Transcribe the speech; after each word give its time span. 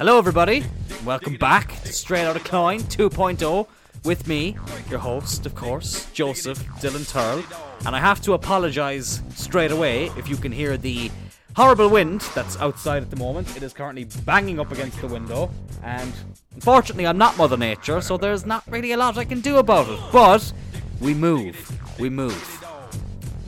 Hello, 0.00 0.16
everybody. 0.16 0.64
Welcome 1.04 1.36
back 1.36 1.78
to 1.82 1.92
Straight 1.92 2.24
Outta 2.24 2.40
Cloyne 2.40 2.80
2.0 2.80 3.66
with 4.02 4.26
me, 4.26 4.56
your 4.88 4.98
host, 4.98 5.44
of 5.44 5.54
course, 5.54 6.10
Joseph 6.12 6.58
Dylan 6.80 7.06
Turl. 7.06 7.44
And 7.84 7.94
I 7.94 7.98
have 7.98 8.22
to 8.22 8.32
apologise 8.32 9.20
straight 9.34 9.70
away 9.70 10.06
if 10.16 10.26
you 10.26 10.38
can 10.38 10.52
hear 10.52 10.78
the 10.78 11.10
horrible 11.54 11.90
wind 11.90 12.22
that's 12.34 12.58
outside 12.60 13.02
at 13.02 13.10
the 13.10 13.16
moment. 13.16 13.54
It 13.58 13.62
is 13.62 13.74
currently 13.74 14.04
banging 14.24 14.58
up 14.58 14.72
against 14.72 14.98
the 15.02 15.06
window, 15.06 15.50
and 15.82 16.14
unfortunately, 16.54 17.06
I'm 17.06 17.18
not 17.18 17.36
Mother 17.36 17.58
Nature, 17.58 18.00
so 18.00 18.16
there's 18.16 18.46
not 18.46 18.64
really 18.68 18.92
a 18.92 18.96
lot 18.96 19.18
I 19.18 19.26
can 19.26 19.42
do 19.42 19.58
about 19.58 19.86
it. 19.86 20.00
But 20.10 20.50
we 20.98 21.12
move. 21.12 21.78
We 22.00 22.08
move. 22.08 22.64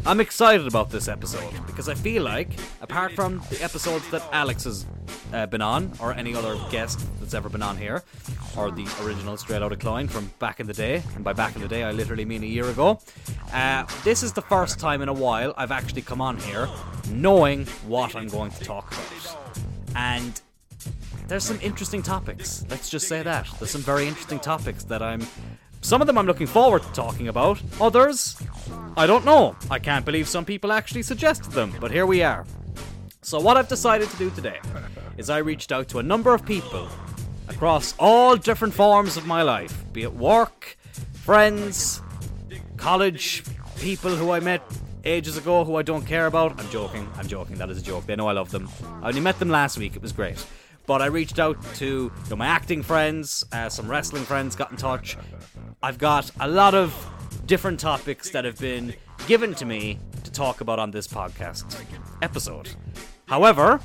I'm 0.05 0.19
excited 0.19 0.67
about 0.67 0.91
this 0.91 1.07
episode 1.07 1.55
because 1.65 1.89
I 1.89 1.95
feel 1.95 2.25
like, 2.25 2.49
apart 2.81 3.13
from 3.13 3.41
the 3.51 3.63
episodes 3.63 4.11
that 4.11 4.23
Alex 4.33 4.65
has 4.65 4.85
uh, 5.33 5.47
been 5.47 5.63
on, 5.63 5.93
or 6.01 6.13
any 6.13 6.35
other 6.35 6.59
guest 6.73 7.07
that's 7.21 7.35
ever 7.35 7.49
been 7.49 7.63
on 7.63 7.77
here, 7.77 8.03
or 8.57 8.73
the 8.73 8.85
original 9.03 9.37
Straight 9.37 9.63
Outta 9.63 9.77
Cloyne 9.77 10.09
from 10.09 10.33
back 10.41 10.59
in 10.59 10.67
the 10.67 10.73
day, 10.73 11.05
and 11.15 11.23
by 11.23 11.33
back 11.33 11.55
in 11.55 11.63
the 11.63 11.69
day 11.69 11.85
I 11.85 11.93
literally 11.93 12.25
mean 12.25 12.43
a 12.43 12.47
year 12.47 12.69
ago, 12.69 12.99
uh, 13.53 13.87
this 14.03 14.25
is 14.25 14.33
the 14.33 14.43
first 14.43 14.81
time 14.81 15.03
in 15.03 15.09
a 15.09 15.13
while 15.13 15.55
I've 15.57 15.71
actually 15.71 16.03
come 16.03 16.21
on 16.21 16.37
here 16.37 16.69
knowing 17.09 17.67
what 17.87 18.17
I'm 18.17 18.27
going 18.27 18.51
to 18.51 18.65
talk 18.65 18.93
about. 18.93 19.37
And 19.95 20.41
there's 21.29 21.45
some 21.45 21.61
interesting 21.63 22.03
topics. 22.03 22.65
Let's 22.69 22.91
just 22.91 23.07
say 23.07 23.23
that. 23.23 23.47
There's 23.61 23.71
some 23.71 23.83
very 23.83 24.09
interesting 24.09 24.41
topics 24.41 24.83
that 24.85 25.01
I'm 25.01 25.23
some 25.83 26.01
of 26.01 26.07
them 26.07 26.17
I'm 26.17 26.27
looking 26.27 26.47
forward 26.47 26.83
to 26.83 26.93
talking 26.93 27.29
about, 27.29 27.61
others, 27.81 28.41
I 28.97 29.07
don't 29.07 29.25
know. 29.25 29.57
I 29.71 29.79
can't 29.79 30.05
believe 30.05 30.29
some 30.29 30.45
people 30.45 30.73
actually 30.73 31.03
suggested 31.03 31.53
them, 31.53 31.75
but 31.81 31.91
here 31.91 32.07
we 32.07 32.23
are. 32.23 32.47
So, 33.21 33.41
what 33.41 33.57
I've 33.57 33.69
decided 33.69 34.09
to 34.11 34.17
do 34.17 34.31
today 34.31 34.61
is 35.17 35.29
I 35.29 35.39
reached 35.39 35.73
out 35.73 35.89
to 35.89 35.99
a 35.99 36.03
number 36.03 36.35
of 36.35 36.47
people 36.47 36.89
across 37.49 37.95
all 37.99 38.37
different 38.37 38.73
forms 38.73 39.17
of 39.17 39.27
my 39.27 39.43
life 39.43 39.85
be 39.93 40.03
it 40.03 40.15
work, 40.15 40.77
friends, 41.13 42.01
college, 42.77 43.43
people 43.79 44.15
who 44.15 44.31
I 44.31 44.41
met 44.41 44.63
ages 45.05 45.37
ago 45.37 45.65
who 45.65 45.77
I 45.77 45.83
don't 45.83 46.07
care 46.07 46.27
about. 46.27 46.59
I'm 46.61 46.69
joking, 46.71 47.09
I'm 47.17 47.27
joking, 47.27 47.57
that 47.57 47.71
is 47.71 47.79
a 47.79 47.83
joke. 47.83 48.07
They 48.07 48.17
know 48.17 48.29
I 48.29 48.33
love 48.33 48.51
them. 48.51 48.69
I 49.03 49.09
only 49.09 49.21
met 49.21 49.39
them 49.39 49.51
last 49.51 49.79
week, 49.79 49.97
it 49.97 50.03
was 50.03 50.13
great. 50.13 50.45
But 50.87 51.01
I 51.01 51.07
reached 51.07 51.39
out 51.39 51.57
to 51.77 51.87
you 51.87 52.13
know, 52.31 52.37
my 52.37 52.47
acting 52.47 52.83
friends, 52.83 53.45
uh, 53.53 53.69
some 53.69 53.91
wrestling 53.91 54.25
friends 54.25 54.57
got 54.57 54.71
in 54.71 54.77
touch. 54.77 55.17
I've 55.83 55.99
got 55.99 56.31
a 56.41 56.49
lot 56.49 56.75
of 56.75 56.93
different 57.47 57.81
topics 57.81 58.31
that 58.31 58.45
have 58.45 58.59
been 58.59 58.95
given 59.27 59.55
to 59.55 59.65
me 59.65 59.99
to 60.25 60.33
talk 60.33 60.61
about 60.61 60.79
on 60.79 60.91
this 60.91 61.07
podcast 61.07 61.81
episode. 62.21 62.71
However, 63.27 63.81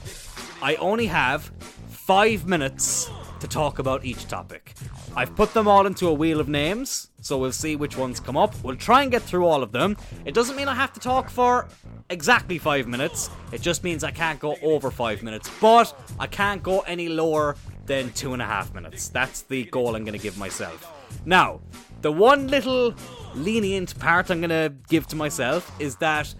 I 0.61 0.75
only 0.75 1.07
have 1.07 1.51
five 1.89 2.47
minutes 2.47 3.09
to 3.39 3.47
talk 3.47 3.79
about 3.79 4.05
each 4.05 4.27
topic. 4.27 4.73
I've 5.17 5.35
put 5.35 5.51
them 5.55 5.67
all 5.67 5.87
into 5.87 6.07
a 6.07 6.13
wheel 6.13 6.39
of 6.39 6.47
names, 6.47 7.09
so 7.21 7.39
we'll 7.39 7.51
see 7.51 7.75
which 7.75 7.97
ones 7.97 8.19
come 8.19 8.37
up. 8.37 8.53
We'll 8.63 8.75
try 8.75 9.01
and 9.01 9.11
get 9.11 9.23
through 9.23 9.47
all 9.47 9.63
of 9.63 9.71
them. 9.71 9.97
It 10.25 10.35
doesn't 10.35 10.55
mean 10.55 10.67
I 10.67 10.75
have 10.75 10.93
to 10.93 10.99
talk 10.99 11.31
for 11.31 11.67
exactly 12.11 12.59
five 12.59 12.87
minutes, 12.87 13.31
it 13.51 13.61
just 13.61 13.83
means 13.83 14.03
I 14.03 14.11
can't 14.11 14.39
go 14.39 14.57
over 14.61 14.91
five 14.91 15.23
minutes, 15.23 15.49
but 15.59 15.91
I 16.19 16.27
can't 16.27 16.61
go 16.61 16.81
any 16.81 17.09
lower 17.09 17.55
than 17.87 18.11
two 18.13 18.33
and 18.33 18.43
a 18.43 18.45
half 18.45 18.75
minutes. 18.75 19.09
That's 19.09 19.41
the 19.41 19.63
goal 19.65 19.95
I'm 19.95 20.03
going 20.03 20.13
to 20.17 20.21
give 20.21 20.37
myself. 20.37 20.87
Now, 21.25 21.61
the 22.01 22.11
one 22.11 22.47
little 22.47 22.93
lenient 23.33 23.97
part 23.97 24.29
I'm 24.29 24.39
going 24.39 24.51
to 24.51 24.71
give 24.87 25.07
to 25.07 25.15
myself 25.15 25.71
is 25.79 25.95
that 25.95 26.31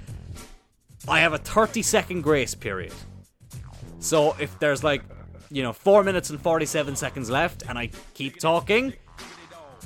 I 1.08 1.20
have 1.22 1.34
a 1.34 1.40
30 1.40 1.82
second 1.82 2.22
grace 2.22 2.54
period. 2.54 2.94
So 4.00 4.36
if 4.40 4.60
there's 4.60 4.84
like 4.84 5.02
you 5.50 5.64
know, 5.64 5.74
four 5.74 6.04
minutes 6.04 6.30
and 6.30 6.40
47 6.42 6.96
seconds 6.96 7.30
left, 7.30 7.64
and 7.68 7.78
I 7.78 7.90
keep 8.14 8.40
talking, 8.40 8.94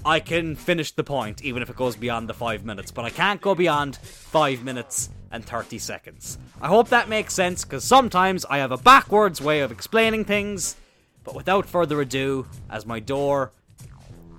I 0.05 0.19
can 0.19 0.55
finish 0.55 0.91
the 0.91 1.03
point, 1.03 1.43
even 1.43 1.61
if 1.61 1.69
it 1.69 1.75
goes 1.75 1.95
beyond 1.95 2.27
the 2.27 2.33
five 2.33 2.65
minutes. 2.65 2.91
But 2.91 3.05
I 3.05 3.09
can't 3.09 3.41
go 3.41 3.53
beyond 3.53 3.97
five 3.97 4.63
minutes 4.63 5.09
and 5.31 5.45
30 5.45 5.77
seconds. 5.77 6.37
I 6.61 6.67
hope 6.67 6.89
that 6.89 7.09
makes 7.09 7.33
sense, 7.33 7.63
because 7.63 7.83
sometimes 7.83 8.45
I 8.45 8.57
have 8.57 8.71
a 8.71 8.77
backwards 8.77 9.41
way 9.41 9.59
of 9.61 9.71
explaining 9.71 10.25
things. 10.25 10.75
But 11.23 11.35
without 11.35 11.67
further 11.67 12.01
ado, 12.01 12.47
as 12.69 12.85
my 12.85 12.99
door 12.99 13.51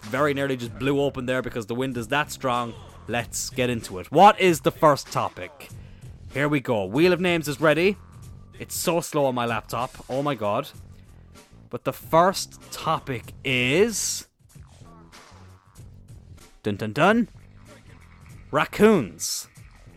very 0.02 0.34
nearly 0.34 0.56
just 0.56 0.76
blew 0.78 1.00
open 1.00 1.26
there 1.26 1.42
because 1.42 1.66
the 1.66 1.75
wind 1.75 1.96
is 1.96 2.08
that 2.08 2.32
strong, 2.32 2.75
let's 3.06 3.50
get 3.50 3.70
into 3.70 3.98
it. 3.98 4.10
What 4.10 4.38
is 4.41 4.60
the 4.60 4.72
first 4.72 5.12
topic? 5.12 5.69
Here 6.34 6.48
we 6.48 6.60
go. 6.60 6.84
Wheel 6.84 7.12
of 7.12 7.20
Names 7.20 7.46
is 7.46 7.60
ready. 7.60 7.96
It's 8.58 8.75
so 8.75 9.00
slow 9.00 9.26
on 9.26 9.34
my 9.34 9.46
laptop. 9.46 10.04
Oh 10.10 10.22
my 10.22 10.34
god. 10.34 10.69
But 11.72 11.84
the 11.84 11.92
first 11.94 12.60
topic 12.70 13.32
is. 13.42 14.28
Dun 16.62 16.76
dun 16.76 16.92
dun. 16.92 17.28
Raccoons. 18.50 19.48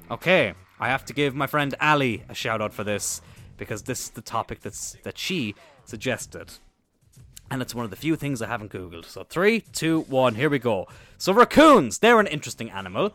Okay, 0.09 0.53
I 0.79 0.87
have 0.87 1.03
to 1.03 1.13
give 1.13 1.35
my 1.35 1.47
friend 1.47 1.75
Ali 1.81 2.23
a 2.29 2.33
shout 2.33 2.61
out 2.61 2.73
for 2.73 2.85
this 2.85 3.21
because 3.57 3.83
this 3.83 4.03
is 4.03 4.09
the 4.11 4.21
topic 4.21 4.61
that's 4.61 4.95
that 5.03 5.17
she 5.17 5.53
suggested. 5.83 6.53
And 7.51 7.61
it's 7.61 7.75
one 7.75 7.83
of 7.83 7.91
the 7.91 7.97
few 7.97 8.15
things 8.15 8.41
I 8.41 8.47
haven't 8.47 8.71
googled. 8.71 9.03
So 9.03 9.25
three, 9.25 9.59
two, 9.59 10.03
one, 10.03 10.35
here 10.35 10.49
we 10.49 10.59
go. 10.59 10.87
So 11.17 11.33
raccoons, 11.33 11.99
they're 11.99 12.21
an 12.21 12.27
interesting 12.27 12.71
animal, 12.71 13.11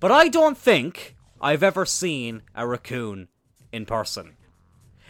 but 0.00 0.12
I 0.12 0.28
don't 0.28 0.58
think 0.58 1.16
I've 1.40 1.62
ever 1.62 1.86
seen 1.86 2.42
a 2.54 2.66
raccoon 2.66 3.28
in 3.72 3.86
person. 3.86 4.36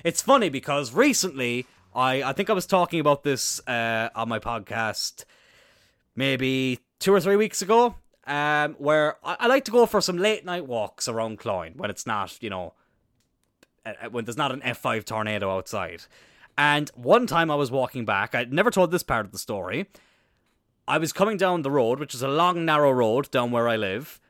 It's 0.04 0.22
funny 0.22 0.48
because 0.48 0.94
recently 0.94 1.66
I 1.94 2.22
I 2.22 2.32
think 2.32 2.50
I 2.50 2.52
was 2.52 2.66
talking 2.66 3.00
about 3.00 3.22
this 3.22 3.60
uh, 3.66 4.10
on 4.14 4.28
my 4.28 4.38
podcast 4.38 5.24
maybe 6.14 6.78
two 6.98 7.12
or 7.12 7.20
three 7.20 7.36
weeks 7.36 7.62
ago. 7.62 7.96
Um, 8.24 8.76
where 8.78 9.16
I, 9.24 9.36
I 9.40 9.46
like 9.48 9.64
to 9.64 9.72
go 9.72 9.84
for 9.84 10.00
some 10.00 10.16
late 10.16 10.44
night 10.44 10.64
walks 10.66 11.08
around 11.08 11.40
Cloyne 11.40 11.72
when 11.76 11.90
it's 11.90 12.06
not, 12.06 12.40
you 12.40 12.50
know, 12.50 12.74
uh, 13.84 13.94
uh, 14.00 14.10
when 14.10 14.24
there's 14.24 14.36
not 14.36 14.52
an 14.52 14.60
F5 14.60 15.04
tornado 15.04 15.50
outside. 15.50 16.04
And 16.56 16.88
one 16.94 17.26
time 17.26 17.50
I 17.50 17.56
was 17.56 17.72
walking 17.72 18.04
back, 18.04 18.32
I'd 18.32 18.52
never 18.52 18.70
told 18.70 18.92
this 18.92 19.02
part 19.02 19.26
of 19.26 19.32
the 19.32 19.38
story. 19.38 19.86
I 20.86 20.98
was 20.98 21.12
coming 21.12 21.36
down 21.36 21.62
the 21.62 21.70
road, 21.70 21.98
which 21.98 22.14
is 22.14 22.22
a 22.22 22.28
long, 22.28 22.64
narrow 22.64 22.92
road 22.92 23.28
down 23.32 23.50
where 23.50 23.68
I 23.68 23.76
live, 23.76 24.20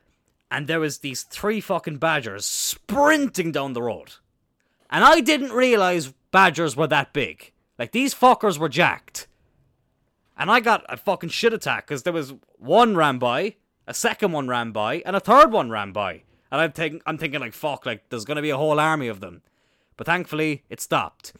and 0.49 0.67
there 0.67 0.79
was 0.79 0.99
these 0.99 1.21
three 1.23 1.61
fucking 1.61 1.97
badgers 1.97 2.45
sprinting 2.45 3.51
down 3.51 3.73
the 3.73 3.81
road. 3.83 4.13
And 4.89 5.03
I 5.03 5.19
didn't 5.19 5.51
realize 5.51 6.13
badgers 6.31 6.75
were 6.75 6.87
that 6.87 7.13
big. 7.13 7.52
Like 7.77 7.91
these 7.91 8.13
fuckers 8.13 8.57
were 8.57 8.69
jacked. 8.69 9.27
And 10.37 10.49
I 10.49 10.59
got 10.59 10.85
a 10.89 10.97
fucking 10.97 11.29
shit 11.29 11.53
attack 11.53 11.87
because 11.87 12.03
there 12.03 12.13
was 12.13 12.33
one 12.57 12.95
ran 12.95 13.19
by, 13.19 13.55
a 13.87 13.93
second 13.93 14.31
one 14.31 14.47
ran 14.47 14.71
by, 14.71 15.03
and 15.05 15.15
a 15.15 15.19
third 15.19 15.51
one 15.51 15.69
ran 15.69 15.91
by. 15.91 16.23
And 16.51 16.61
I'm 16.61 16.71
thinking, 16.71 17.01
I'm 17.05 17.17
thinking 17.17 17.39
like, 17.39 17.53
fuck, 17.53 17.85
like 17.85 18.09
there's 18.09 18.25
gonna 18.25 18.41
be 18.41 18.49
a 18.49 18.57
whole 18.57 18.79
army 18.79 19.07
of 19.07 19.19
them. 19.19 19.41
But 19.97 20.07
thankfully, 20.07 20.63
it 20.69 20.81
stopped. 20.81 21.33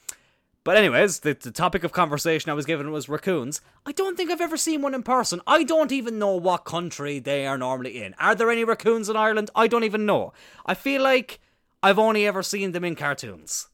But 0.63 0.77
anyways, 0.77 1.19
the, 1.19 1.33
the 1.33 1.51
topic 1.51 1.83
of 1.83 1.91
conversation 1.91 2.49
I 2.49 2.53
was 2.53 2.65
given 2.65 2.91
was 2.91 3.09
raccoons. 3.09 3.59
I 3.85 3.91
don't 3.91 4.15
think 4.15 4.31
I've 4.31 4.39
ever 4.39 4.55
seen 4.55 4.81
one 4.81 4.93
in 4.93 5.03
person. 5.03 5.41
I 5.45 5.63
don't 5.63 5.91
even 5.91 6.17
know 6.17 6.35
what 6.37 6.63
country 6.63 7.19
they 7.19 7.45
are 7.45 7.57
normally 7.57 8.01
in. 8.01 8.15
Are 8.17 8.33
there 8.33 8.49
any 8.49 8.63
raccoons 8.63 9.09
in 9.09 9.17
Ireland? 9.17 9.49
I 9.55 9.67
don't 9.67 9.83
even 9.83 10.05
know. 10.05 10.31
I 10.65 10.73
feel 10.73 11.01
like 11.01 11.41
I've 11.81 11.99
only 11.99 12.25
ever 12.25 12.41
seen 12.41 12.71
them 12.71 12.85
in 12.85 12.95
cartoons. 12.95 13.67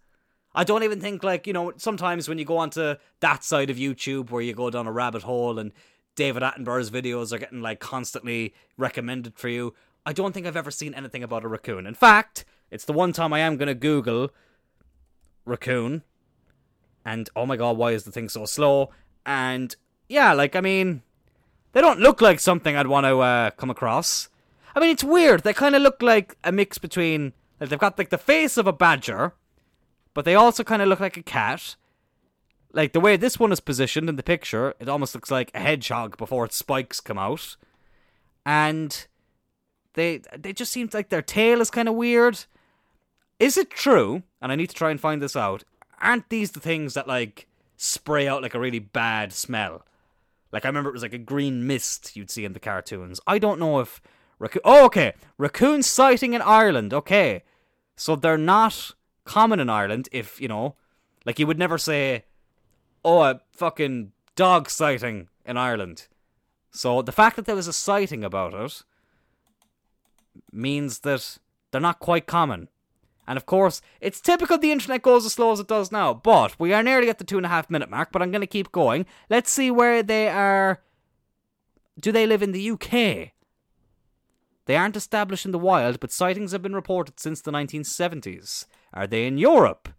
I 0.53 0.63
don't 0.63 0.83
even 0.83 0.99
think 0.99 1.23
like 1.23 1.47
you 1.47 1.53
know 1.53 1.73
sometimes 1.77 2.27
when 2.27 2.37
you 2.37 2.45
go 2.45 2.57
onto 2.57 2.95
that 3.19 3.43
side 3.43 3.69
of 3.69 3.77
YouTube 3.77 4.31
where 4.31 4.41
you 4.41 4.53
go 4.53 4.69
down 4.69 4.87
a 4.87 4.91
rabbit 4.91 5.23
hole 5.23 5.59
and 5.59 5.71
David 6.15 6.43
Attenborough's 6.43 6.91
videos 6.91 7.31
are 7.31 7.37
getting 7.37 7.61
like 7.61 7.79
constantly 7.79 8.53
recommended 8.77 9.37
for 9.37 9.49
you. 9.49 9.73
I 10.05 10.13
don't 10.13 10.33
think 10.33 10.47
I've 10.47 10.57
ever 10.57 10.71
seen 10.71 10.93
anything 10.93 11.23
about 11.23 11.45
a 11.45 11.47
raccoon. 11.47 11.85
In 11.85 11.93
fact, 11.93 12.45
it's 12.71 12.85
the 12.85 12.93
one 12.93 13.13
time 13.13 13.31
I 13.31 13.39
am 13.39 13.57
gonna 13.57 13.75
Google 13.75 14.31
raccoon, 15.45 16.03
and 17.05 17.29
oh 17.35 17.45
my 17.45 17.55
god, 17.55 17.77
why 17.77 17.91
is 17.91 18.03
the 18.03 18.11
thing 18.11 18.29
so 18.29 18.45
slow? 18.45 18.89
And 19.25 19.75
yeah, 20.07 20.33
like 20.33 20.55
I 20.55 20.61
mean, 20.61 21.03
they 21.73 21.81
don't 21.81 21.99
look 21.99 22.21
like 22.21 22.39
something 22.39 22.75
I'd 22.75 22.87
want 22.87 23.05
to 23.05 23.19
uh, 23.19 23.51
come 23.51 23.69
across. 23.69 24.29
I 24.75 24.79
mean, 24.79 24.89
it's 24.89 25.03
weird. 25.03 25.43
They 25.43 25.53
kind 25.53 25.75
of 25.75 25.81
look 25.81 26.01
like 26.01 26.35
a 26.43 26.51
mix 26.51 26.77
between 26.77 27.33
like 27.59 27.69
they've 27.69 27.79
got 27.79 27.97
like 27.97 28.09
the 28.09 28.17
face 28.17 28.57
of 28.57 28.67
a 28.67 28.73
badger 28.73 29.33
but 30.13 30.25
they 30.25 30.35
also 30.35 30.63
kind 30.63 30.81
of 30.81 30.87
look 30.87 30.99
like 30.99 31.17
a 31.17 31.23
cat. 31.23 31.75
Like 32.71 32.93
the 32.93 32.99
way 32.99 33.17
this 33.17 33.39
one 33.39 33.51
is 33.51 33.59
positioned 33.59 34.09
in 34.09 34.15
the 34.15 34.23
picture, 34.23 34.73
it 34.79 34.89
almost 34.89 35.15
looks 35.15 35.31
like 35.31 35.51
a 35.53 35.59
hedgehog 35.59 36.17
before 36.17 36.45
its 36.45 36.55
spikes 36.55 36.99
come 36.99 37.17
out. 37.17 37.55
And 38.45 39.07
they 39.93 40.21
they 40.37 40.53
just 40.53 40.71
seem 40.71 40.89
like 40.93 41.09
their 41.09 41.21
tail 41.21 41.61
is 41.61 41.71
kind 41.71 41.89
of 41.89 41.95
weird. 41.95 42.45
Is 43.39 43.57
it 43.57 43.69
true? 43.69 44.23
And 44.41 44.51
I 44.51 44.55
need 44.55 44.69
to 44.69 44.75
try 44.75 44.91
and 44.91 44.99
find 44.99 45.21
this 45.21 45.35
out. 45.35 45.63
Aren't 46.01 46.29
these 46.29 46.51
the 46.51 46.59
things 46.59 46.93
that 46.93 47.07
like 47.07 47.47
spray 47.77 48.27
out 48.27 48.41
like 48.41 48.53
a 48.53 48.59
really 48.59 48.79
bad 48.79 49.33
smell? 49.33 49.85
Like 50.51 50.65
I 50.65 50.67
remember 50.67 50.89
it 50.89 50.93
was 50.93 51.01
like 51.01 51.13
a 51.13 51.19
green 51.19 51.65
mist 51.65 52.15
you'd 52.15 52.31
see 52.31 52.45
in 52.45 52.53
the 52.53 52.59
cartoons. 52.59 53.19
I 53.27 53.39
don't 53.39 53.59
know 53.59 53.79
if 53.79 54.01
raccoon. 54.39 54.61
Oh, 54.63 54.85
okay, 54.85 55.13
raccoon 55.37 55.83
sighting 55.83 56.33
in 56.33 56.41
Ireland. 56.41 56.93
Okay, 56.93 57.43
so 57.95 58.15
they're 58.15 58.37
not 58.37 58.91
common 59.29 59.59
in 59.59 59.69
Ireland 59.69 60.09
if, 60.11 60.41
you 60.41 60.47
know, 60.47 60.75
like 61.25 61.37
you 61.37 61.45
would 61.45 61.59
never 61.59 61.77
say 61.77 62.25
oh, 63.03 63.21
a 63.21 63.41
fucking 63.53 64.11
dog 64.35 64.69
sighting 64.69 65.29
in 65.45 65.57
Ireland. 65.57 66.07
So 66.71 67.01
the 67.01 67.11
fact 67.11 67.35
that 67.35 67.45
there 67.45 67.55
was 67.55 67.67
a 67.67 67.73
sighting 67.73 68.23
about 68.23 68.53
it 68.53 68.83
means 70.51 70.99
that 70.99 71.37
they're 71.71 71.81
not 71.81 71.99
quite 71.99 72.27
common. 72.27 72.69
And 73.27 73.37
of 73.37 73.45
course, 73.45 73.81
it's 74.01 74.19
typical 74.19 74.57
the 74.57 74.71
internet 74.71 75.03
goes 75.03 75.25
as 75.25 75.33
slow 75.33 75.51
as 75.51 75.59
it 75.59 75.67
does 75.67 75.91
now. 75.91 76.13
But 76.13 76.59
we 76.59 76.73
are 76.73 76.81
nearly 76.81 77.09
at 77.09 77.19
the 77.19 77.23
two 77.23 77.37
and 77.37 77.45
a 77.45 77.49
half 77.49 77.69
minute 77.69 77.89
mark, 77.89 78.11
but 78.11 78.21
I'm 78.21 78.31
going 78.31 78.41
to 78.41 78.47
keep 78.47 78.71
going. 78.71 79.05
Let's 79.29 79.51
see 79.51 79.69
where 79.69 80.01
they 80.01 80.27
are. 80.29 80.81
Do 81.99 82.11
they 82.11 82.25
live 82.25 82.41
in 82.41 82.53
the 82.53 82.71
UK? 82.71 83.33
They 84.65 84.75
aren't 84.75 84.95
established 84.95 85.45
in 85.45 85.51
the 85.51 85.59
wild, 85.59 85.99
but 85.99 86.11
sightings 86.11 86.51
have 86.51 86.61
been 86.61 86.75
reported 86.75 87.19
since 87.19 87.41
the 87.41 87.51
1970s. 87.51 88.65
Are 88.93 89.07
they 89.07 89.25
in 89.25 89.37
Europe? 89.37 89.89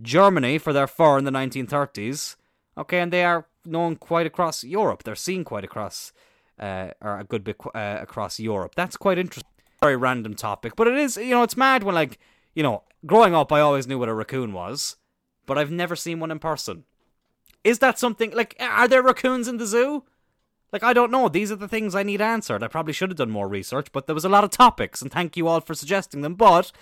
Germany 0.00 0.58
for 0.58 0.72
their 0.72 0.86
fur 0.86 1.18
in 1.18 1.24
the 1.24 1.30
1930s. 1.30 2.36
Okay, 2.78 3.00
and 3.00 3.12
they 3.12 3.24
are 3.24 3.46
known 3.64 3.96
quite 3.96 4.26
across 4.26 4.64
Europe. 4.64 5.02
They're 5.02 5.14
seen 5.14 5.44
quite 5.44 5.64
across, 5.64 6.12
uh, 6.58 6.88
or 7.00 7.18
a 7.18 7.24
good 7.24 7.44
bit 7.44 7.56
uh, 7.74 7.98
across 8.00 8.40
Europe. 8.40 8.74
That's 8.74 8.96
quite 8.96 9.18
interesting. 9.18 9.50
Very 9.80 9.96
random 9.96 10.34
topic, 10.34 10.76
but 10.76 10.86
it 10.86 10.96
is, 10.98 11.16
you 11.16 11.30
know, 11.30 11.42
it's 11.42 11.56
mad 11.56 11.82
when, 11.82 11.94
like, 11.94 12.18
you 12.54 12.62
know, 12.62 12.84
growing 13.06 13.34
up, 13.34 13.50
I 13.50 13.60
always 13.60 13.86
knew 13.86 13.98
what 13.98 14.10
a 14.10 14.14
raccoon 14.14 14.52
was, 14.52 14.96
but 15.46 15.56
I've 15.56 15.70
never 15.70 15.96
seen 15.96 16.20
one 16.20 16.30
in 16.30 16.38
person. 16.38 16.84
Is 17.64 17.78
that 17.78 17.98
something, 17.98 18.30
like, 18.32 18.56
are 18.60 18.88
there 18.88 19.02
raccoons 19.02 19.48
in 19.48 19.56
the 19.56 19.66
zoo? 19.66 20.04
Like, 20.70 20.82
I 20.82 20.92
don't 20.92 21.10
know. 21.10 21.28
These 21.28 21.50
are 21.50 21.56
the 21.56 21.66
things 21.68 21.94
I 21.94 22.02
need 22.02 22.20
answered. 22.20 22.62
I 22.62 22.68
probably 22.68 22.92
should 22.92 23.10
have 23.10 23.16
done 23.16 23.30
more 23.30 23.48
research, 23.48 23.90
but 23.90 24.06
there 24.06 24.14
was 24.14 24.24
a 24.24 24.28
lot 24.28 24.44
of 24.44 24.50
topics, 24.50 25.00
and 25.00 25.10
thank 25.10 25.36
you 25.36 25.48
all 25.48 25.60
for 25.60 25.74
suggesting 25.74 26.20
them, 26.20 26.34
but 26.34 26.72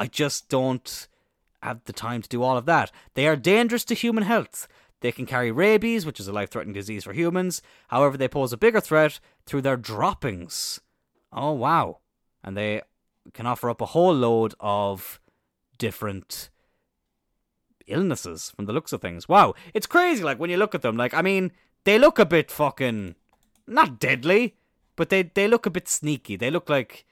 I 0.00 0.06
just 0.06 0.48
don't 0.48 1.08
have 1.62 1.84
the 1.84 1.92
time 1.92 2.22
to 2.22 2.28
do 2.28 2.42
all 2.42 2.56
of 2.56 2.66
that. 2.66 2.90
They 3.14 3.26
are 3.28 3.36
dangerous 3.36 3.84
to 3.84 3.94
human 3.94 4.24
health. 4.24 4.66
They 5.00 5.12
can 5.12 5.26
carry 5.26 5.50
rabies, 5.50 6.06
which 6.06 6.20
is 6.20 6.28
a 6.28 6.32
life 6.32 6.50
threatening 6.50 6.74
disease 6.74 7.04
for 7.04 7.12
humans. 7.12 7.60
However, 7.88 8.16
they 8.16 8.28
pose 8.28 8.52
a 8.52 8.56
bigger 8.56 8.80
threat 8.80 9.20
through 9.46 9.62
their 9.62 9.76
droppings. 9.76 10.80
Oh, 11.32 11.52
wow. 11.52 11.98
And 12.44 12.56
they 12.56 12.82
can 13.32 13.46
offer 13.46 13.68
up 13.70 13.80
a 13.80 13.86
whole 13.86 14.14
load 14.14 14.54
of 14.60 15.20
different 15.78 16.50
illnesses 17.86 18.52
from 18.54 18.66
the 18.66 18.72
looks 18.72 18.92
of 18.92 19.00
things. 19.00 19.28
Wow. 19.28 19.54
It's 19.74 19.86
crazy, 19.86 20.22
like, 20.22 20.38
when 20.38 20.50
you 20.50 20.56
look 20.56 20.74
at 20.74 20.82
them. 20.82 20.96
Like, 20.96 21.14
I 21.14 21.22
mean, 21.22 21.52
they 21.84 21.98
look 21.98 22.18
a 22.18 22.26
bit 22.26 22.50
fucking. 22.50 23.16
Not 23.66 24.00
deadly, 24.00 24.56
but 24.96 25.08
they, 25.08 25.22
they 25.22 25.46
look 25.48 25.66
a 25.66 25.70
bit 25.70 25.88
sneaky. 25.88 26.36
They 26.36 26.50
look 26.50 26.68
like. 26.68 27.04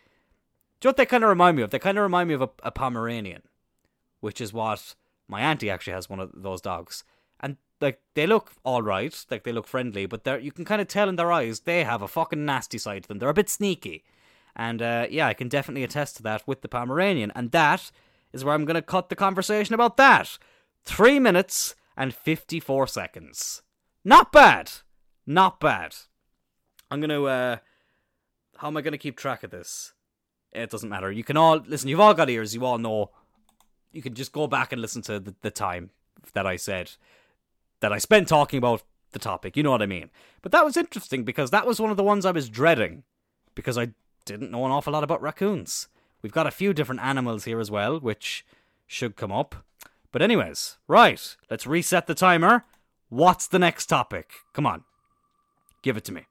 Do 0.80 0.86
you 0.86 0.88
know 0.88 0.90
what 0.90 0.96
they 0.96 1.06
kind 1.06 1.22
of 1.22 1.28
remind 1.30 1.56
me 1.56 1.62
of? 1.62 1.70
They 1.70 1.78
kind 1.78 1.98
of 1.98 2.02
remind 2.02 2.28
me 2.28 2.34
of 2.34 2.42
a, 2.42 2.50
a 2.62 2.70
Pomeranian, 2.70 3.42
which 4.20 4.40
is 4.40 4.52
what 4.52 4.94
my 5.28 5.40
auntie 5.42 5.70
actually 5.70 5.92
has 5.92 6.08
one 6.08 6.20
of 6.20 6.30
those 6.34 6.60
dogs 6.60 7.04
And 7.40 7.56
like 7.80 8.00
they 8.14 8.26
look 8.26 8.52
all 8.64 8.82
right, 8.82 9.24
like 9.30 9.44
they 9.44 9.52
look 9.52 9.66
friendly, 9.66 10.06
but 10.06 10.24
they 10.24 10.40
you 10.40 10.52
can 10.52 10.64
kind 10.64 10.80
of 10.80 10.88
tell 10.88 11.08
in 11.08 11.16
their 11.16 11.32
eyes 11.32 11.60
they 11.60 11.84
have 11.84 12.02
a 12.02 12.08
fucking 12.08 12.44
nasty 12.44 12.78
side 12.78 13.02
to 13.02 13.08
them. 13.08 13.18
They're 13.18 13.28
a 13.28 13.34
bit 13.34 13.48
sneaky, 13.48 14.04
and 14.54 14.82
uh, 14.82 15.06
yeah, 15.10 15.26
I 15.26 15.34
can 15.34 15.48
definitely 15.48 15.84
attest 15.84 16.16
to 16.16 16.22
that 16.24 16.46
with 16.46 16.60
the 16.60 16.68
Pomeranian, 16.68 17.32
and 17.34 17.50
that 17.52 17.90
is 18.32 18.44
where 18.44 18.54
I'm 18.54 18.64
going 18.64 18.74
to 18.74 18.82
cut 18.82 19.08
the 19.08 19.16
conversation 19.16 19.74
about 19.74 19.96
that. 19.96 20.38
Three 20.84 21.18
minutes 21.18 21.74
and 21.96 22.14
fifty-four 22.14 22.86
seconds. 22.86 23.62
Not 24.04 24.32
bad, 24.32 24.70
not 25.26 25.60
bad. 25.60 25.96
I'm 26.90 27.00
going 27.00 27.10
to. 27.10 27.26
Uh, 27.26 27.56
how 28.58 28.68
am 28.68 28.76
I 28.76 28.82
going 28.82 28.92
to 28.92 28.98
keep 28.98 29.16
track 29.16 29.42
of 29.42 29.50
this? 29.50 29.94
It 30.52 30.70
doesn't 30.70 30.88
matter. 30.88 31.10
You 31.12 31.24
can 31.24 31.36
all 31.36 31.62
listen. 31.66 31.88
You've 31.88 32.00
all 32.00 32.14
got 32.14 32.30
ears. 32.30 32.54
You 32.54 32.64
all 32.64 32.78
know. 32.78 33.10
You 33.92 34.02
can 34.02 34.14
just 34.14 34.32
go 34.32 34.46
back 34.46 34.72
and 34.72 34.80
listen 34.80 35.02
to 35.02 35.18
the, 35.18 35.34
the 35.42 35.50
time 35.50 35.90
that 36.32 36.46
I 36.46 36.56
said 36.56 36.92
that 37.80 37.92
I 37.92 37.98
spent 37.98 38.28
talking 38.28 38.58
about 38.58 38.82
the 39.12 39.18
topic. 39.18 39.56
You 39.56 39.62
know 39.62 39.70
what 39.70 39.82
I 39.82 39.86
mean? 39.86 40.10
But 40.42 40.52
that 40.52 40.64
was 40.64 40.76
interesting 40.76 41.24
because 41.24 41.50
that 41.50 41.66
was 41.66 41.80
one 41.80 41.90
of 41.90 41.96
the 41.96 42.02
ones 42.02 42.24
I 42.24 42.30
was 42.30 42.48
dreading 42.48 43.02
because 43.54 43.76
I 43.76 43.90
didn't 44.24 44.50
know 44.50 44.64
an 44.64 44.70
awful 44.70 44.92
lot 44.92 45.04
about 45.04 45.22
raccoons. 45.22 45.88
We've 46.22 46.32
got 46.32 46.46
a 46.46 46.52
few 46.52 46.72
different 46.72 47.02
animals 47.02 47.44
here 47.44 47.60
as 47.60 47.70
well, 47.70 47.98
which 47.98 48.44
should 48.86 49.16
come 49.16 49.32
up. 49.32 49.54
But, 50.12 50.22
anyways, 50.22 50.76
right, 50.86 51.36
let's 51.48 51.66
reset 51.66 52.06
the 52.06 52.14
timer. 52.14 52.64
What's 53.08 53.46
the 53.46 53.58
next 53.58 53.86
topic? 53.86 54.30
Come 54.52 54.66
on, 54.66 54.84
give 55.82 55.96
it 55.96 56.04
to 56.04 56.12
me. 56.12 56.26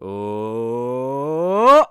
Oh, 0.00 1.86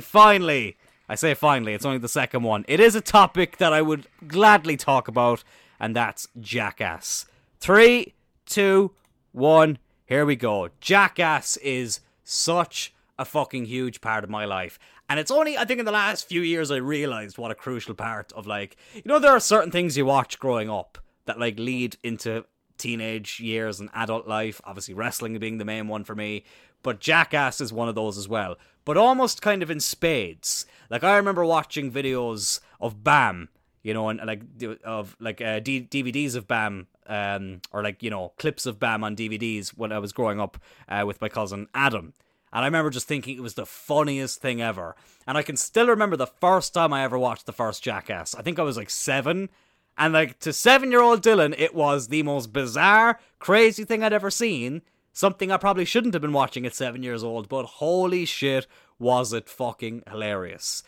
finally. 0.00 0.76
I 1.08 1.16
say 1.16 1.34
finally, 1.34 1.74
it's 1.74 1.84
only 1.84 1.98
the 1.98 2.08
second 2.08 2.42
one. 2.42 2.64
It 2.66 2.80
is 2.80 2.94
a 2.94 3.00
topic 3.00 3.58
that 3.58 3.72
I 3.72 3.82
would 3.82 4.06
gladly 4.26 4.76
talk 4.76 5.06
about, 5.08 5.44
and 5.78 5.94
that's 5.94 6.28
Jackass. 6.40 7.26
Three, 7.60 8.14
two, 8.46 8.92
one, 9.32 9.78
here 10.06 10.24
we 10.24 10.36
go. 10.36 10.70
Jackass 10.80 11.56
is 11.58 12.00
such 12.22 12.94
a 13.18 13.24
fucking 13.24 13.66
huge 13.66 14.00
part 14.00 14.24
of 14.24 14.30
my 14.30 14.44
life. 14.44 14.78
And 15.08 15.20
it's 15.20 15.30
only, 15.30 15.58
I 15.58 15.64
think, 15.64 15.80
in 15.80 15.86
the 15.86 15.92
last 15.92 16.26
few 16.26 16.40
years 16.40 16.70
I 16.70 16.76
realized 16.76 17.36
what 17.36 17.50
a 17.50 17.54
crucial 17.54 17.94
part 17.94 18.32
of, 18.32 18.46
like, 18.46 18.76
you 18.94 19.02
know, 19.04 19.18
there 19.18 19.32
are 19.32 19.40
certain 19.40 19.70
things 19.70 19.96
you 19.96 20.06
watch 20.06 20.38
growing 20.38 20.70
up 20.70 20.98
that, 21.26 21.38
like, 21.38 21.58
lead 21.58 21.96
into 22.02 22.44
teenage 22.78 23.40
years 23.40 23.80
and 23.80 23.90
adult 23.94 24.26
life. 24.26 24.60
Obviously, 24.64 24.94
wrestling 24.94 25.38
being 25.38 25.58
the 25.58 25.64
main 25.64 25.88
one 25.88 26.04
for 26.04 26.14
me. 26.14 26.44
But 26.82 27.00
Jackass 27.00 27.60
is 27.60 27.72
one 27.72 27.88
of 27.88 27.94
those 27.94 28.18
as 28.18 28.28
well. 28.28 28.56
But 28.84 28.96
almost 28.96 29.40
kind 29.40 29.62
of 29.62 29.70
in 29.70 29.80
spades. 29.80 30.66
Like 30.90 31.02
I 31.02 31.16
remember 31.16 31.44
watching 31.44 31.90
videos 31.90 32.60
of 32.80 33.02
Bam, 33.02 33.48
you 33.82 33.94
know, 33.94 34.08
and 34.10 34.20
like 34.24 34.42
of 34.84 35.16
like 35.18 35.40
uh, 35.40 35.60
D- 35.60 35.88
DVDs 35.90 36.36
of 36.36 36.46
Bam, 36.46 36.86
um, 37.06 37.62
or 37.72 37.82
like 37.82 38.02
you 38.02 38.10
know 38.10 38.32
clips 38.38 38.66
of 38.66 38.78
Bam 38.78 39.02
on 39.02 39.16
DVDs 39.16 39.70
when 39.70 39.92
I 39.92 39.98
was 39.98 40.12
growing 40.12 40.40
up 40.40 40.58
uh, 40.88 41.04
with 41.06 41.20
my 41.20 41.28
cousin 41.28 41.68
Adam. 41.74 42.12
And 42.52 42.62
I 42.62 42.66
remember 42.66 42.90
just 42.90 43.08
thinking 43.08 43.36
it 43.36 43.42
was 43.42 43.54
the 43.54 43.66
funniest 43.66 44.40
thing 44.40 44.62
ever. 44.62 44.94
And 45.26 45.36
I 45.36 45.42
can 45.42 45.56
still 45.56 45.88
remember 45.88 46.16
the 46.16 46.26
first 46.26 46.72
time 46.72 46.92
I 46.92 47.02
ever 47.02 47.18
watched 47.18 47.46
the 47.46 47.52
first 47.52 47.82
Jackass. 47.82 48.34
I 48.34 48.42
think 48.42 48.60
I 48.60 48.62
was 48.62 48.76
like 48.76 48.90
seven. 48.90 49.48
And 49.96 50.12
like 50.12 50.38
to 50.40 50.52
seven 50.52 50.90
year 50.90 51.02
old 51.02 51.22
Dylan, 51.22 51.54
it 51.58 51.74
was 51.74 52.08
the 52.08 52.22
most 52.22 52.52
bizarre, 52.52 53.20
crazy 53.38 53.84
thing 53.84 54.02
I'd 54.02 54.12
ever 54.12 54.30
seen. 54.30 54.82
Something 55.12 55.52
I 55.52 55.56
probably 55.56 55.84
shouldn't 55.84 56.14
have 56.14 56.22
been 56.22 56.32
watching 56.32 56.66
at 56.66 56.74
seven 56.74 57.04
years 57.04 57.22
old, 57.22 57.48
but 57.48 57.64
holy 57.64 58.24
shit, 58.24 58.66
was 58.98 59.32
it 59.32 59.48
fucking 59.48 60.02
hilarious. 60.10 60.82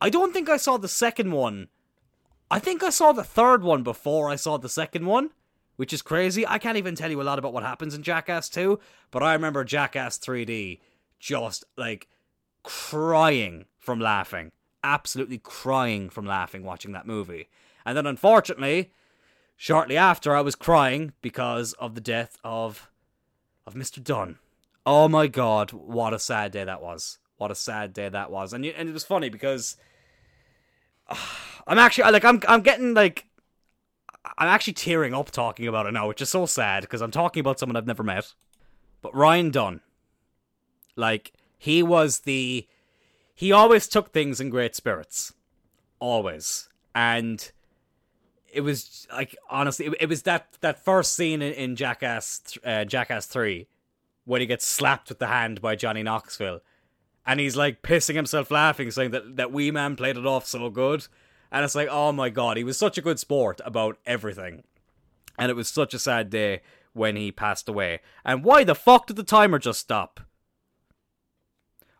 I 0.00 0.10
don't 0.10 0.32
think 0.32 0.48
I 0.48 0.56
saw 0.56 0.76
the 0.76 0.88
second 0.88 1.32
one. 1.32 1.68
I 2.50 2.58
think 2.58 2.82
I 2.82 2.90
saw 2.90 3.12
the 3.12 3.24
third 3.24 3.62
one 3.62 3.82
before 3.82 4.30
I 4.30 4.36
saw 4.36 4.56
the 4.56 4.68
second 4.68 5.06
one, 5.06 5.30
which 5.76 5.92
is 5.92 6.02
crazy. 6.02 6.46
I 6.46 6.58
can't 6.58 6.78
even 6.78 6.94
tell 6.94 7.10
you 7.10 7.20
a 7.20 7.24
lot 7.24 7.38
about 7.38 7.52
what 7.52 7.62
happens 7.62 7.94
in 7.94 8.02
Jackass 8.02 8.48
2, 8.48 8.78
but 9.10 9.22
I 9.22 9.32
remember 9.32 9.64
Jackass 9.64 10.18
3D 10.18 10.80
just 11.20 11.64
like 11.76 12.08
crying 12.62 13.66
from 13.76 14.00
laughing. 14.00 14.50
Absolutely 14.82 15.38
crying 15.38 16.08
from 16.08 16.26
laughing 16.26 16.64
watching 16.64 16.92
that 16.92 17.06
movie. 17.06 17.48
And 17.88 17.96
then 17.96 18.06
unfortunately, 18.06 18.92
shortly 19.56 19.96
after 19.96 20.36
I 20.36 20.42
was 20.42 20.54
crying 20.54 21.14
because 21.22 21.72
of 21.74 21.94
the 21.94 22.02
death 22.02 22.36
of 22.44 22.90
of 23.66 23.72
Mr. 23.72 24.04
Dunn. 24.04 24.38
Oh 24.84 25.08
my 25.08 25.26
god, 25.26 25.72
what 25.72 26.12
a 26.12 26.18
sad 26.18 26.52
day 26.52 26.64
that 26.64 26.82
was 26.82 27.18
what 27.38 27.50
a 27.50 27.54
sad 27.54 27.94
day 27.94 28.10
that 28.10 28.30
was. 28.30 28.52
And 28.52 28.66
and 28.66 28.90
it 28.90 28.92
was 28.92 29.04
funny 29.04 29.30
because 29.30 29.78
uh, 31.08 31.16
I'm 31.66 31.78
actually 31.78 32.10
like 32.12 32.26
I'm 32.26 32.42
I'm 32.46 32.60
getting 32.60 32.92
like 32.92 33.24
I'm 34.36 34.48
actually 34.48 34.74
tearing 34.74 35.14
up 35.14 35.30
talking 35.30 35.66
about 35.66 35.86
it 35.86 35.92
now, 35.92 36.08
which 36.08 36.20
is 36.20 36.28
so 36.28 36.44
sad 36.44 36.82
because 36.82 37.00
I'm 37.00 37.10
talking 37.10 37.40
about 37.40 37.58
someone 37.58 37.76
I've 37.76 37.86
never 37.86 38.02
met. 38.02 38.34
But 39.00 39.14
Ryan 39.14 39.50
Dunn, 39.50 39.80
like 40.94 41.32
he 41.56 41.82
was 41.82 42.20
the 42.20 42.68
he 43.34 43.50
always 43.50 43.88
took 43.88 44.12
things 44.12 44.42
in 44.42 44.50
great 44.50 44.74
spirits, 44.74 45.32
always, 46.00 46.68
and 46.94 47.50
it 48.52 48.62
was 48.62 49.06
like 49.12 49.36
honestly, 49.50 49.86
it, 49.86 49.94
it 50.00 50.08
was 50.08 50.22
that 50.22 50.56
that 50.60 50.84
first 50.84 51.14
scene 51.14 51.42
in, 51.42 51.52
in 51.52 51.76
Jackass 51.76 52.58
uh, 52.64 52.84
Jackass 52.84 53.26
Three 53.26 53.66
when 54.24 54.40
he 54.40 54.46
gets 54.46 54.66
slapped 54.66 55.08
with 55.08 55.18
the 55.18 55.26
hand 55.26 55.60
by 55.60 55.74
Johnny 55.74 56.02
Knoxville 56.02 56.60
and 57.28 57.40
he's 57.40 57.56
like 57.56 57.82
pissing 57.82 58.14
himself 58.14 58.50
laughing, 58.50 58.90
saying 58.90 59.10
that 59.10 59.36
that 59.36 59.52
wee 59.52 59.70
man 59.70 59.96
played 59.96 60.16
it 60.16 60.26
off 60.26 60.46
so 60.46 60.70
good. 60.70 61.06
And 61.52 61.62
it's 61.62 61.74
like, 61.74 61.88
oh 61.90 62.10
my 62.10 62.30
god, 62.30 62.56
he 62.56 62.64
was 62.64 62.78
such 62.78 62.96
a 62.96 63.02
good 63.02 63.18
sport 63.20 63.60
about 63.66 63.98
everything. 64.06 64.64
And 65.38 65.50
it 65.50 65.54
was 65.54 65.68
such 65.68 65.92
a 65.92 65.98
sad 65.98 66.30
day 66.30 66.62
when 66.94 67.16
he 67.16 67.30
passed 67.30 67.68
away. 67.68 68.00
And 68.24 68.42
why 68.42 68.64
the 68.64 68.74
fuck 68.74 69.06
did 69.06 69.16
the 69.16 69.22
timer 69.22 69.58
just 69.58 69.80
stop? 69.80 70.20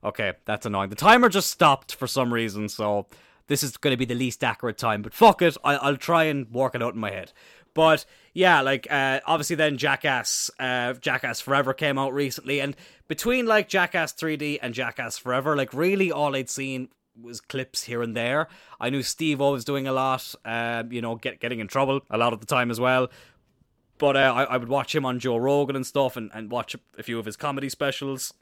Okay, 0.02 0.32
that's 0.46 0.64
annoying. 0.64 0.88
The 0.88 0.96
timer 0.96 1.28
just 1.28 1.50
stopped 1.50 1.94
for 1.94 2.06
some 2.06 2.32
reason, 2.32 2.70
so 2.70 3.06
this 3.48 3.62
is 3.62 3.76
going 3.76 3.92
to 3.92 3.96
be 3.96 4.04
the 4.04 4.14
least 4.14 4.44
accurate 4.44 4.78
time. 4.78 5.02
But 5.02 5.12
fuck 5.12 5.42
it, 5.42 5.56
I- 5.64 5.90
will 5.90 5.96
try 5.96 6.24
and 6.24 6.48
work 6.50 6.74
it 6.74 6.82
out 6.82 6.94
in 6.94 7.00
my 7.00 7.10
head. 7.10 7.32
But 7.74 8.04
yeah, 8.32 8.60
like 8.60 8.86
uh, 8.90 9.20
obviously 9.26 9.56
then 9.56 9.76
Jackass, 9.76 10.50
uh, 10.58 10.94
Jackass 10.94 11.40
Forever 11.40 11.74
came 11.74 11.98
out 11.98 12.12
recently, 12.12 12.60
and 12.60 12.76
between 13.08 13.46
like 13.46 13.68
Jackass 13.68 14.12
3D 14.12 14.58
and 14.62 14.74
Jackass 14.74 15.18
Forever, 15.18 15.56
like 15.56 15.72
really 15.74 16.10
all 16.10 16.34
I'd 16.34 16.50
seen 16.50 16.88
was 17.20 17.40
clips 17.40 17.84
here 17.84 18.02
and 18.02 18.16
there. 18.16 18.48
I 18.80 18.90
knew 18.90 19.02
Steve 19.02 19.40
was 19.40 19.64
doing 19.64 19.86
a 19.86 19.92
lot, 19.92 20.34
um, 20.44 20.92
you 20.92 21.00
know, 21.00 21.16
get, 21.16 21.40
getting 21.40 21.60
in 21.60 21.68
trouble 21.68 22.00
a 22.10 22.18
lot 22.18 22.32
of 22.32 22.40
the 22.40 22.46
time 22.46 22.70
as 22.70 22.80
well. 22.80 23.10
But 23.98 24.16
uh, 24.16 24.32
I, 24.34 24.44
I 24.44 24.56
would 24.56 24.68
watch 24.68 24.94
him 24.94 25.04
on 25.04 25.18
Joe 25.18 25.36
Rogan 25.36 25.74
and 25.74 25.86
stuff 25.86 26.16
and, 26.16 26.30
and 26.32 26.50
watch 26.50 26.76
a 26.96 27.02
few 27.02 27.18
of 27.18 27.26
his 27.26 27.36
comedy 27.36 27.68
specials. 27.68 28.32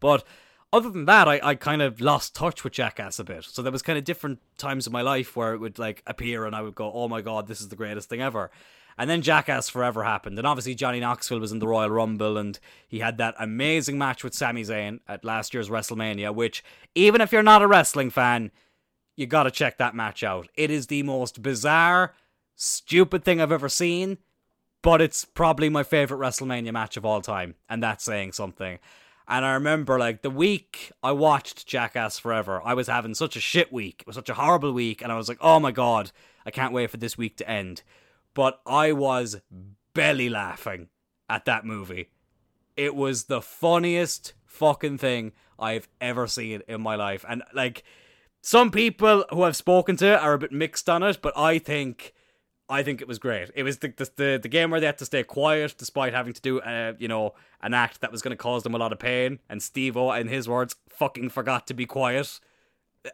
But 0.00 0.24
other 0.72 0.88
than 0.88 1.04
that, 1.04 1.28
I, 1.28 1.40
I 1.42 1.54
kind 1.54 1.82
of 1.82 2.00
lost 2.00 2.34
touch 2.34 2.64
with 2.64 2.72
Jackass 2.72 3.18
a 3.18 3.24
bit. 3.24 3.44
So 3.44 3.62
there 3.62 3.72
was 3.72 3.82
kind 3.82 3.98
of 3.98 4.04
different 4.04 4.40
times 4.56 4.86
in 4.86 4.92
my 4.92 5.02
life 5.02 5.36
where 5.36 5.52
it 5.52 5.58
would 5.58 5.78
like 5.78 6.02
appear 6.06 6.46
and 6.46 6.56
I 6.56 6.62
would 6.62 6.74
go, 6.74 6.90
oh 6.92 7.08
my 7.08 7.20
god, 7.20 7.46
this 7.46 7.60
is 7.60 7.68
the 7.68 7.76
greatest 7.76 8.08
thing 8.08 8.22
ever. 8.22 8.50
And 8.96 9.08
then 9.08 9.22
Jackass 9.22 9.68
Forever 9.68 10.04
happened. 10.04 10.38
And 10.38 10.46
obviously 10.46 10.74
Johnny 10.74 11.00
Knoxville 11.00 11.40
was 11.40 11.52
in 11.52 11.58
the 11.58 11.68
Royal 11.68 11.90
Rumble 11.90 12.38
and 12.38 12.58
he 12.88 13.00
had 13.00 13.18
that 13.18 13.34
amazing 13.38 13.98
match 13.98 14.24
with 14.24 14.34
Sami 14.34 14.62
Zayn 14.62 15.00
at 15.06 15.24
last 15.24 15.52
year's 15.52 15.68
WrestleMania, 15.68 16.34
which 16.34 16.64
even 16.94 17.20
if 17.20 17.32
you're 17.32 17.42
not 17.42 17.62
a 17.62 17.68
wrestling 17.68 18.10
fan, 18.10 18.50
you 19.16 19.26
gotta 19.26 19.50
check 19.50 19.78
that 19.78 19.94
match 19.94 20.22
out. 20.22 20.48
It 20.54 20.70
is 20.70 20.86
the 20.86 21.02
most 21.02 21.42
bizarre, 21.42 22.14
stupid 22.56 23.24
thing 23.24 23.40
I've 23.40 23.52
ever 23.52 23.68
seen, 23.68 24.18
but 24.82 25.02
it's 25.02 25.24
probably 25.24 25.68
my 25.68 25.82
favorite 25.82 26.18
WrestleMania 26.18 26.72
match 26.72 26.96
of 26.96 27.04
all 27.04 27.20
time. 27.20 27.56
And 27.68 27.82
that's 27.82 28.04
saying 28.04 28.32
something. 28.32 28.78
And 29.28 29.44
I 29.44 29.54
remember, 29.54 29.98
like, 29.98 30.22
the 30.22 30.30
week 30.30 30.92
I 31.02 31.12
watched 31.12 31.66
Jackass 31.66 32.18
Forever, 32.18 32.60
I 32.64 32.74
was 32.74 32.88
having 32.88 33.14
such 33.14 33.36
a 33.36 33.40
shit 33.40 33.72
week. 33.72 33.98
It 34.00 34.06
was 34.06 34.16
such 34.16 34.28
a 34.28 34.34
horrible 34.34 34.72
week. 34.72 35.02
And 35.02 35.12
I 35.12 35.16
was 35.16 35.28
like, 35.28 35.38
oh 35.40 35.60
my 35.60 35.70
God, 35.70 36.10
I 36.44 36.50
can't 36.50 36.72
wait 36.72 36.90
for 36.90 36.96
this 36.96 37.16
week 37.16 37.36
to 37.38 37.48
end 37.48 37.82
but 38.34 38.60
I 38.66 38.92
was 38.92 39.40
belly 39.94 40.28
laughing 40.28 40.88
at 41.28 41.44
that 41.44 41.64
movie. 41.64 42.10
It 42.76 42.94
was 42.94 43.24
the 43.24 43.42
funniest 43.42 44.32
fucking 44.46 44.98
thing 44.98 45.32
I've 45.58 45.88
ever 46.00 46.26
seen 46.26 46.62
in 46.66 46.80
my 46.80 46.94
life. 46.94 47.24
And 47.28 47.42
like 47.52 47.82
some 48.40 48.70
people 48.70 49.24
who 49.30 49.42
I've 49.42 49.56
spoken 49.56 49.96
to 49.98 50.18
are 50.18 50.34
a 50.34 50.38
bit 50.38 50.52
mixed 50.52 50.88
on 50.88 51.02
it, 51.02 51.18
but 51.20 51.36
I 51.36 51.58
think 51.58 52.14
I 52.68 52.82
think 52.82 53.00
it 53.00 53.08
was 53.08 53.18
great. 53.18 53.50
It 53.54 53.62
was 53.64 53.78
the 53.78 53.88
the, 54.16 54.38
the 54.42 54.48
game 54.48 54.70
where 54.70 54.80
they 54.80 54.86
had 54.86 54.98
to 54.98 55.04
stay 55.04 55.22
quiet 55.22 55.74
despite 55.76 56.14
having 56.14 56.32
to 56.32 56.40
do 56.40 56.60
uh, 56.60 56.94
you 56.98 57.08
know 57.08 57.34
an 57.60 57.74
act 57.74 58.00
that 58.00 58.12
was 58.12 58.22
going 58.22 58.30
to 58.30 58.42
cause 58.42 58.62
them 58.62 58.74
a 58.74 58.78
lot 58.78 58.92
of 58.92 58.98
pain. 58.98 59.40
And 59.48 59.62
Steve 59.62 59.96
O, 59.96 60.10
in 60.12 60.28
his 60.28 60.48
words, 60.48 60.76
fucking 60.88 61.30
forgot 61.30 61.66
to 61.68 61.74
be 61.74 61.86
quiet. 61.86 62.40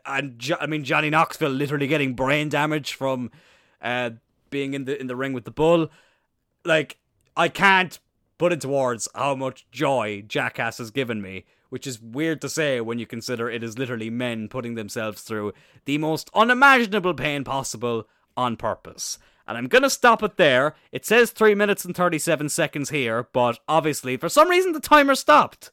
And 0.07 0.39
jo- 0.39 0.59
I 0.61 0.67
mean 0.67 0.85
Johnny 0.85 1.11
Knoxville 1.11 1.51
literally 1.51 1.87
getting 1.87 2.15
brain 2.15 2.49
damage 2.49 2.95
from 2.95 3.31
uh, 3.83 4.11
being 4.51 4.75
in 4.75 4.85
the 4.85 4.99
in 5.01 5.07
the 5.07 5.17
ring 5.17 5.33
with 5.33 5.45
the 5.45 5.51
bull. 5.51 5.91
Like 6.65 6.99
I 7.37 7.49
can't 7.49 7.99
put 8.37 8.53
into 8.53 8.69
words 8.69 9.09
how 9.15 9.35
much 9.35 9.67
joy 9.71 10.23
Jackass 10.27 10.79
has 10.79 10.91
given 10.91 11.21
me, 11.21 11.45
which 11.69 11.87
is 11.87 12.01
weird 12.01 12.41
to 12.43 12.49
say 12.49 12.81
when 12.81 12.99
you 12.99 13.07
consider 13.07 13.51
it 13.51 13.63
is 13.65 13.79
literally 13.79 14.11
men 14.11 14.49
putting 14.49 14.75
themselves 14.77 15.23
through 15.23 15.53
the 15.85 15.99
most 15.99 16.31
unimaginable 16.35 17.15
pain 17.15 17.43
possible 17.45 18.07
on 18.37 18.57
purpose. 18.57 19.19
And 19.49 19.57
I'm 19.57 19.67
gonna 19.67 19.89
stop 19.89 20.23
it 20.23 20.37
there. 20.37 20.75
It 20.93 21.07
says 21.07 21.31
3 21.31 21.55
minutes 21.55 21.87
and 21.87 21.97
37 21.97 22.51
seconds 22.51 22.91
here, 22.91 23.29
but 23.33 23.59
obviously, 23.67 24.19
for 24.19 24.29
some 24.29 24.51
reason, 24.51 24.73
the 24.73 24.81
timer 24.81 25.15
stopped. 25.15 25.71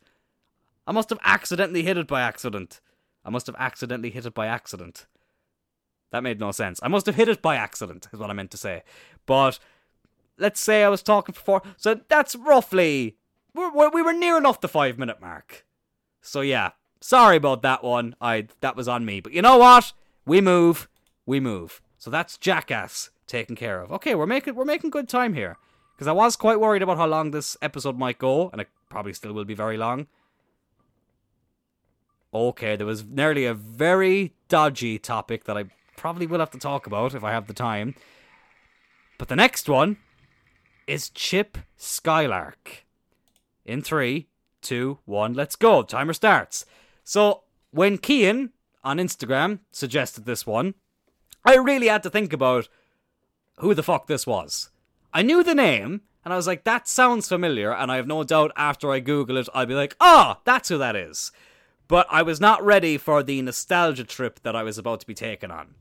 I 0.87 0.93
must 0.93 1.09
have 1.09 1.19
accidentally 1.25 1.83
hit 1.83 1.97
it 1.97 2.07
by 2.07 2.21
accident. 2.21 2.79
I 3.25 3.29
must 3.29 3.47
have 3.47 3.55
accidentally 3.59 4.11
hit 4.11 4.25
it 4.25 4.33
by 4.33 4.47
accident. 4.47 5.07
That 6.11 6.23
made 6.23 6.39
no 6.39 6.51
sense. 6.51 6.79
I 6.81 6.87
must 6.87 7.05
have 7.07 7.15
hit 7.15 7.27
it 7.27 7.41
by 7.41 7.57
accident, 7.57 8.07
is 8.13 8.19
what 8.19 8.29
I 8.29 8.33
meant 8.33 8.51
to 8.51 8.57
say. 8.57 8.83
But 9.25 9.59
let's 10.37 10.61
say 10.61 10.83
I 10.83 10.89
was 10.89 11.03
talking 11.03 11.33
for 11.33 11.41
four. 11.41 11.61
So 11.75 11.99
that's 12.07 12.35
roughly. 12.35 13.17
We're, 13.53 13.89
we 13.89 14.01
were 14.01 14.13
near 14.13 14.37
enough 14.37 14.61
the 14.61 14.69
five 14.69 14.97
minute 14.97 15.19
mark. 15.19 15.65
So 16.21 16.39
yeah, 16.39 16.71
sorry 17.01 17.35
about 17.35 17.61
that 17.63 17.83
one. 17.83 18.15
I 18.21 18.47
that 18.61 18.77
was 18.77 18.87
on 18.87 19.05
me. 19.05 19.19
But 19.19 19.33
you 19.33 19.41
know 19.41 19.57
what? 19.57 19.91
We 20.25 20.39
move. 20.39 20.87
We 21.25 21.41
move. 21.41 21.81
So 21.97 22.09
that's 22.09 22.37
Jackass 22.37 23.09
taken 23.27 23.55
care 23.55 23.81
of. 23.81 23.91
Okay, 23.91 24.15
we're 24.15 24.25
making 24.25 24.55
we're 24.55 24.65
making 24.65 24.89
good 24.89 25.09
time 25.09 25.33
here. 25.33 25.57
Because 25.95 26.07
I 26.07 26.11
was 26.11 26.35
quite 26.35 26.59
worried 26.59 26.81
about 26.81 26.97
how 26.97 27.07
long 27.07 27.31
this 27.31 27.55
episode 27.61 27.97
might 27.97 28.17
go, 28.17 28.49
and 28.49 28.59
it 28.59 28.67
probably 28.89 29.13
still 29.13 29.31
will 29.31 29.45
be 29.45 29.53
very 29.53 29.77
long. 29.77 30.07
Okay, 32.33 32.75
there 32.75 32.85
was 32.85 33.05
nearly 33.05 33.45
a 33.45 33.53
very 33.53 34.33
dodgy 34.49 34.99
topic 34.99 35.45
that 35.45 35.57
I 35.57 35.65
probably 35.95 36.27
will 36.27 36.39
have 36.39 36.51
to 36.51 36.59
talk 36.59 36.85
about 36.85 37.15
if 37.15 37.23
I 37.23 37.31
have 37.31 37.47
the 37.47 37.53
time. 37.53 37.95
But 39.17 39.29
the 39.29 39.37
next 39.37 39.69
one 39.69 39.97
is 40.85 41.09
Chip 41.09 41.57
Skylark. 41.77 42.85
In 43.63 43.81
three, 43.81 44.27
two, 44.61 44.99
one, 45.05 45.33
let's 45.33 45.55
go. 45.55 45.81
Timer 45.81 46.13
starts. 46.13 46.65
So 47.05 47.43
when 47.71 47.97
Kian 47.97 48.49
on 48.83 48.97
Instagram 48.97 49.59
suggested 49.71 50.25
this 50.25 50.45
one, 50.45 50.73
I 51.45 51.55
really 51.55 51.87
had 51.87 52.03
to 52.03 52.09
think 52.09 52.33
about 52.33 52.67
who 53.57 53.73
the 53.73 53.83
fuck 53.83 54.07
this 54.07 54.27
was. 54.27 54.69
I 55.13 55.21
knew 55.21 55.43
the 55.43 55.55
name, 55.55 56.01
and 56.23 56.33
I 56.33 56.37
was 56.37 56.47
like, 56.47 56.63
that 56.63 56.87
sounds 56.87 57.27
familiar, 57.27 57.73
and 57.73 57.91
I 57.91 57.95
have 57.95 58.07
no 58.07 58.23
doubt 58.23 58.51
after 58.55 58.91
I 58.91 58.99
Google 58.99 59.37
it, 59.37 59.47
I'll 59.53 59.65
be 59.65 59.73
like, 59.73 59.95
ah, 60.01 60.37
oh, 60.37 60.41
that's 60.43 60.69
who 60.69 60.77
that 60.77 60.95
is. 60.95 61.31
But 61.87 62.07
I 62.09 62.23
was 62.23 62.41
not 62.41 62.65
ready 62.65 62.97
for 62.97 63.21
the 63.21 63.41
nostalgia 63.41 64.03
trip 64.03 64.41
that 64.41 64.55
I 64.55 64.63
was 64.63 64.77
about 64.77 64.99
to 65.01 65.07
be 65.07 65.13
taken 65.13 65.51
on 65.51 65.75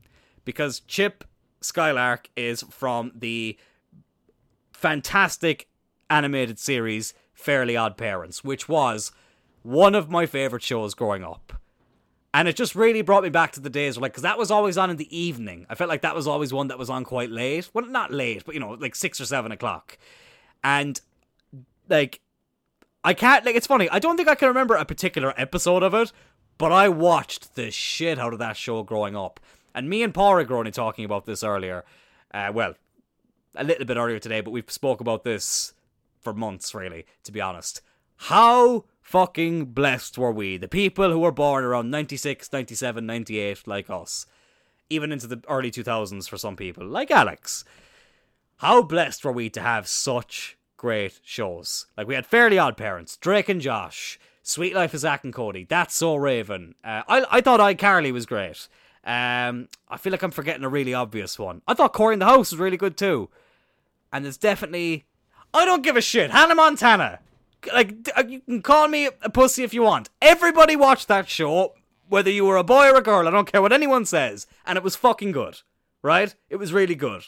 because 0.45 0.79
Chip 0.81 1.23
Skylark 1.61 2.29
is 2.35 2.61
from 2.69 3.11
the 3.15 3.57
fantastic 4.71 5.67
animated 6.09 6.59
series 6.59 7.13
Fairly 7.33 7.75
Odd 7.75 7.97
Parents, 7.97 8.43
which 8.43 8.69
was 8.69 9.11
one 9.63 9.95
of 9.95 10.09
my 10.09 10.27
favorite 10.27 10.63
shows 10.63 10.93
growing 10.93 11.23
up. 11.23 11.53
And 12.35 12.49
it 12.49 12.57
just 12.57 12.75
really 12.75 13.01
brought 13.01 13.23
me 13.23 13.29
back 13.29 13.53
to 13.53 13.61
the 13.61 13.69
days 13.69 13.95
where, 13.95 14.01
like, 14.01 14.11
because 14.11 14.23
that 14.23 14.37
was 14.37 14.51
always 14.51 14.77
on 14.77 14.89
in 14.89 14.97
the 14.97 15.17
evening. 15.17 15.65
I 15.69 15.75
felt 15.75 15.87
like 15.87 16.01
that 16.01 16.13
was 16.13 16.27
always 16.27 16.51
one 16.51 16.67
that 16.67 16.77
was 16.77 16.89
on 16.89 17.05
quite 17.05 17.29
late. 17.29 17.69
Well, 17.73 17.85
not 17.85 18.11
late, 18.11 18.43
but, 18.45 18.53
you 18.53 18.59
know, 18.59 18.71
like 18.71 18.93
six 18.93 19.21
or 19.21 19.25
seven 19.25 19.53
o'clock. 19.53 19.97
And, 20.61 20.99
like, 21.87 22.19
I 23.05 23.13
can't, 23.13 23.45
like, 23.45 23.55
it's 23.55 23.67
funny. 23.67 23.87
I 23.89 23.99
don't 23.99 24.17
think 24.17 24.27
I 24.27 24.35
can 24.35 24.49
remember 24.49 24.75
a 24.75 24.83
particular 24.83 25.33
episode 25.37 25.81
of 25.81 25.93
it, 25.93 26.11
but 26.57 26.73
I 26.73 26.89
watched 26.89 27.55
the 27.55 27.71
shit 27.71 28.19
out 28.19 28.33
of 28.33 28.39
that 28.39 28.57
show 28.57 28.83
growing 28.83 29.15
up. 29.15 29.39
And 29.73 29.89
me 29.89 30.03
and 30.03 30.13
Paul 30.13 30.33
were 30.33 30.57
only 30.57 30.71
talking 30.71 31.05
about 31.05 31.25
this 31.25 31.41
earlier. 31.41 31.85
Uh, 32.33 32.51
well, 32.53 32.73
a 33.55 33.63
little 33.63 33.85
bit 33.85 33.95
earlier 33.95 34.19
today, 34.19 34.41
but 34.41 34.51
we've 34.51 34.69
spoke 34.69 34.99
about 34.99 35.23
this 35.23 35.73
for 36.19 36.33
months, 36.33 36.75
really, 36.75 37.05
to 37.23 37.31
be 37.31 37.39
honest. 37.39 37.81
How 38.17 38.83
fucking 39.05 39.65
blessed 39.65 40.17
were 40.17 40.31
we? 40.31 40.57
The 40.57 40.67
people 40.67 41.11
who 41.11 41.19
were 41.19 41.31
born 41.31 41.63
around 41.63 41.91
96, 41.91 42.51
97, 42.51 43.05
98, 43.05 43.67
like 43.67 43.89
us. 43.89 44.25
Even 44.89 45.11
into 45.11 45.27
the 45.27 45.41
early 45.47 45.69
2000s 45.71 46.27
for 46.27 46.37
some 46.37 46.55
people, 46.55 46.85
like 46.85 47.11
Alex. 47.11 47.63
How 48.57 48.81
blessed 48.81 49.23
were 49.23 49.31
we 49.31 49.49
to 49.51 49.61
have 49.61 49.87
such 49.87 50.57
great 50.75 51.19
shows? 51.23 51.85
Like, 51.95 52.07
we 52.07 52.15
had 52.15 52.25
Fairly 52.25 52.57
Odd 52.57 52.77
Parents, 52.77 53.15
Drake 53.17 53.47
and 53.47 53.61
Josh, 53.61 54.19
Sweet 54.41 54.73
Life 54.73 54.93
of 54.93 55.01
Zack 55.01 55.23
and 55.23 55.33
Cody, 55.33 55.65
That's 55.65 55.95
So 55.95 56.15
Raven. 56.15 56.73
Uh, 56.83 57.03
I, 57.07 57.25
I 57.29 57.41
thought 57.41 57.59
iCarly 57.59 58.11
was 58.11 58.25
great. 58.25 58.67
Um, 59.03 59.69
I 59.87 59.97
feel 59.97 60.11
like 60.11 60.23
I'm 60.23 60.31
forgetting 60.31 60.63
a 60.63 60.69
really 60.69 60.95
obvious 60.95 61.37
one. 61.37 61.61
I 61.67 61.75
thought 61.75 61.93
Cory 61.93 62.13
in 62.13 62.19
the 62.19 62.25
House 62.25 62.51
was 62.51 62.59
really 62.59 62.77
good 62.77 62.97
too, 62.97 63.29
and 64.11 64.25
there's 64.25 64.37
definitely. 64.37 65.05
I 65.53 65.63
don't 65.63 65.83
give 65.83 65.95
a 65.95 66.01
shit. 66.01 66.31
Hannah 66.31 66.55
Montana. 66.55 67.19
Like 67.73 68.09
uh, 68.15 68.23
you 68.27 68.41
can 68.41 68.61
call 68.61 68.87
me 68.87 69.09
a 69.21 69.29
pussy 69.29 69.63
if 69.63 69.73
you 69.73 69.83
want. 69.83 70.09
Everybody 70.21 70.75
watched 70.75 71.07
that 71.07 71.29
show, 71.29 71.73
whether 72.07 72.29
you 72.29 72.45
were 72.45 72.57
a 72.57 72.63
boy 72.63 72.89
or 72.89 72.95
a 72.95 73.01
girl. 73.01 73.27
I 73.27 73.31
don't 73.31 73.51
care 73.51 73.61
what 73.61 73.73
anyone 73.73 74.05
says, 74.05 74.47
and 74.65 74.77
it 74.77 74.83
was 74.83 74.95
fucking 74.95 75.31
good. 75.31 75.61
Right? 76.01 76.35
It 76.49 76.57
was 76.57 76.71
really 76.71 76.95
good. 76.95 77.23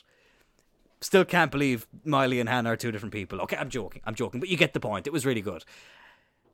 Still 1.01 1.25
can't 1.25 1.51
believe 1.51 1.87
Miley 2.03 2.39
and 2.39 2.49
Hannah 2.49 2.71
are 2.71 2.75
two 2.75 2.91
different 2.91 3.13
people. 3.13 3.41
Okay, 3.41 3.57
I'm 3.57 3.69
joking. 3.69 4.01
I'm 4.05 4.15
joking, 4.15 4.39
but 4.39 4.49
you 4.49 4.57
get 4.57 4.73
the 4.73 4.79
point. 4.79 5.07
It 5.07 5.13
was 5.13 5.25
really 5.25 5.41
good. 5.41 5.63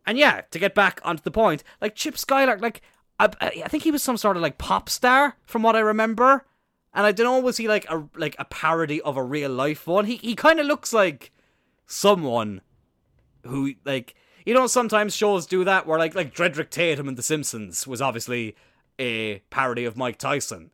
And 0.06 0.18
yeah, 0.18 0.42
to 0.52 0.60
get 0.60 0.76
back 0.76 1.00
onto 1.04 1.24
the 1.24 1.32
point, 1.32 1.64
like 1.82 1.96
Chip 1.96 2.18
Skylark, 2.18 2.62
like 2.62 2.82
I, 3.20 3.30
I 3.42 3.68
think 3.68 3.84
he 3.84 3.92
was 3.92 4.04
some 4.04 4.18
sort 4.18 4.36
of 4.36 4.44
like 4.44 4.58
pop 4.58 4.90
star 4.90 5.38
from 5.46 5.64
what 5.64 5.76
I 5.76 5.80
remember. 5.80 6.46
And 6.94 7.06
I 7.06 7.12
don't 7.12 7.26
know, 7.26 7.40
was 7.40 7.58
he 7.58 7.68
like 7.68 7.90
a 7.90 8.04
like 8.16 8.36
a 8.38 8.46
parody 8.46 9.02
of 9.02 9.18
a 9.18 9.24
real 9.24 9.50
life 9.50 9.88
one? 9.88 10.06
He 10.06 10.18
he 10.18 10.36
kind 10.36 10.60
of 10.60 10.66
looks 10.66 10.94
like 10.94 11.32
someone 11.88 12.62
who 13.44 13.74
like 13.86 14.16
you 14.46 14.54
know 14.54 14.68
sometimes 14.68 15.16
shows 15.16 15.46
do 15.46 15.64
that 15.64 15.86
where 15.86 16.00
like 16.00 16.16
like 16.16 16.34
Drederick 16.34 16.70
Tatum 16.70 17.08
in 17.08 17.16
The 17.16 17.24
Simpsons 17.24 17.88
was 17.88 18.02
obviously 18.02 18.56
a 19.00 19.40
parody 19.50 19.86
of 19.86 19.98
Mike 19.98 20.18
Tyson. 20.18 20.72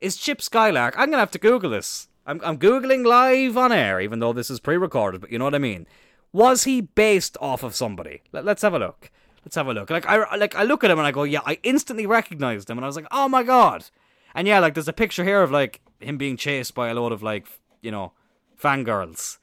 Is 0.00 0.16
Chip 0.16 0.40
Skylark? 0.40 0.94
I'm 0.96 1.10
gonna 1.10 1.18
have 1.18 1.30
to 1.32 1.38
Google 1.38 1.70
this. 1.70 2.08
I'm 2.26 2.40
I'm 2.44 2.58
googling 2.58 3.06
live 3.06 3.56
on 3.56 3.72
air, 3.72 4.00
even 4.00 4.18
though 4.18 4.32
this 4.32 4.50
is 4.50 4.60
pre-recorded. 4.60 5.20
But 5.20 5.32
you 5.32 5.38
know 5.38 5.44
what 5.44 5.54
I 5.54 5.58
mean. 5.58 5.86
Was 6.32 6.64
he 6.64 6.82
based 6.82 7.38
off 7.40 7.62
of 7.62 7.74
somebody? 7.74 8.22
Let, 8.32 8.44
let's 8.44 8.60
have 8.62 8.74
a 8.74 8.78
look. 8.78 9.10
Let's 9.44 9.56
have 9.56 9.66
a 9.66 9.72
look. 9.72 9.88
Like 9.88 10.06
I 10.06 10.36
like 10.36 10.54
I 10.54 10.64
look 10.64 10.84
at 10.84 10.90
him 10.90 10.98
and 10.98 11.06
I 11.06 11.10
go, 11.10 11.22
yeah, 11.22 11.40
I 11.46 11.58
instantly 11.62 12.06
recognized 12.06 12.68
him, 12.68 12.76
and 12.76 12.84
I 12.84 12.88
was 12.88 12.96
like, 12.96 13.06
oh 13.10 13.28
my 13.28 13.42
god. 13.42 13.86
And 14.34 14.46
yeah, 14.46 14.58
like 14.58 14.74
there's 14.74 14.88
a 14.88 14.92
picture 14.92 15.24
here 15.24 15.42
of 15.42 15.50
like 15.50 15.80
him 16.00 16.18
being 16.18 16.36
chased 16.36 16.74
by 16.74 16.88
a 16.88 16.94
load 16.94 17.12
of 17.12 17.22
like 17.22 17.46
you 17.80 17.90
know 17.90 18.12
fangirls, 18.60 19.38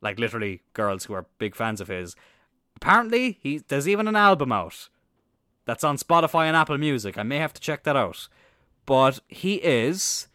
like 0.00 0.18
literally 0.18 0.62
girls 0.72 1.04
who 1.04 1.14
are 1.14 1.26
big 1.38 1.54
fans 1.54 1.80
of 1.80 1.88
his. 1.88 2.14
Apparently, 2.76 3.38
he 3.40 3.58
there's 3.58 3.88
even 3.88 4.08
an 4.08 4.16
album 4.16 4.52
out 4.52 4.88
That's 5.64 5.84
on 5.84 5.98
Spotify 5.98 6.46
and 6.46 6.56
Apple 6.56 6.78
Music. 6.78 7.18
I 7.18 7.22
may 7.22 7.38
have 7.38 7.52
to 7.54 7.60
check 7.60 7.82
that 7.84 7.96
out. 7.96 8.28
But 8.86 9.20
he 9.28 9.56
is. 9.56 10.28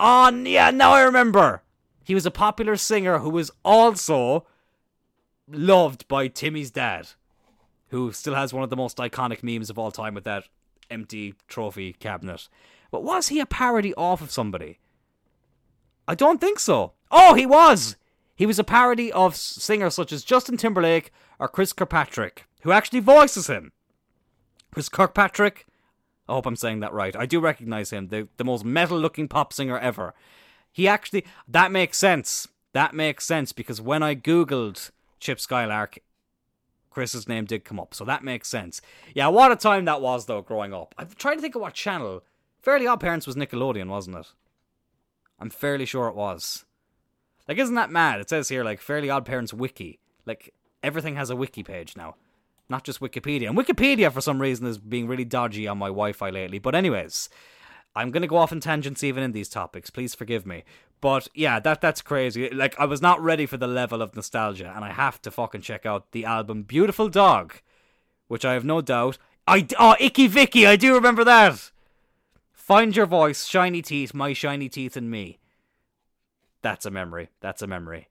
Oh, 0.00 0.30
yeah, 0.30 0.70
now 0.70 0.92
I 0.92 1.02
remember. 1.02 1.62
He 2.02 2.14
was 2.14 2.26
a 2.26 2.30
popular 2.30 2.76
singer 2.76 3.18
who 3.18 3.30
was 3.30 3.50
also 3.64 4.46
loved 5.46 6.08
by 6.08 6.28
Timmy's 6.28 6.70
dad, 6.70 7.08
who 7.88 8.12
still 8.12 8.34
has 8.34 8.52
one 8.52 8.64
of 8.64 8.70
the 8.70 8.76
most 8.76 8.96
iconic 8.96 9.42
memes 9.42 9.70
of 9.70 9.78
all 9.78 9.90
time 9.90 10.14
with 10.14 10.24
that 10.24 10.44
empty 10.90 11.34
trophy 11.48 11.92
cabinet. 11.92 12.48
But 12.90 13.04
was 13.04 13.28
he 13.28 13.40
a 13.40 13.46
parody 13.46 13.94
off 13.94 14.20
of 14.20 14.30
somebody? 14.30 14.78
I 16.06 16.14
don't 16.14 16.40
think 16.40 16.58
so. 16.58 16.94
Oh, 17.10 17.34
he 17.34 17.44
was! 17.44 17.96
He 18.38 18.46
was 18.46 18.60
a 18.60 18.64
parody 18.64 19.10
of 19.10 19.34
singers 19.34 19.96
such 19.96 20.12
as 20.12 20.22
Justin 20.22 20.56
Timberlake 20.56 21.10
or 21.40 21.48
Chris 21.48 21.72
Kirkpatrick, 21.72 22.46
who 22.62 22.70
actually 22.70 23.00
voices 23.00 23.48
him. 23.48 23.72
Chris 24.70 24.88
Kirkpatrick, 24.88 25.66
I 26.28 26.34
hope 26.34 26.46
I'm 26.46 26.54
saying 26.54 26.78
that 26.78 26.92
right. 26.92 27.16
I 27.16 27.26
do 27.26 27.40
recognize 27.40 27.90
him, 27.90 28.08
the, 28.08 28.28
the 28.36 28.44
most 28.44 28.64
metal 28.64 28.96
looking 28.96 29.26
pop 29.26 29.52
singer 29.52 29.76
ever. 29.76 30.14
He 30.70 30.86
actually, 30.86 31.24
that 31.48 31.72
makes 31.72 31.98
sense. 31.98 32.46
That 32.74 32.94
makes 32.94 33.24
sense 33.26 33.50
because 33.50 33.80
when 33.80 34.04
I 34.04 34.14
googled 34.14 34.92
Chip 35.18 35.40
Skylark, 35.40 35.98
Chris's 36.90 37.26
name 37.26 37.44
did 37.44 37.64
come 37.64 37.80
up, 37.80 37.92
so 37.92 38.04
that 38.04 38.22
makes 38.22 38.46
sense. 38.46 38.80
Yeah, 39.16 39.26
what 39.28 39.50
a 39.50 39.56
time 39.56 39.84
that 39.86 40.00
was 40.00 40.26
though, 40.26 40.42
growing 40.42 40.72
up. 40.72 40.94
I'm 40.96 41.08
trying 41.16 41.38
to 41.38 41.42
think 41.42 41.56
of 41.56 41.62
what 41.62 41.74
channel. 41.74 42.22
Fairly 42.62 42.86
Odd 42.86 43.00
Parents 43.00 43.26
was 43.26 43.34
Nickelodeon, 43.34 43.88
wasn't 43.88 44.18
it? 44.18 44.26
I'm 45.40 45.50
fairly 45.50 45.86
sure 45.86 46.06
it 46.06 46.14
was. 46.14 46.64
Like, 47.48 47.58
isn't 47.58 47.74
that 47.74 47.90
mad? 47.90 48.20
It 48.20 48.28
says 48.28 48.48
here, 48.48 48.62
like, 48.62 48.80
Fairly 48.80 49.10
Odd 49.10 49.24
Parents 49.24 49.54
wiki. 49.54 49.98
Like, 50.26 50.54
everything 50.82 51.16
has 51.16 51.30
a 51.30 51.36
wiki 51.36 51.62
page 51.62 51.96
now. 51.96 52.14
Not 52.68 52.84
just 52.84 53.00
Wikipedia. 53.00 53.48
And 53.48 53.56
Wikipedia, 53.56 54.12
for 54.12 54.20
some 54.20 54.42
reason, 54.42 54.66
is 54.66 54.76
being 54.76 55.08
really 55.08 55.24
dodgy 55.24 55.66
on 55.66 55.78
my 55.78 55.86
Wi 55.86 56.12
Fi 56.12 56.28
lately. 56.28 56.58
But, 56.58 56.74
anyways, 56.74 57.30
I'm 57.96 58.10
going 58.10 58.20
to 58.22 58.28
go 58.28 58.36
off 58.36 58.52
in 58.52 58.60
tangents 58.60 59.02
even 59.02 59.22
in 59.22 59.32
these 59.32 59.48
topics. 59.48 59.88
Please 59.88 60.14
forgive 60.14 60.44
me. 60.46 60.64
But 61.00 61.28
yeah, 61.34 61.60
that 61.60 61.80
that's 61.80 62.02
crazy. 62.02 62.50
Like 62.50 62.74
I 62.78 62.84
was 62.84 63.00
not 63.00 63.22
ready 63.22 63.46
for 63.46 63.56
the 63.56 63.66
level 63.66 64.02
of 64.02 64.16
nostalgia, 64.16 64.72
and 64.74 64.84
I 64.84 64.90
have 64.90 65.22
to 65.22 65.30
fucking 65.30 65.60
check 65.60 65.86
out 65.86 66.10
the 66.12 66.24
album 66.24 66.62
"Beautiful 66.62 67.08
Dog," 67.08 67.54
which 68.26 68.44
I 68.44 68.54
have 68.54 68.64
no 68.64 68.80
doubt. 68.80 69.18
I 69.46 69.66
oh 69.78 69.94
Icky 70.00 70.26
Vicky, 70.26 70.66
I 70.66 70.76
do 70.76 70.94
remember 70.94 71.24
that. 71.24 71.70
Find 72.52 72.94
your 72.94 73.06
voice, 73.06 73.46
shiny 73.46 73.80
teeth, 73.80 74.12
my 74.12 74.32
shiny 74.32 74.68
teeth, 74.68 74.96
and 74.96 75.10
me. 75.10 75.38
That's 76.62 76.86
a 76.86 76.90
memory. 76.90 77.30
That's 77.40 77.62
a 77.62 77.66
memory. 77.66 78.08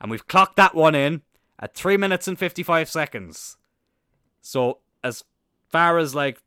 And 0.00 0.10
we've 0.10 0.26
clocked 0.26 0.56
that 0.56 0.74
one 0.74 0.94
in 0.94 1.22
at 1.58 1.74
three 1.74 1.96
minutes 1.96 2.28
and 2.28 2.38
fifty-five 2.38 2.88
seconds. 2.88 3.56
So 4.40 4.78
as 5.02 5.24
far 5.68 5.98
as 5.98 6.14
like 6.14 6.42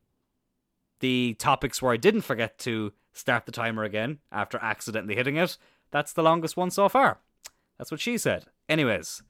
the 0.99 1.35
topics 1.39 1.81
where 1.81 1.93
I 1.93 1.97
didn't 1.97 2.21
forget 2.21 2.57
to 2.59 2.93
start 3.13 3.45
the 3.45 3.51
timer 3.51 3.83
again 3.83 4.19
after 4.31 4.59
accidentally 4.61 5.15
hitting 5.15 5.38
it. 5.38 5.57
That's 5.91 6.13
the 6.13 6.23
longest 6.23 6.55
one 6.55 6.71
so 6.71 6.88
far. 6.89 7.19
That's 7.77 7.91
what 7.91 7.99
she 7.99 8.17
said. 8.17 8.45
Anyways, 8.67 9.23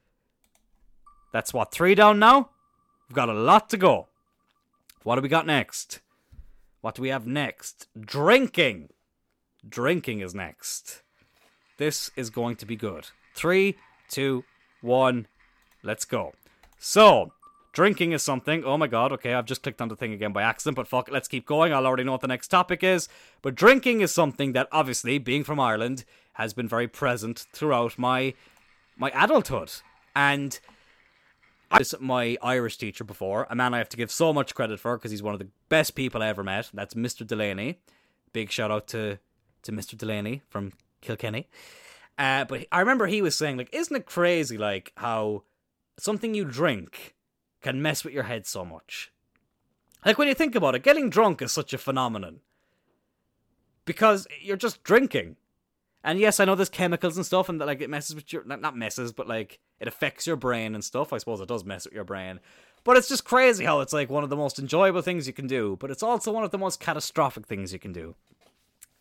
that's 1.32 1.54
what, 1.54 1.72
three 1.72 1.96
down 1.96 2.20
now? 2.20 2.50
We've 3.08 3.16
got 3.16 3.30
a 3.30 3.34
lot 3.34 3.70
to 3.70 3.78
go. 3.78 4.08
What 5.04 5.16
do 5.16 5.22
we 5.22 5.30
got 5.30 5.46
next? 5.46 6.02
What 6.82 6.96
do 6.96 7.02
we 7.02 7.10
have 7.10 7.26
next? 7.26 7.88
Drinking. 8.00 8.90
Drinking 9.68 10.20
is 10.22 10.36
next. 10.36 11.04
This 11.80 12.12
is 12.16 12.30
going 12.30 12.58
to 12.58 12.66
be 12.68 12.76
good. 12.76 13.08
Three, 13.34 13.78
two, 14.10 14.44
one, 14.82 15.26
let's 15.82 16.06
go. 16.06 16.34
So, 16.78 17.32
Drinking 17.72 18.12
is 18.14 18.24
something. 18.24 18.66
Oh 18.66 18.78
my 18.78 18.88
god, 18.88 19.14
okay, 19.14 19.34
I've 19.34 19.46
just 19.46 19.64
clicked 19.64 19.82
on 19.82 19.88
the 19.88 19.96
thing 19.96 20.12
again 20.12 20.34
by 20.34 20.42
accident, 20.42 20.76
but 20.76 20.88
fuck 20.88 21.10
let's 21.10 21.28
keep 21.28 21.46
going. 21.46 21.72
I'll 21.72 21.86
already 21.86 22.04
know 22.04 22.12
what 22.12 22.22
the 22.22 22.28
next 22.28 22.48
topic 22.48 22.84
is. 22.84 23.08
But 23.42 23.56
drinking 23.56 24.02
is 24.02 24.12
something 24.12 24.54
that 24.54 24.68
obviously, 24.72 25.20
being 25.20 25.44
from 25.44 25.60
Ireland, 25.60 26.04
has 26.34 26.54
been 26.54 26.68
very 26.68 26.88
present 26.88 27.46
throughout 27.54 27.98
my 27.98 28.34
my 28.98 29.12
adulthood. 29.12 29.72
And 30.16 30.60
was 31.72 31.94
my 32.00 32.38
Irish 32.42 32.78
teacher 32.78 33.04
before, 33.04 33.46
a 33.50 33.56
man 33.56 33.74
I 33.76 33.78
have 33.78 33.90
to 33.90 33.98
give 33.98 34.12
so 34.12 34.34
much 34.34 34.56
credit 34.56 34.80
for 34.80 34.98
because 34.98 35.12
he's 35.12 35.24
one 35.24 35.36
of 35.36 35.40
the 35.40 35.50
best 35.70 35.94
people 35.94 36.24
I 36.24 36.28
ever 36.28 36.44
met. 36.44 36.72
That's 36.74 36.96
Mr. 36.96 37.26
Delaney. 37.26 37.80
Big 38.34 38.52
shout 38.52 38.72
out 38.72 38.88
to 38.90 39.20
to 39.62 39.72
Mr. 39.72 39.96
Delaney 39.96 40.42
from 40.50 40.74
Kilkenny. 41.02 41.48
Uh, 42.18 42.46
but 42.46 42.66
I 42.72 42.80
remember 42.82 43.08
he 43.08 43.22
was 43.22 43.36
saying, 43.36 43.58
like, 43.58 43.74
isn't 43.74 43.96
it 43.96 44.06
crazy, 44.06 44.58
like, 44.58 44.92
how 44.98 45.44
something 45.98 46.34
you 46.34 46.46
drink 46.46 47.16
can 47.62 47.82
mess 47.82 48.04
with 48.04 48.14
your 48.14 48.24
head 48.24 48.48
so 48.48 48.66
much. 48.66 49.12
Like 50.06 50.18
when 50.18 50.28
you 50.28 50.34
think 50.34 50.56
about 50.56 50.76
it, 50.76 50.84
getting 50.84 51.10
drunk 51.10 51.42
is 51.42 51.52
such 51.52 51.74
a 51.74 51.78
phenomenon. 51.78 52.40
Because 53.86 54.28
you're 54.42 54.58
just 54.58 54.84
drinking. 54.84 55.36
And 56.04 56.20
yes, 56.20 56.40
I 56.40 56.46
know 56.46 56.56
there's 56.56 56.70
chemicals 56.70 57.18
and 57.18 57.26
stuff 57.26 57.50
and 57.50 57.60
that 57.60 57.66
like 57.66 57.82
it 57.82 57.90
messes 57.90 58.16
with 58.16 58.32
your 58.32 58.46
not 58.46 58.78
messes, 58.78 59.12
but 59.12 59.28
like 59.28 59.60
it 59.80 59.88
affects 59.88 60.26
your 60.26 60.38
brain 60.38 60.74
and 60.74 60.84
stuff. 60.84 61.12
I 61.12 61.18
suppose 61.18 61.42
it 61.42 61.50
does 61.50 61.66
mess 61.66 61.86
with 61.86 61.94
your 61.94 62.06
brain. 62.06 62.40
But 62.86 62.96
it's 62.96 63.10
just 63.10 63.26
crazy 63.26 63.66
how 63.66 63.82
it's 63.82 63.92
like 63.92 64.10
one 64.10 64.24
of 64.24 64.30
the 64.30 64.38
most 64.38 64.58
enjoyable 64.58 65.02
things 65.02 65.28
you 65.28 65.34
can 65.34 65.48
do, 65.48 65.76
but 65.82 65.92
it's 65.92 66.04
also 66.04 66.32
one 66.32 66.46
of 66.46 66.52
the 66.52 66.58
most 66.58 66.80
catastrophic 66.80 67.46
things 67.46 67.74
you 67.74 67.80
can 67.80 67.92
do. 67.92 68.16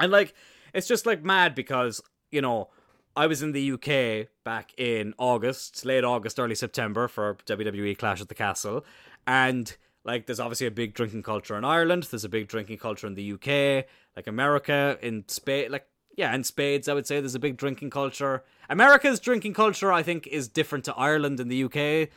And 0.01 0.11
like 0.11 0.35
it's 0.73 0.89
just 0.89 1.07
like 1.07 1.23
mad 1.23 1.55
because, 1.55 2.01
you 2.31 2.41
know, 2.41 2.69
I 3.17 3.27
was 3.27 3.43
in 3.43 3.53
the 3.53 3.73
UK 3.73 4.29
back 4.45 4.73
in 4.79 5.15
August, 5.19 5.85
late 5.85 6.05
August, 6.05 6.39
early 6.39 6.55
September 6.55 7.09
for 7.09 7.37
WWE 7.47 7.99
Clash 7.99 8.21
at 8.21 8.29
the 8.29 8.35
Castle, 8.35 8.85
and 9.27 9.77
like 10.05 10.27
there's 10.27 10.41
obviously 10.41 10.67
a 10.67 10.71
big 10.71 10.95
drinking 10.95 11.23
culture 11.23 11.57
in 11.57 11.65
Ireland. 11.65 12.05
There's 12.05 12.25
a 12.25 12.29
big 12.29 12.49
drinking 12.49 12.79
culture 12.79 13.07
in 13.07 13.15
the 13.15 13.33
UK, 13.33 13.87
like 14.17 14.27
America, 14.27 14.99
in 15.03 15.25
Spain, 15.29 15.73
like 15.73 15.87
yeah, 16.17 16.35
in 16.35 16.45
spades. 16.45 16.89
I 16.89 16.95
would 16.95 17.07
say 17.07 17.21
there's 17.21 17.35
a 17.35 17.41
big 17.41 17.57
drinking 17.57 17.91
culture. 17.91 18.45
America's 18.69 19.21
drinking 19.21 19.55
culture, 19.55 19.93
I 19.93 20.03
think, 20.03 20.27
is 20.27 20.49
different 20.49 20.85
to 20.87 20.95
Ireland 20.95 21.41
and 21.41 21.51
the 21.51 21.65
UK 21.65 22.11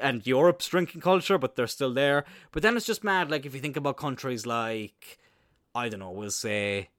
and 0.00 0.26
Europe's 0.26 0.68
drinking 0.68 1.00
culture, 1.00 1.38
but 1.38 1.56
they're 1.56 1.66
still 1.66 1.92
there. 1.92 2.24
But 2.52 2.62
then 2.62 2.76
it's 2.76 2.86
just 2.86 3.02
mad. 3.02 3.30
Like 3.30 3.46
if 3.46 3.54
you 3.54 3.60
think 3.60 3.76
about 3.76 3.96
countries 3.96 4.46
like 4.46 5.18
I 5.74 5.88
don't 5.88 6.00
know, 6.00 6.10
we'll 6.10 6.30
say 6.30 6.90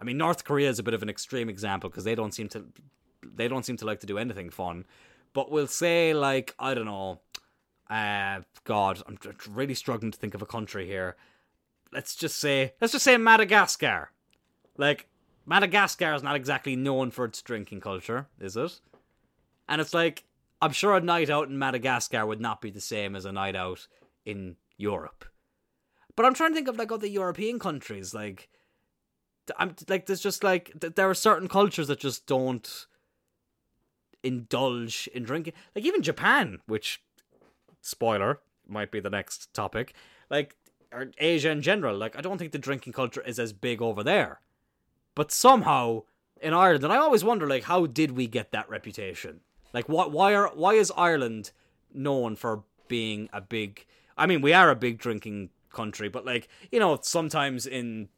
I 0.00 0.04
mean, 0.04 0.16
North 0.16 0.44
Korea 0.44 0.70
is 0.70 0.78
a 0.78 0.82
bit 0.82 0.94
of 0.94 1.02
an 1.02 1.10
extreme 1.10 1.48
example 1.48 1.90
because 1.90 2.04
they 2.04 2.14
don't 2.14 2.32
seem 2.32 2.48
to 2.50 2.64
they 3.22 3.48
don't 3.48 3.64
seem 3.64 3.76
to 3.78 3.84
like 3.84 4.00
to 4.00 4.06
do 4.06 4.18
anything 4.18 4.50
fun. 4.50 4.86
But 5.32 5.50
we'll 5.50 5.66
say 5.66 6.14
like 6.14 6.54
I 6.58 6.74
don't 6.74 6.86
know, 6.86 7.20
uh, 7.88 8.40
God, 8.64 9.02
I'm 9.06 9.18
really 9.50 9.74
struggling 9.74 10.10
to 10.10 10.18
think 10.18 10.34
of 10.34 10.42
a 10.42 10.46
country 10.46 10.86
here. 10.86 11.16
Let's 11.92 12.14
just 12.14 12.38
say 12.38 12.74
let's 12.80 12.92
just 12.92 13.04
say 13.04 13.16
Madagascar. 13.16 14.10
Like 14.76 15.08
Madagascar 15.44 16.14
is 16.14 16.22
not 16.22 16.36
exactly 16.36 16.76
known 16.76 17.10
for 17.10 17.26
its 17.26 17.42
drinking 17.42 17.80
culture, 17.80 18.28
is 18.40 18.56
it? 18.56 18.80
And 19.68 19.80
it's 19.80 19.94
like 19.94 20.24
I'm 20.62 20.72
sure 20.72 20.96
a 20.96 21.00
night 21.00 21.30
out 21.30 21.48
in 21.48 21.58
Madagascar 21.58 22.24
would 22.24 22.40
not 22.40 22.60
be 22.60 22.70
the 22.70 22.80
same 22.80 23.14
as 23.14 23.24
a 23.24 23.32
night 23.32 23.56
out 23.56 23.86
in 24.24 24.56
Europe. 24.76 25.24
But 26.16 26.26
I'm 26.26 26.34
trying 26.34 26.50
to 26.50 26.54
think 26.54 26.68
of 26.68 26.78
like 26.78 26.92
other 26.92 27.06
European 27.06 27.58
countries, 27.58 28.12
like 28.14 28.48
I'm 29.58 29.74
like 29.88 30.06
there's 30.06 30.20
just 30.20 30.44
like 30.44 30.72
there 30.78 31.08
are 31.08 31.14
certain 31.14 31.48
cultures 31.48 31.88
that 31.88 32.00
just 32.00 32.26
don't 32.26 32.86
indulge 34.22 35.08
in 35.14 35.24
drinking. 35.24 35.54
Like 35.74 35.84
even 35.84 36.02
Japan, 36.02 36.58
which 36.66 37.02
spoiler 37.80 38.40
might 38.68 38.90
be 38.90 39.00
the 39.00 39.10
next 39.10 39.52
topic. 39.54 39.94
Like 40.28 40.56
or 40.92 41.10
Asia 41.18 41.50
in 41.50 41.62
general. 41.62 41.96
Like 41.96 42.16
I 42.16 42.20
don't 42.20 42.38
think 42.38 42.52
the 42.52 42.58
drinking 42.58 42.92
culture 42.92 43.22
is 43.22 43.38
as 43.38 43.52
big 43.52 43.80
over 43.80 44.02
there. 44.02 44.40
But 45.14 45.32
somehow 45.32 46.04
in 46.40 46.54
Ireland, 46.54 46.84
and 46.84 46.92
I 46.92 46.96
always 46.96 47.24
wonder 47.24 47.46
like 47.46 47.64
how 47.64 47.86
did 47.86 48.12
we 48.12 48.26
get 48.26 48.52
that 48.52 48.68
reputation? 48.68 49.40
Like 49.72 49.88
what 49.88 50.12
why 50.12 50.34
are 50.34 50.50
why 50.54 50.74
is 50.74 50.92
Ireland 50.96 51.52
known 51.92 52.36
for 52.36 52.64
being 52.88 53.28
a 53.32 53.40
big 53.40 53.86
I 54.16 54.26
mean, 54.26 54.42
we 54.42 54.52
are 54.52 54.68
a 54.68 54.76
big 54.76 54.98
drinking 54.98 55.48
country, 55.70 56.08
but 56.10 56.26
like, 56.26 56.48
you 56.70 56.78
know, 56.78 56.98
sometimes 57.00 57.66
in 57.66 58.08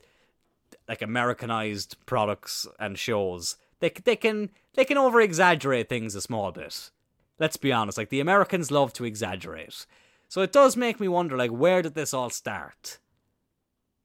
like 0.92 1.00
Americanized 1.00 1.96
products 2.04 2.66
and 2.78 2.98
shows, 2.98 3.56
they 3.80 3.88
they 4.04 4.14
can 4.14 4.50
they 4.74 4.84
can 4.84 4.98
over 4.98 5.22
exaggerate 5.22 5.88
things 5.88 6.14
a 6.14 6.20
small 6.20 6.52
bit. 6.52 6.90
Let's 7.38 7.56
be 7.56 7.72
honest, 7.72 7.96
like 7.96 8.10
the 8.10 8.20
Americans 8.20 8.70
love 8.70 8.92
to 8.94 9.06
exaggerate. 9.06 9.86
So 10.28 10.42
it 10.42 10.52
does 10.52 10.76
make 10.76 11.00
me 11.00 11.08
wonder 11.08 11.34
like 11.38 11.50
where 11.50 11.80
did 11.80 11.94
this 11.94 12.12
all 12.12 12.28
start? 12.28 12.98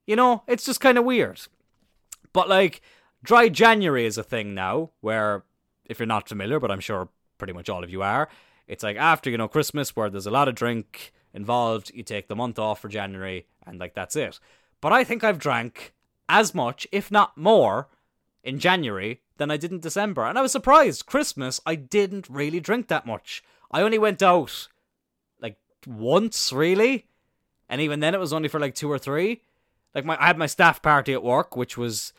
You 0.05 0.15
know, 0.15 0.43
it's 0.47 0.65
just 0.65 0.79
kind 0.79 0.97
of 0.97 1.03
weird. 1.03 1.41
But 2.31 2.47
like 2.47 2.81
dry 3.21 3.49
January 3.49 4.05
is 4.05 4.17
a 4.17 4.23
thing 4.23 4.55
now 4.55 4.91
where 5.01 5.43
if 5.83 5.99
you're 5.99 6.05
not 6.05 6.29
familiar, 6.29 6.57
but 6.57 6.71
I'm 6.71 6.79
sure 6.79 7.09
pretty 7.37 7.51
much 7.51 7.67
all 7.67 7.83
of 7.83 7.89
you 7.89 8.01
are, 8.01 8.29
it's 8.65 8.83
like 8.83 8.95
after, 8.95 9.29
you 9.29 9.37
know, 9.37 9.49
Christmas 9.49 9.93
where 9.93 10.09
there's 10.09 10.25
a 10.25 10.31
lot 10.31 10.47
of 10.47 10.55
drink 10.55 11.11
involved, 11.33 11.91
you 11.93 12.03
take 12.03 12.29
the 12.29 12.35
month 12.37 12.57
off 12.57 12.79
for 12.79 12.87
January 12.87 13.45
and 13.65 13.77
like 13.77 13.93
that's 13.93 14.15
it. 14.15 14.39
But 14.79 14.93
I 14.93 15.03
think 15.03 15.25
I've 15.25 15.37
drank 15.37 15.93
as 16.29 16.53
much, 16.53 16.87
if 16.91 17.11
not 17.11 17.37
more, 17.37 17.87
in 18.43 18.59
January 18.59 19.21
than 19.37 19.51
I 19.51 19.57
did 19.57 19.71
in 19.71 19.79
December. 19.79 20.25
And 20.25 20.37
I 20.37 20.41
was 20.41 20.51
surprised. 20.51 21.05
Christmas, 21.05 21.59
I 21.65 21.75
didn't 21.75 22.29
really 22.29 22.59
drink 22.59 22.87
that 22.87 23.05
much. 23.05 23.43
I 23.71 23.81
only 23.81 23.97
went 23.97 24.23
out 24.23 24.67
like 25.41 25.57
once, 25.85 26.51
really. 26.53 27.07
and 27.69 27.81
even 27.81 27.99
then 27.99 28.13
it 28.13 28.19
was 28.19 28.33
only 28.33 28.47
for 28.47 28.59
like 28.59 28.75
two 28.75 28.91
or 28.91 28.97
three. 28.97 29.41
Like 29.93 30.05
my, 30.05 30.17
I 30.21 30.27
had 30.27 30.37
my 30.37 30.45
staff 30.45 30.81
party 30.81 31.13
at 31.13 31.23
work, 31.23 31.55
which 31.55 31.77
was, 31.77 32.13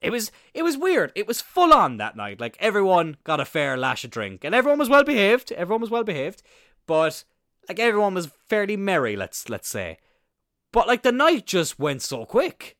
it 0.00 0.10
was, 0.10 0.30
it 0.54 0.62
was 0.62 0.76
weird. 0.76 1.12
It 1.14 1.26
was 1.26 1.40
full 1.40 1.72
on 1.72 1.96
that 1.96 2.16
night. 2.16 2.40
Like 2.40 2.56
everyone 2.60 3.16
got 3.24 3.40
a 3.40 3.44
fair 3.44 3.76
lash 3.76 4.04
of 4.04 4.10
drink, 4.10 4.44
and 4.44 4.54
everyone 4.54 4.78
was 4.78 4.88
well 4.88 5.04
behaved. 5.04 5.50
Everyone 5.52 5.80
was 5.80 5.90
well 5.90 6.04
behaved, 6.04 6.42
but 6.86 7.24
like 7.68 7.78
everyone 7.78 8.14
was 8.14 8.30
fairly 8.46 8.76
merry. 8.76 9.16
Let's 9.16 9.48
let's 9.48 9.68
say, 9.68 9.98
but 10.72 10.86
like 10.86 11.02
the 11.02 11.12
night 11.12 11.46
just 11.46 11.78
went 11.78 12.02
so 12.02 12.24
quick. 12.24 12.76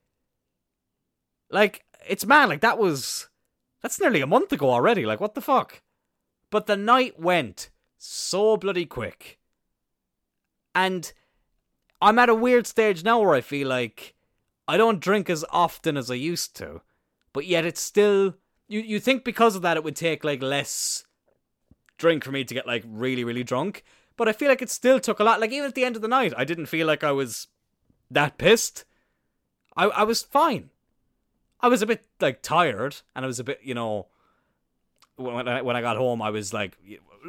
Like 1.50 1.84
it's 2.06 2.26
mad. 2.26 2.48
Like 2.48 2.61
that 2.61 2.78
was, 2.78 3.28
that's 3.82 4.00
nearly 4.00 4.20
a 4.20 4.26
month 4.26 4.52
ago 4.52 4.70
already. 4.70 5.06
Like 5.06 5.20
what 5.20 5.34
the 5.34 5.40
fuck? 5.40 5.82
But 6.50 6.66
the 6.66 6.76
night 6.76 7.18
went 7.18 7.70
so 7.98 8.56
bloody 8.56 8.87
quick. 8.87 9.38
And 10.74 11.12
I'm 12.00 12.18
at 12.18 12.28
a 12.28 12.34
weird 12.34 12.66
stage 12.66 13.04
now 13.04 13.20
where 13.20 13.34
I 13.34 13.40
feel 13.40 13.68
like 13.68 14.14
I 14.66 14.76
don't 14.76 15.00
drink 15.00 15.28
as 15.28 15.44
often 15.50 15.96
as 15.96 16.11
I 16.11 16.14
used 16.14 16.56
to. 16.56 16.82
But 17.32 17.46
yet 17.46 17.64
it's 17.64 17.80
still 17.80 18.34
you 18.68 18.80
you 18.80 19.00
think 19.00 19.24
because 19.24 19.56
of 19.56 19.62
that 19.62 19.76
it 19.76 19.84
would 19.84 19.96
take 19.96 20.24
like 20.24 20.42
less 20.42 21.04
drink 21.96 22.22
for 22.22 22.30
me 22.30 22.44
to 22.44 22.54
get 22.54 22.66
like 22.66 22.84
really 22.87 23.24
really 23.24 23.42
drunk, 23.42 23.82
but 24.16 24.28
I 24.28 24.32
feel 24.32 24.48
like 24.48 24.62
it 24.62 24.70
still 24.70 25.00
took 25.00 25.18
a 25.18 25.24
lot. 25.24 25.40
Like 25.40 25.52
even 25.52 25.66
at 25.66 25.74
the 25.74 25.84
end 25.84 25.96
of 25.96 26.02
the 26.02 26.08
night, 26.08 26.32
I 26.37 26.44
didn't 26.44 26.66
feel 26.66 26.87
like 26.87 27.02
I 27.02 27.12
was 27.12 27.48
that 28.11 28.38
pissed. 28.38 28.84
I 29.76 29.87
I 29.87 30.02
was 30.04 30.22
fine. 30.22 30.70
I 31.60 31.68
was 31.68 31.82
a 31.82 31.86
bit 31.86 32.04
like 32.20 32.42
tired 32.42 32.96
and 33.14 33.24
I 33.24 33.28
was 33.28 33.40
a 33.40 33.44
bit, 33.44 33.60
you 33.62 33.74
know, 33.74 34.06
when 35.16 35.48
I, 35.48 35.62
when 35.62 35.76
I 35.76 35.80
got 35.80 35.96
home, 35.96 36.22
I 36.22 36.30
was 36.30 36.52
like, 36.52 36.78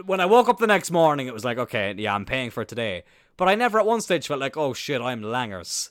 when 0.05 0.19
I 0.19 0.25
woke 0.25 0.49
up 0.49 0.59
the 0.59 0.67
next 0.67 0.91
morning, 0.91 1.27
it 1.27 1.33
was 1.33 1.43
like, 1.43 1.57
okay, 1.57 1.93
yeah, 1.97 2.13
I'm 2.13 2.25
paying 2.25 2.51
for 2.51 2.63
today. 2.63 3.03
But 3.37 3.49
I 3.49 3.55
never 3.55 3.79
at 3.79 3.85
one 3.85 4.01
stage 4.01 4.27
felt 4.27 4.39
like, 4.39 4.57
oh 4.57 4.73
shit, 4.73 5.01
I'm 5.01 5.21
langers. 5.21 5.89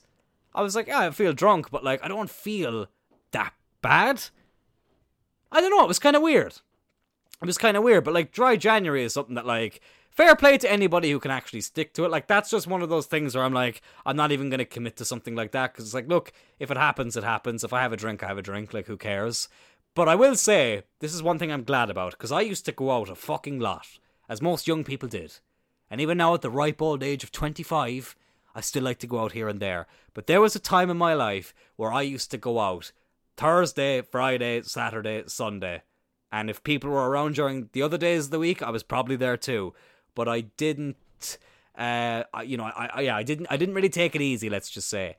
I 0.55 0.61
was 0.61 0.75
like, 0.75 0.87
yeah, 0.87 0.99
I 0.99 1.11
feel 1.11 1.33
drunk, 1.33 1.69
but 1.71 1.83
like, 1.83 2.03
I 2.03 2.07
don't 2.07 2.29
feel 2.29 2.87
that 3.31 3.53
bad. 3.81 4.23
I 5.51 5.61
don't 5.61 5.71
know, 5.71 5.83
it 5.83 5.87
was 5.87 5.99
kind 5.99 6.15
of 6.15 6.21
weird. 6.21 6.53
It 7.41 7.45
was 7.45 7.57
kind 7.57 7.75
of 7.75 7.83
weird, 7.83 8.03
but 8.03 8.13
like, 8.13 8.31
dry 8.31 8.55
January 8.55 9.03
is 9.03 9.13
something 9.13 9.35
that, 9.35 9.45
like, 9.45 9.81
fair 10.09 10.35
play 10.35 10.57
to 10.57 10.71
anybody 10.71 11.11
who 11.11 11.19
can 11.19 11.31
actually 11.31 11.61
stick 11.61 11.93
to 11.93 12.05
it. 12.05 12.11
Like, 12.11 12.27
that's 12.27 12.49
just 12.49 12.67
one 12.67 12.81
of 12.81 12.89
those 12.89 13.05
things 13.05 13.35
where 13.35 13.43
I'm 13.43 13.53
like, 13.53 13.81
I'm 14.05 14.15
not 14.15 14.31
even 14.31 14.49
going 14.49 14.59
to 14.59 14.65
commit 14.65 14.97
to 14.97 15.05
something 15.05 15.35
like 15.35 15.51
that 15.51 15.73
because 15.73 15.85
it's 15.85 15.93
like, 15.93 16.07
look, 16.07 16.31
if 16.59 16.71
it 16.71 16.77
happens, 16.77 17.15
it 17.15 17.23
happens. 17.23 17.63
If 17.63 17.73
I 17.73 17.81
have 17.81 17.93
a 17.93 17.97
drink, 17.97 18.23
I 18.23 18.27
have 18.27 18.37
a 18.37 18.41
drink. 18.41 18.73
Like, 18.73 18.87
who 18.87 18.97
cares? 18.97 19.49
But 19.95 20.07
I 20.07 20.15
will 20.15 20.35
say, 20.35 20.83
this 20.99 21.13
is 21.13 21.23
one 21.23 21.39
thing 21.39 21.51
I'm 21.51 21.63
glad 21.63 21.89
about, 21.89 22.11
because 22.11 22.31
I 22.31 22.41
used 22.41 22.65
to 22.65 22.71
go 22.71 22.91
out 22.91 23.09
a 23.09 23.15
fucking 23.15 23.59
lot, 23.59 23.87
as 24.27 24.41
most 24.41 24.67
young 24.67 24.83
people 24.83 25.09
did. 25.09 25.39
And 25.89 25.99
even 25.99 26.17
now, 26.17 26.35
at 26.35 26.41
the 26.41 26.49
ripe 26.49 26.81
old 26.81 27.01
age 27.01 27.23
of 27.23 27.31
25, 27.31 28.15
I 28.53 28.61
still 28.61 28.83
like 28.83 28.99
to 28.99 29.07
go 29.07 29.19
out 29.19 29.31
here 29.31 29.47
and 29.47 29.59
there. 29.59 29.87
But 30.13 30.27
there 30.27 30.41
was 30.41 30.55
a 30.55 30.59
time 30.59 30.89
in 30.89 30.97
my 30.97 31.13
life 31.13 31.53
where 31.75 31.91
I 31.91 32.03
used 32.03 32.29
to 32.31 32.37
go 32.37 32.59
out 32.59 32.91
Thursday, 33.37 34.01
Friday, 34.01 34.61
Saturday, 34.61 35.23
Sunday. 35.27 35.81
And 36.31 36.49
if 36.49 36.63
people 36.63 36.91
were 36.91 37.09
around 37.09 37.35
during 37.35 37.69
the 37.71 37.81
other 37.81 37.97
days 37.97 38.25
of 38.25 38.31
the 38.31 38.39
week, 38.39 38.61
I 38.61 38.69
was 38.69 38.83
probably 38.83 39.15
there 39.15 39.37
too. 39.37 39.73
But 40.19 40.27
I 40.27 40.41
didn't, 40.41 41.37
uh, 41.77 42.23
you 42.43 42.57
know, 42.57 42.65
I, 42.65 42.89
I 42.93 43.01
yeah, 43.03 43.15
I 43.15 43.23
didn't, 43.23 43.47
I 43.49 43.55
didn't 43.55 43.73
really 43.73 43.87
take 43.87 44.15
it 44.15 44.21
easy. 44.21 44.49
Let's 44.49 44.69
just 44.69 44.89
say. 44.89 45.15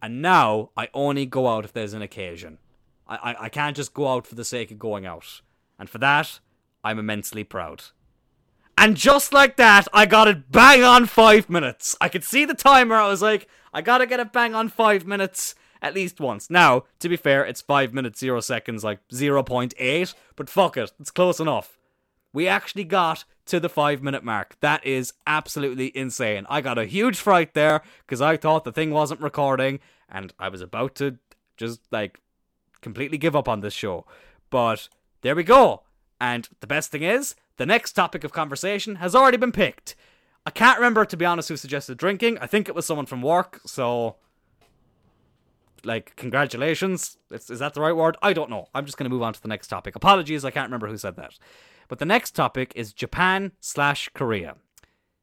And 0.00 0.22
now 0.22 0.70
I 0.78 0.88
only 0.94 1.26
go 1.26 1.46
out 1.46 1.66
if 1.66 1.74
there's 1.74 1.92
an 1.92 2.00
occasion. 2.00 2.56
I, 3.06 3.16
I, 3.16 3.44
I 3.44 3.48
can't 3.50 3.76
just 3.76 3.92
go 3.92 4.08
out 4.08 4.26
for 4.26 4.36
the 4.36 4.44
sake 4.46 4.70
of 4.70 4.78
going 4.78 5.04
out. 5.04 5.42
And 5.78 5.90
for 5.90 5.98
that, 5.98 6.40
I'm 6.82 6.98
immensely 6.98 7.44
proud. 7.44 7.82
And 8.78 8.96
just 8.96 9.34
like 9.34 9.56
that, 9.56 9.86
I 9.92 10.06
got 10.06 10.26
it 10.26 10.50
bang 10.50 10.82
on 10.82 11.04
five 11.04 11.50
minutes. 11.50 11.94
I 12.00 12.08
could 12.08 12.24
see 12.24 12.46
the 12.46 12.54
timer. 12.54 12.94
I 12.94 13.08
was 13.08 13.20
like, 13.20 13.46
I 13.74 13.82
gotta 13.82 14.06
get 14.06 14.20
it 14.20 14.32
bang 14.32 14.54
on 14.54 14.70
five 14.70 15.06
minutes 15.06 15.54
at 15.82 15.94
least 15.94 16.18
once. 16.18 16.48
Now, 16.48 16.84
to 17.00 17.10
be 17.10 17.16
fair, 17.18 17.44
it's 17.44 17.60
five 17.60 17.92
minutes, 17.92 18.20
zero 18.20 18.40
seconds, 18.40 18.82
like 18.82 19.06
0.8, 19.12 20.14
but 20.34 20.48
fuck 20.48 20.78
it, 20.78 20.92
it's 20.98 21.10
close 21.10 21.40
enough. 21.40 21.78
We 22.32 22.46
actually 22.46 22.84
got 22.84 23.24
to 23.46 23.60
the 23.60 23.68
five 23.68 24.02
minute 24.02 24.24
mark. 24.24 24.56
That 24.60 24.84
is 24.86 25.12
absolutely 25.26 25.96
insane. 25.96 26.46
I 26.48 26.60
got 26.60 26.78
a 26.78 26.84
huge 26.84 27.18
fright 27.18 27.54
there 27.54 27.82
because 28.06 28.20
I 28.20 28.36
thought 28.36 28.64
the 28.64 28.72
thing 28.72 28.90
wasn't 28.90 29.20
recording 29.20 29.80
and 30.08 30.32
I 30.38 30.48
was 30.48 30.60
about 30.60 30.94
to 30.96 31.18
just 31.56 31.80
like 31.90 32.20
completely 32.80 33.18
give 33.18 33.36
up 33.36 33.48
on 33.48 33.60
this 33.60 33.74
show. 33.74 34.06
But 34.50 34.88
there 35.22 35.34
we 35.36 35.42
go. 35.42 35.82
And 36.20 36.48
the 36.60 36.66
best 36.66 36.90
thing 36.90 37.02
is, 37.02 37.34
the 37.56 37.66
next 37.66 37.92
topic 37.92 38.24
of 38.24 38.32
conversation 38.32 38.96
has 38.96 39.14
already 39.14 39.36
been 39.36 39.52
picked. 39.52 39.94
I 40.46 40.50
can't 40.50 40.78
remember, 40.78 41.04
to 41.04 41.16
be 41.16 41.24
honest, 41.24 41.48
who 41.48 41.56
suggested 41.56 41.98
drinking. 41.98 42.38
I 42.38 42.46
think 42.46 42.68
it 42.68 42.74
was 42.74 42.86
someone 42.86 43.06
from 43.06 43.22
work, 43.22 43.60
so. 43.66 44.16
Like, 45.84 46.14
congratulations. 46.16 47.16
Is, 47.30 47.48
is 47.48 47.58
that 47.58 47.74
the 47.74 47.80
right 47.80 47.96
word? 47.96 48.16
I 48.20 48.32
don't 48.34 48.50
know. 48.50 48.68
I'm 48.74 48.84
just 48.84 48.98
going 48.98 49.08
to 49.08 49.14
move 49.14 49.22
on 49.22 49.32
to 49.32 49.40
the 49.40 49.48
next 49.48 49.68
topic. 49.68 49.96
Apologies, 49.96 50.44
I 50.44 50.50
can't 50.50 50.66
remember 50.66 50.88
who 50.88 50.98
said 50.98 51.16
that. 51.16 51.38
But 51.90 51.98
the 51.98 52.06
next 52.06 52.36
topic 52.36 52.72
is 52.76 52.92
Japan 52.92 53.50
slash 53.58 54.08
Korea, 54.14 54.54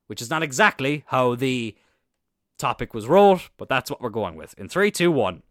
which 0.08 0.22
is 0.22 0.30
not 0.30 0.44
exactly 0.44 1.06
how 1.08 1.34
the 1.34 1.78
topic 2.58 2.94
was 2.94 3.08
wrote, 3.08 3.50
but 3.56 3.70
that's 3.70 3.90
what 3.90 4.02
we're 4.02 4.10
going 4.10 4.36
with. 4.36 4.54
In 4.58 4.68
three, 4.68 4.92
two, 4.92 5.10
one. 5.10 5.44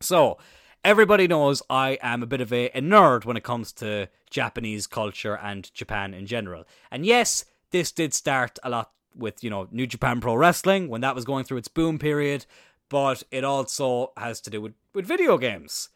So, 0.00 0.36
everybody 0.84 1.26
knows 1.26 1.62
I 1.70 1.98
am 2.02 2.22
a 2.22 2.26
bit 2.26 2.42
of 2.42 2.52
a, 2.52 2.66
a, 2.74 2.82
nerd 2.82 3.24
when 3.24 3.38
it 3.38 3.44
comes 3.44 3.72
to 3.74 4.10
Japanese 4.28 4.86
culture 4.86 5.38
and 5.38 5.72
Japan 5.72 6.12
in 6.12 6.26
general. 6.26 6.64
And 6.90 7.06
yes, 7.06 7.46
this 7.70 7.90
did 7.90 8.12
start 8.12 8.58
a 8.62 8.68
lot 8.68 8.90
with, 9.16 9.42
you 9.42 9.48
know, 9.48 9.68
New 9.70 9.86
Japan 9.86 10.20
Pro 10.20 10.34
Wrestling 10.34 10.88
when 10.88 11.00
that 11.00 11.14
was 11.14 11.24
going 11.24 11.46
through 11.46 11.58
its 11.58 11.68
boom 11.68 11.98
period, 11.98 12.44
but 12.90 13.22
it 13.30 13.42
also 13.42 14.12
has 14.18 14.38
to 14.42 14.50
do 14.50 14.60
with, 14.60 14.74
with 14.92 15.06
video 15.06 15.38
games. 15.38 15.88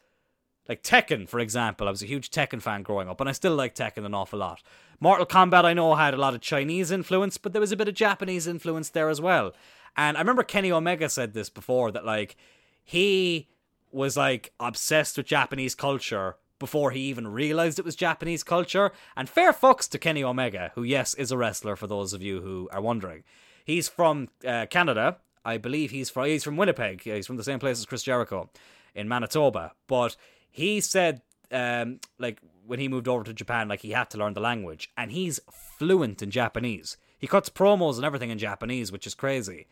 Like 0.67 0.83
Tekken, 0.83 1.27
for 1.27 1.39
example. 1.39 1.87
I 1.87 1.91
was 1.91 2.03
a 2.03 2.07
huge 2.07 2.29
Tekken 2.29 2.61
fan 2.61 2.83
growing 2.83 3.07
up, 3.07 3.19
and 3.19 3.29
I 3.29 3.33
still 3.33 3.55
like 3.55 3.75
Tekken 3.75 4.05
an 4.05 4.13
awful 4.13 4.39
lot. 4.39 4.61
Mortal 4.99 5.25
Kombat, 5.25 5.63
I 5.63 5.73
know, 5.73 5.95
had 5.95 6.13
a 6.13 6.17
lot 6.17 6.33
of 6.33 6.41
Chinese 6.41 6.91
influence, 6.91 7.37
but 7.37 7.53
there 7.53 7.61
was 7.61 7.71
a 7.71 7.77
bit 7.77 7.87
of 7.87 7.93
Japanese 7.93 8.47
influence 8.47 8.89
there 8.89 9.09
as 9.09 9.21
well. 9.21 9.53
And 9.95 10.17
I 10.17 10.19
remember 10.19 10.43
Kenny 10.43 10.71
Omega 10.71 11.09
said 11.09 11.33
this 11.33 11.49
before 11.49 11.91
that, 11.91 12.05
like, 12.05 12.35
he 12.83 13.47
was 13.91 14.17
like 14.17 14.53
obsessed 14.59 15.17
with 15.17 15.25
Japanese 15.25 15.75
culture 15.75 16.35
before 16.59 16.91
he 16.91 17.01
even 17.01 17.27
realized 17.27 17.79
it 17.79 17.85
was 17.85 17.95
Japanese 17.95 18.43
culture. 18.43 18.91
And 19.15 19.29
fair 19.29 19.53
fucks 19.53 19.89
to 19.89 19.99
Kenny 19.99 20.23
Omega, 20.23 20.71
who, 20.75 20.83
yes, 20.83 21.13
is 21.13 21.31
a 21.31 21.37
wrestler 21.37 21.75
for 21.75 21.87
those 21.87 22.13
of 22.13 22.21
you 22.21 22.41
who 22.41 22.69
are 22.71 22.81
wondering. 22.81 23.23
He's 23.63 23.87
from 23.87 24.29
uh, 24.45 24.65
Canada. 24.69 25.17
I 25.43 25.57
believe 25.57 25.91
he's 25.91 26.09
from 26.09 26.25
he's 26.25 26.43
from 26.43 26.57
Winnipeg. 26.57 27.03
He's 27.03 27.27
from 27.27 27.37
the 27.37 27.43
same 27.43 27.59
place 27.59 27.77
as 27.77 27.85
Chris 27.85 28.03
Jericho 28.03 28.49
in 28.95 29.07
Manitoba. 29.07 29.73
But 29.87 30.15
he 30.49 30.81
said, 30.81 31.21
um, 31.51 31.99
like 32.19 32.39
when 32.65 32.79
he 32.79 32.87
moved 32.87 33.07
over 33.07 33.23
to 33.23 33.33
Japan, 33.33 33.67
like 33.67 33.81
he 33.81 33.91
had 33.91 34.09
to 34.09 34.17
learn 34.17 34.33
the 34.33 34.41
language, 34.41 34.91
and 34.97 35.11
he's 35.11 35.39
fluent 35.51 36.21
in 36.21 36.31
Japanese. 36.31 36.97
He 37.17 37.27
cuts 37.27 37.49
promos 37.49 37.95
and 37.95 38.05
everything 38.05 38.29
in 38.29 38.37
Japanese, 38.37 38.91
which 38.91 39.07
is 39.07 39.15
crazy. 39.15 39.67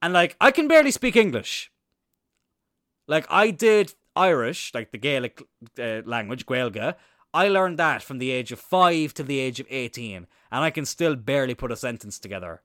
And 0.00 0.12
like 0.12 0.36
I 0.40 0.50
can 0.50 0.68
barely 0.68 0.90
speak 0.90 1.16
English, 1.16 1.70
like 3.06 3.26
I 3.28 3.50
did 3.50 3.94
Irish, 4.16 4.72
like 4.74 4.92
the 4.92 4.98
Gaelic 4.98 5.42
uh, 5.78 6.02
language, 6.04 6.46
Gaeilge. 6.46 6.94
I 7.32 7.48
learned 7.48 7.78
that 7.78 8.02
from 8.02 8.18
the 8.18 8.30
age 8.30 8.50
of 8.50 8.58
five 8.58 9.14
to 9.14 9.22
the 9.22 9.38
age 9.38 9.60
of 9.60 9.66
eighteen, 9.70 10.26
and 10.50 10.64
I 10.64 10.70
can 10.70 10.84
still 10.84 11.16
barely 11.16 11.54
put 11.54 11.72
a 11.72 11.76
sentence 11.76 12.18
together. 12.18 12.62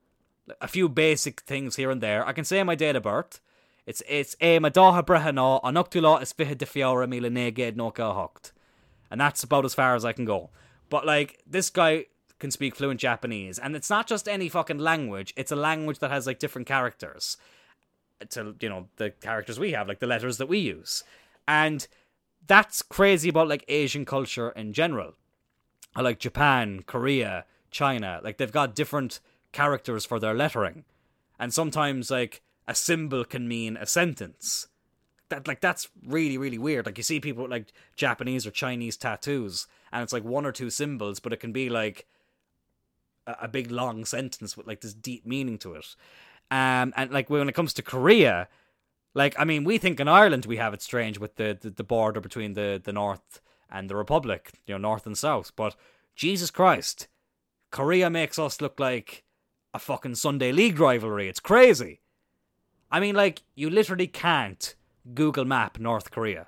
A 0.61 0.67
few 0.67 0.87
basic 0.87 1.41
things 1.41 1.75
here 1.75 1.91
and 1.91 2.01
there. 2.01 2.25
I 2.25 2.33
can 2.33 2.45
say 2.45 2.61
my 2.63 2.75
date 2.75 2.95
of 2.95 3.03
birth. 3.03 3.41
It's 3.85 4.01
it's 4.07 4.35
a 4.41 4.59
madaha 4.59 5.05
brehana 5.05 5.61
anuktula 5.63 6.21
is 6.21 6.33
fihe 6.33 6.57
de 6.57 6.65
neged 6.65 7.75
no 7.75 7.91
hocht. 7.91 8.51
And 9.11 9.21
that's 9.21 9.43
about 9.43 9.65
as 9.65 9.75
far 9.75 9.95
as 9.95 10.03
I 10.03 10.13
can 10.13 10.25
go. 10.25 10.49
But 10.89 11.05
like 11.05 11.41
this 11.45 11.69
guy 11.69 12.05
can 12.39 12.51
speak 12.51 12.75
fluent 12.75 12.99
Japanese, 12.99 13.59
and 13.59 13.75
it's 13.75 13.89
not 13.89 14.07
just 14.07 14.27
any 14.27 14.49
fucking 14.49 14.79
language, 14.79 15.33
it's 15.37 15.51
a 15.51 15.55
language 15.55 15.99
that 15.99 16.11
has 16.11 16.27
like 16.27 16.39
different 16.39 16.67
characters 16.67 17.37
to 18.29 18.55
you 18.59 18.69
know 18.69 18.87
the 18.97 19.11
characters 19.11 19.59
we 19.59 19.71
have, 19.71 19.87
like 19.87 19.99
the 19.99 20.07
letters 20.07 20.37
that 20.37 20.49
we 20.49 20.59
use, 20.59 21.03
and 21.47 21.87
that's 22.47 22.81
crazy 22.81 23.29
about 23.29 23.47
like 23.47 23.65
Asian 23.67 24.05
culture 24.05 24.49
in 24.49 24.73
general. 24.73 25.13
I 25.95 26.01
like 26.01 26.19
Japan, 26.19 26.83
Korea, 26.85 27.45
China, 27.71 28.19
like 28.23 28.37
they've 28.37 28.51
got 28.51 28.75
different 28.75 29.19
characters 29.51 30.05
for 30.05 30.19
their 30.19 30.33
lettering, 30.33 30.85
and 31.39 31.53
sometimes 31.53 32.09
like 32.09 32.41
a 32.67 32.75
symbol 32.75 33.23
can 33.25 33.47
mean 33.47 33.77
a 33.77 33.85
sentence. 33.85 34.67
That 35.29 35.47
like 35.47 35.61
that's 35.61 35.89
really 36.05 36.37
really 36.37 36.57
weird. 36.57 36.85
Like 36.85 36.97
you 36.97 37.03
see 37.03 37.19
people 37.19 37.43
with 37.43 37.51
like 37.51 37.73
Japanese 37.95 38.45
or 38.45 38.51
Chinese 38.51 38.97
tattoos, 38.97 39.67
and 39.91 40.03
it's 40.03 40.13
like 40.13 40.23
one 40.23 40.45
or 40.45 40.51
two 40.51 40.69
symbols, 40.69 41.19
but 41.19 41.33
it 41.33 41.39
can 41.39 41.51
be 41.51 41.69
like 41.69 42.05
a, 43.25 43.35
a 43.43 43.47
big 43.47 43.71
long 43.71 44.05
sentence 44.05 44.55
with 44.55 44.67
like 44.67 44.81
this 44.81 44.93
deep 44.93 45.25
meaning 45.25 45.57
to 45.59 45.73
it. 45.73 45.95
Um, 46.51 46.93
and 46.95 47.11
like 47.11 47.29
when 47.29 47.49
it 47.49 47.55
comes 47.55 47.73
to 47.73 47.81
Korea, 47.81 48.47
like 49.13 49.35
I 49.39 49.45
mean, 49.45 49.63
we 49.63 49.77
think 49.77 49.99
in 49.99 50.07
Ireland 50.07 50.45
we 50.45 50.57
have 50.57 50.73
it 50.73 50.81
strange 50.81 51.17
with 51.17 51.35
the, 51.35 51.57
the, 51.59 51.71
the 51.71 51.83
border 51.83 52.21
between 52.21 52.53
the, 52.53 52.79
the 52.83 52.93
North 52.93 53.41
and 53.71 53.89
the 53.89 53.95
Republic, 53.95 54.59
you 54.67 54.75
know, 54.75 54.79
North 54.79 55.05
and 55.05 55.17
South. 55.17 55.51
But 55.55 55.75
Jesus 56.15 56.51
Christ, 56.51 57.07
Korea 57.71 58.09
makes 58.09 58.37
us 58.37 58.61
look 58.61 58.79
like 58.79 59.23
a 59.73 59.79
fucking 59.79 60.15
Sunday 60.15 60.51
League 60.51 60.79
rivalry. 60.79 61.27
It's 61.27 61.39
crazy. 61.39 62.01
I 62.91 62.99
mean, 62.99 63.15
like, 63.15 63.41
you 63.55 63.69
literally 63.69 64.07
can't 64.07 64.75
Google 65.13 65.45
Map 65.45 65.79
North 65.79 66.11
Korea. 66.11 66.47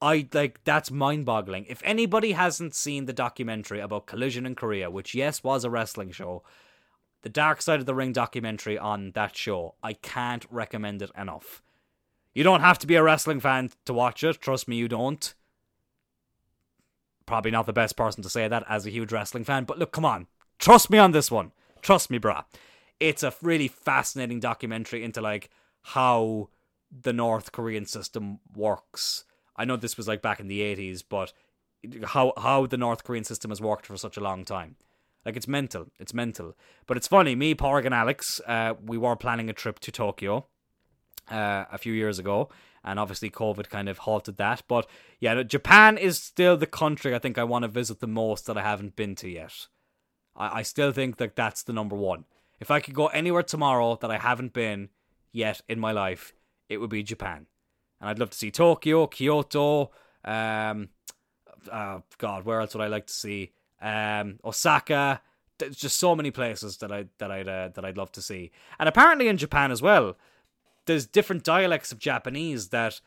I 0.00 0.28
like 0.32 0.62
that's 0.64 0.90
mind 0.90 1.26
boggling. 1.26 1.66
If 1.68 1.82
anybody 1.84 2.32
hasn't 2.32 2.74
seen 2.74 3.06
the 3.06 3.12
documentary 3.12 3.80
about 3.80 4.06
Collision 4.06 4.46
in 4.46 4.54
Korea, 4.54 4.90
which 4.90 5.14
yes 5.14 5.42
was 5.42 5.64
a 5.64 5.70
wrestling 5.70 6.12
show, 6.12 6.44
the 7.22 7.28
Dark 7.28 7.60
Side 7.60 7.80
of 7.80 7.86
the 7.86 7.94
Ring 7.94 8.12
documentary 8.12 8.78
on 8.78 9.10
that 9.12 9.36
show, 9.36 9.74
I 9.82 9.94
can't 9.94 10.46
recommend 10.50 11.02
it 11.02 11.10
enough. 11.18 11.62
You 12.32 12.44
don't 12.44 12.60
have 12.60 12.78
to 12.78 12.86
be 12.86 12.94
a 12.94 13.02
wrestling 13.02 13.40
fan 13.40 13.70
to 13.86 13.92
watch 13.92 14.22
it. 14.22 14.40
Trust 14.40 14.68
me, 14.68 14.76
you 14.76 14.86
don't. 14.86 15.34
Probably 17.26 17.50
not 17.50 17.66
the 17.66 17.72
best 17.72 17.96
person 17.96 18.22
to 18.22 18.30
say 18.30 18.46
that 18.46 18.64
as 18.68 18.86
a 18.86 18.90
huge 18.90 19.10
wrestling 19.10 19.44
fan, 19.44 19.64
but 19.64 19.78
look, 19.78 19.90
come 19.90 20.04
on. 20.04 20.28
Trust 20.58 20.90
me 20.90 20.98
on 20.98 21.10
this 21.10 21.30
one. 21.30 21.50
Trust 21.82 22.08
me, 22.10 22.20
brah. 22.20 22.44
It's 23.00 23.22
a 23.22 23.34
really 23.42 23.68
fascinating 23.68 24.40
documentary 24.40 25.04
into 25.04 25.20
like 25.20 25.50
how 25.82 26.48
the 26.90 27.12
North 27.12 27.52
Korean 27.52 27.86
system 27.86 28.40
works. 28.54 29.24
I 29.56 29.64
know 29.64 29.76
this 29.76 29.96
was 29.96 30.08
like 30.08 30.22
back 30.22 30.40
in 30.40 30.48
the 30.48 30.60
80s, 30.60 31.02
but 31.08 31.32
how 32.04 32.32
how 32.36 32.66
the 32.66 32.76
North 32.76 33.04
Korean 33.04 33.24
system 33.24 33.50
has 33.50 33.60
worked 33.60 33.86
for 33.86 33.96
such 33.96 34.16
a 34.16 34.22
long 34.22 34.44
time. 34.44 34.76
Like 35.24 35.36
it's 35.36 35.48
mental. 35.48 35.86
It's 35.98 36.14
mental. 36.14 36.56
But 36.86 36.96
it's 36.96 37.08
funny. 37.08 37.34
Me, 37.34 37.54
Porg, 37.54 37.84
and 37.84 37.94
Alex, 37.94 38.40
uh, 38.46 38.74
we 38.84 38.96
were 38.96 39.16
planning 39.16 39.50
a 39.50 39.52
trip 39.52 39.78
to 39.80 39.92
Tokyo 39.92 40.46
uh, 41.30 41.64
a 41.70 41.78
few 41.78 41.92
years 41.92 42.18
ago, 42.18 42.48
and 42.84 42.98
obviously 42.98 43.30
COVID 43.30 43.68
kind 43.68 43.88
of 43.88 43.98
halted 43.98 44.36
that. 44.38 44.62
But 44.68 44.88
yeah, 45.20 45.42
Japan 45.42 45.98
is 45.98 46.22
still 46.22 46.56
the 46.56 46.66
country 46.66 47.14
I 47.14 47.18
think 47.18 47.36
I 47.36 47.44
want 47.44 47.64
to 47.64 47.68
visit 47.68 48.00
the 48.00 48.06
most 48.06 48.46
that 48.46 48.56
I 48.56 48.62
haven't 48.62 48.96
been 48.96 49.14
to 49.16 49.28
yet. 49.28 49.66
I, 50.36 50.60
I 50.60 50.62
still 50.62 50.92
think 50.92 51.16
that 51.18 51.36
that's 51.36 51.62
the 51.62 51.72
number 51.72 51.96
one. 51.96 52.24
If 52.60 52.70
I 52.70 52.80
could 52.80 52.94
go 52.94 53.06
anywhere 53.08 53.42
tomorrow 53.42 53.96
that 54.00 54.10
I 54.10 54.18
haven't 54.18 54.52
been 54.52 54.88
yet 55.32 55.60
in 55.68 55.78
my 55.78 55.92
life, 55.92 56.34
it 56.68 56.78
would 56.78 56.90
be 56.90 57.02
Japan. 57.02 57.46
And 58.00 58.08
I'd 58.08 58.18
love 58.18 58.30
to 58.30 58.38
see 58.38 58.50
Tokyo, 58.50 59.06
Kyoto, 59.06 59.90
um, 60.24 60.88
uh, 61.70 62.00
God, 62.18 62.44
where 62.44 62.60
else 62.60 62.74
would 62.74 62.84
I 62.84 62.88
like 62.88 63.06
to 63.06 63.12
see? 63.12 63.52
Um, 63.80 64.38
Osaka. 64.44 65.20
There's 65.58 65.76
just 65.76 65.98
so 65.98 66.14
many 66.14 66.30
places 66.30 66.76
that 66.78 66.92
I 66.92 67.06
that 67.18 67.32
I'd 67.32 67.48
uh, 67.48 67.68
that 67.74 67.84
I'd 67.84 67.96
love 67.96 68.12
to 68.12 68.22
see. 68.22 68.52
And 68.78 68.88
apparently 68.88 69.26
in 69.26 69.38
Japan 69.38 69.72
as 69.72 69.82
well, 69.82 70.16
there's 70.86 71.06
different 71.06 71.42
dialects 71.42 71.90
of 71.90 71.98
Japanese 71.98 72.68
that 72.68 73.00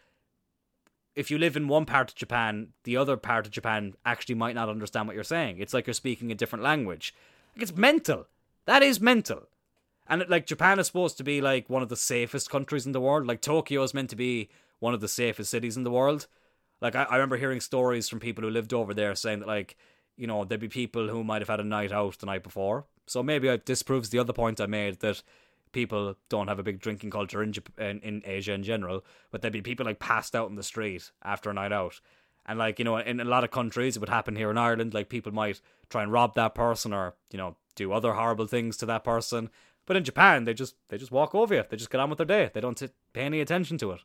if 1.15 1.31
you 1.31 1.37
live 1.37 1.55
in 1.55 1.67
one 1.67 1.85
part 1.85 2.09
of 2.09 2.15
Japan, 2.15 2.69
the 2.83 2.97
other 2.97 3.17
part 3.17 3.45
of 3.45 3.51
Japan 3.51 3.93
actually 4.05 4.35
might 4.35 4.55
not 4.55 4.69
understand 4.69 5.07
what 5.07 5.15
you're 5.15 5.23
saying. 5.23 5.59
It's 5.59 5.73
like 5.73 5.87
you're 5.87 5.93
speaking 5.93 6.31
a 6.31 6.35
different 6.35 6.63
language. 6.63 7.13
Like, 7.55 7.63
it's 7.63 7.75
mental. 7.75 8.27
That 8.65 8.83
is 8.83 9.01
mental. 9.01 9.47
And 10.07 10.25
like 10.27 10.45
Japan 10.45 10.79
is 10.79 10.87
supposed 10.87 11.17
to 11.17 11.23
be 11.23 11.41
like 11.41 11.69
one 11.69 11.81
of 11.81 11.89
the 11.89 11.95
safest 11.95 12.49
countries 12.49 12.85
in 12.85 12.91
the 12.91 13.01
world. 13.01 13.25
Like 13.25 13.41
Tokyo 13.41 13.83
is 13.83 13.93
meant 13.93 14.09
to 14.09 14.15
be 14.15 14.49
one 14.79 14.93
of 14.93 15.01
the 15.01 15.07
safest 15.07 15.51
cities 15.51 15.77
in 15.77 15.83
the 15.83 15.91
world. 15.91 16.27
Like 16.81 16.95
I, 16.95 17.03
I 17.03 17.15
remember 17.15 17.37
hearing 17.37 17.61
stories 17.61 18.09
from 18.09 18.19
people 18.19 18.43
who 18.43 18.49
lived 18.49 18.73
over 18.73 18.93
there 18.93 19.15
saying 19.15 19.39
that 19.39 19.47
like, 19.47 19.77
you 20.17 20.27
know, 20.27 20.43
there'd 20.43 20.59
be 20.59 20.67
people 20.67 21.07
who 21.07 21.23
might 21.23 21.41
have 21.41 21.49
had 21.49 21.59
a 21.59 21.63
night 21.63 21.91
out 21.91 22.19
the 22.19 22.25
night 22.25 22.43
before. 22.43 22.85
So 23.07 23.23
maybe 23.23 23.49
I, 23.49 23.57
this 23.57 23.83
proves 23.83 24.09
the 24.09 24.19
other 24.19 24.33
point 24.33 24.59
I 24.59 24.65
made 24.65 24.99
that 24.99 25.23
people 25.71 26.15
don't 26.29 26.49
have 26.49 26.59
a 26.59 26.63
big 26.63 26.79
drinking 26.79 27.11
culture 27.11 27.41
in, 27.41 27.53
in 27.77 27.99
in 27.99 28.21
Asia 28.25 28.53
in 28.53 28.63
general, 28.63 29.05
but 29.31 29.41
there'd 29.41 29.53
be 29.53 29.61
people 29.61 29.85
like 29.85 29.99
passed 29.99 30.35
out 30.35 30.49
in 30.49 30.55
the 30.55 30.63
street 30.63 31.11
after 31.23 31.49
a 31.49 31.53
night 31.53 31.71
out. 31.71 32.01
And 32.45 32.59
like, 32.59 32.79
you 32.79 32.85
know, 32.85 32.97
in 32.97 33.19
a 33.19 33.25
lot 33.25 33.43
of 33.43 33.51
countries 33.51 33.95
it 33.95 33.99
would 33.99 34.09
happen 34.09 34.35
here 34.35 34.51
in 34.51 34.57
Ireland, 34.57 34.93
like 34.93 35.09
people 35.09 35.31
might 35.31 35.61
try 35.89 36.03
and 36.03 36.11
rob 36.11 36.35
that 36.35 36.55
person 36.55 36.91
or, 36.91 37.15
you 37.31 37.37
know, 37.37 37.55
do 37.75 37.91
other 37.91 38.13
horrible 38.13 38.47
things 38.47 38.77
to 38.77 38.85
that 38.87 39.03
person. 39.03 39.49
But 39.85 39.97
in 39.97 40.03
Japan, 40.03 40.45
they 40.45 40.53
just 40.53 40.75
they 40.89 40.97
just 40.97 41.11
walk 41.11 41.33
over 41.33 41.55
you. 41.55 41.63
They 41.69 41.77
just 41.77 41.89
get 41.89 41.99
on 41.99 42.09
with 42.09 42.17
their 42.17 42.25
day. 42.25 42.51
They 42.53 42.61
don't 42.61 42.81
pay 43.13 43.21
any 43.21 43.41
attention 43.41 43.77
to 43.79 43.91
it. 43.91 44.01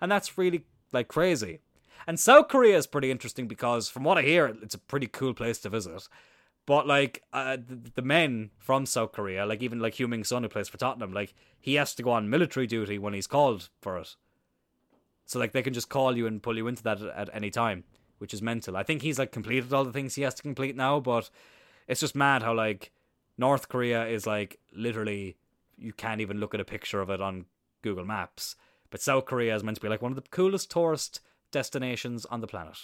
And 0.00 0.10
that's 0.10 0.38
really 0.38 0.64
like 0.92 1.08
crazy. 1.08 1.60
And 2.06 2.18
South 2.18 2.48
Korea 2.48 2.76
is 2.76 2.86
pretty 2.86 3.10
interesting 3.10 3.46
because 3.46 3.88
from 3.88 4.04
what 4.04 4.18
I 4.18 4.22
hear, 4.22 4.46
it's 4.62 4.74
a 4.74 4.78
pretty 4.78 5.06
cool 5.06 5.34
place 5.34 5.58
to 5.60 5.68
visit. 5.68 6.08
But 6.66 6.86
like 6.86 7.22
uh, 7.32 7.56
the, 7.56 7.90
the, 7.96 8.02
men 8.02 8.50
from 8.58 8.86
South 8.86 9.12
Korea, 9.12 9.44
like 9.44 9.62
even 9.62 9.80
like 9.80 9.94
Heung-min 9.94 10.24
Son 10.24 10.42
who 10.42 10.48
plays 10.48 10.68
for 10.68 10.78
Tottenham, 10.78 11.12
like 11.12 11.34
he 11.58 11.74
has 11.74 11.94
to 11.94 12.02
go 12.02 12.10
on 12.10 12.30
military 12.30 12.66
duty 12.66 12.98
when 12.98 13.12
he's 13.12 13.26
called 13.26 13.70
for 13.80 13.98
it. 13.98 14.14
So 15.26 15.38
like 15.38 15.52
they 15.52 15.62
can 15.62 15.74
just 15.74 15.88
call 15.88 16.16
you 16.16 16.26
and 16.26 16.42
pull 16.42 16.56
you 16.56 16.68
into 16.68 16.82
that 16.84 17.02
at, 17.02 17.08
at 17.08 17.34
any 17.34 17.50
time, 17.50 17.84
which 18.18 18.32
is 18.32 18.42
mental. 18.42 18.76
I 18.76 18.82
think 18.82 19.02
he's 19.02 19.18
like 19.18 19.32
completed 19.32 19.72
all 19.72 19.84
the 19.84 19.92
things 19.92 20.14
he 20.14 20.22
has 20.22 20.34
to 20.34 20.42
complete 20.42 20.76
now, 20.76 21.00
but 21.00 21.30
it's 21.90 22.00
just 22.00 22.14
mad 22.14 22.44
how 22.44 22.54
like 22.54 22.92
North 23.36 23.68
Korea 23.68 24.06
is 24.06 24.24
like 24.24 24.60
literally 24.72 25.36
you 25.76 25.92
can't 25.92 26.20
even 26.20 26.38
look 26.38 26.54
at 26.54 26.60
a 26.60 26.64
picture 26.64 27.00
of 27.00 27.10
it 27.10 27.20
on 27.20 27.46
Google 27.82 28.04
Maps. 28.04 28.54
But 28.90 29.02
South 29.02 29.24
Korea 29.24 29.56
is 29.56 29.64
meant 29.64 29.76
to 29.76 29.80
be 29.80 29.88
like 29.88 30.00
one 30.00 30.12
of 30.12 30.16
the 30.16 30.28
coolest 30.30 30.70
tourist 30.70 31.20
destinations 31.50 32.24
on 32.26 32.40
the 32.40 32.46
planet. 32.46 32.78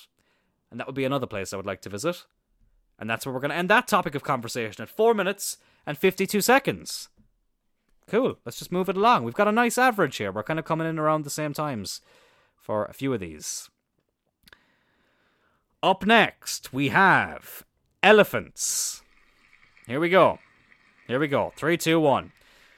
And 0.71 0.81
that 0.81 0.89
would 0.89 0.97
be 0.97 1.05
another 1.05 1.27
place 1.27 1.53
I 1.53 1.57
would 1.57 1.67
like 1.67 1.83
to 1.83 1.89
visit. 1.89 2.25
And 2.99 3.09
that's 3.09 3.25
where 3.25 3.33
we're 3.33 3.41
going 3.41 3.51
to 3.51 3.57
end 3.57 3.71
that 3.71 3.87
topic 3.87 4.17
of 4.17 4.25
conversation 4.25 4.83
at 4.83 4.89
4 4.89 5.15
minutes 5.15 5.59
and 5.87 5.97
52 5.97 6.41
seconds. 6.41 7.09
Cool. 8.09 8.39
Let's 8.45 8.59
just 8.59 8.73
move 8.73 8.89
it 8.89 8.97
along. 8.97 9.23
We've 9.23 9.35
got 9.35 9.49
a 9.49 9.53
nice 9.53 9.79
average 9.79 10.17
here. 10.17 10.33
We're 10.33 10.43
kind 10.43 10.59
of 10.59 10.65
coming 10.65 10.89
in 10.89 10.99
around 10.99 11.25
the 11.25 11.31
same 11.31 11.53
times 11.53 12.01
for 12.57 12.87
a 12.87 12.95
few 12.95 13.13
of 13.13 13.21
these. 13.21 13.71
Up 15.83 16.05
next, 16.07 16.73
we 16.73 16.89
have 16.89 17.65
elephants. 18.07 19.03
Here 19.87 20.01
we 20.01 20.09
go. 20.09 20.39
Here 21.07 21.19
we 21.19 21.29
go. 21.29 21.53
Three, 21.57 21.77
two, 21.77 22.01
one. 22.01 22.33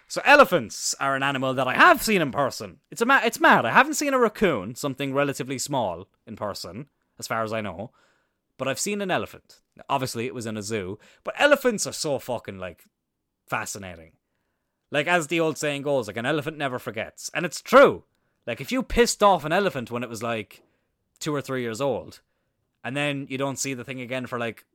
So 0.09 0.21
elephants 0.25 0.95
are 0.99 1.15
an 1.15 1.23
animal 1.23 1.55
that 1.55 1.69
I 1.69 1.75
have 1.75 2.03
seen 2.03 2.23
in 2.23 2.33
person. 2.33 2.79
It's 2.91 3.03
a 3.03 3.07
ma- 3.07 3.21
it's 3.25 3.41
mad. 3.41 3.67
I 3.67 3.73
haven't 3.73 3.95
seen 3.95 4.15
a 4.15 4.19
raccoon, 4.19 4.75
something 4.75 5.13
relatively 5.13 5.59
small, 5.59 6.09
in 6.27 6.37
person, 6.37 6.87
as 7.19 7.27
far 7.27 7.43
as 7.43 7.53
I 7.53 7.61
know 7.61 7.91
but 8.59 8.69
I've 8.69 8.81
seen 8.81 9.01
an 9.01 9.11
elephant. 9.11 9.61
Obviously, 9.89 10.27
it 10.27 10.35
was 10.35 10.45
in 10.45 10.57
a 10.57 10.63
zoo, 10.63 10.99
but 11.25 11.35
elephants 11.39 11.87
are 11.87 11.93
so 11.93 12.19
fucking 12.19 12.59
like 12.59 12.85
fascinating. 13.47 14.13
Like 14.91 15.07
as 15.07 15.29
the 15.29 15.41
old 15.41 15.57
saying 15.57 15.83
goes, 15.83 16.09
like 16.09 16.17
an 16.17 16.27
elephant 16.27 16.59
never 16.59 16.79
forgets, 16.79 17.31
and 17.33 17.47
it's 17.47 17.63
true. 17.63 18.05
Like 18.47 18.61
if 18.61 18.73
you 18.73 18.83
pissed 18.83 19.23
off 19.23 19.45
an 19.45 19.53
elephant 19.53 19.91
when 19.91 20.03
it 20.03 20.11
was 20.11 20.23
like 20.23 20.63
two 21.21 21.35
or 21.35 21.41
three 21.41 21.63
years 21.63 21.81
old, 21.81 22.21
and 22.83 22.97
then 22.97 23.27
you 23.31 23.39
don't 23.39 23.59
see 23.59 23.75
the 23.75 23.85
thing 23.85 24.01
again 24.01 24.27
for 24.27 24.39
like 24.39 24.67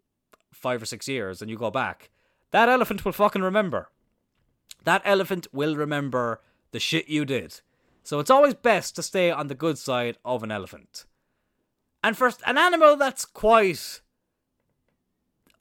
five 0.53 0.81
or 0.81 0.85
six 0.85 1.07
years, 1.07 1.41
and 1.41 1.49
you 1.49 1.57
go 1.57 1.71
back, 1.71 2.09
that 2.51 2.69
elephant 2.69 3.03
will 3.03 3.11
fucking 3.11 3.41
remember. 3.41 3.89
That 4.83 5.01
elephant 5.05 5.47
will 5.51 5.75
remember 5.75 6.41
the 6.71 6.79
shit 6.79 7.07
you 7.07 7.25
did. 7.25 7.61
So 8.03 8.19
it's 8.19 8.29
always 8.29 8.53
best 8.53 8.95
to 8.95 9.03
stay 9.03 9.31
on 9.31 9.47
the 9.47 9.55
good 9.55 9.77
side 9.77 10.17
of 10.25 10.43
an 10.43 10.51
elephant. 10.51 11.05
And 12.03 12.17
first, 12.17 12.41
an 12.45 12.57
animal 12.57 12.97
that's 12.97 13.23
quite 13.23 14.01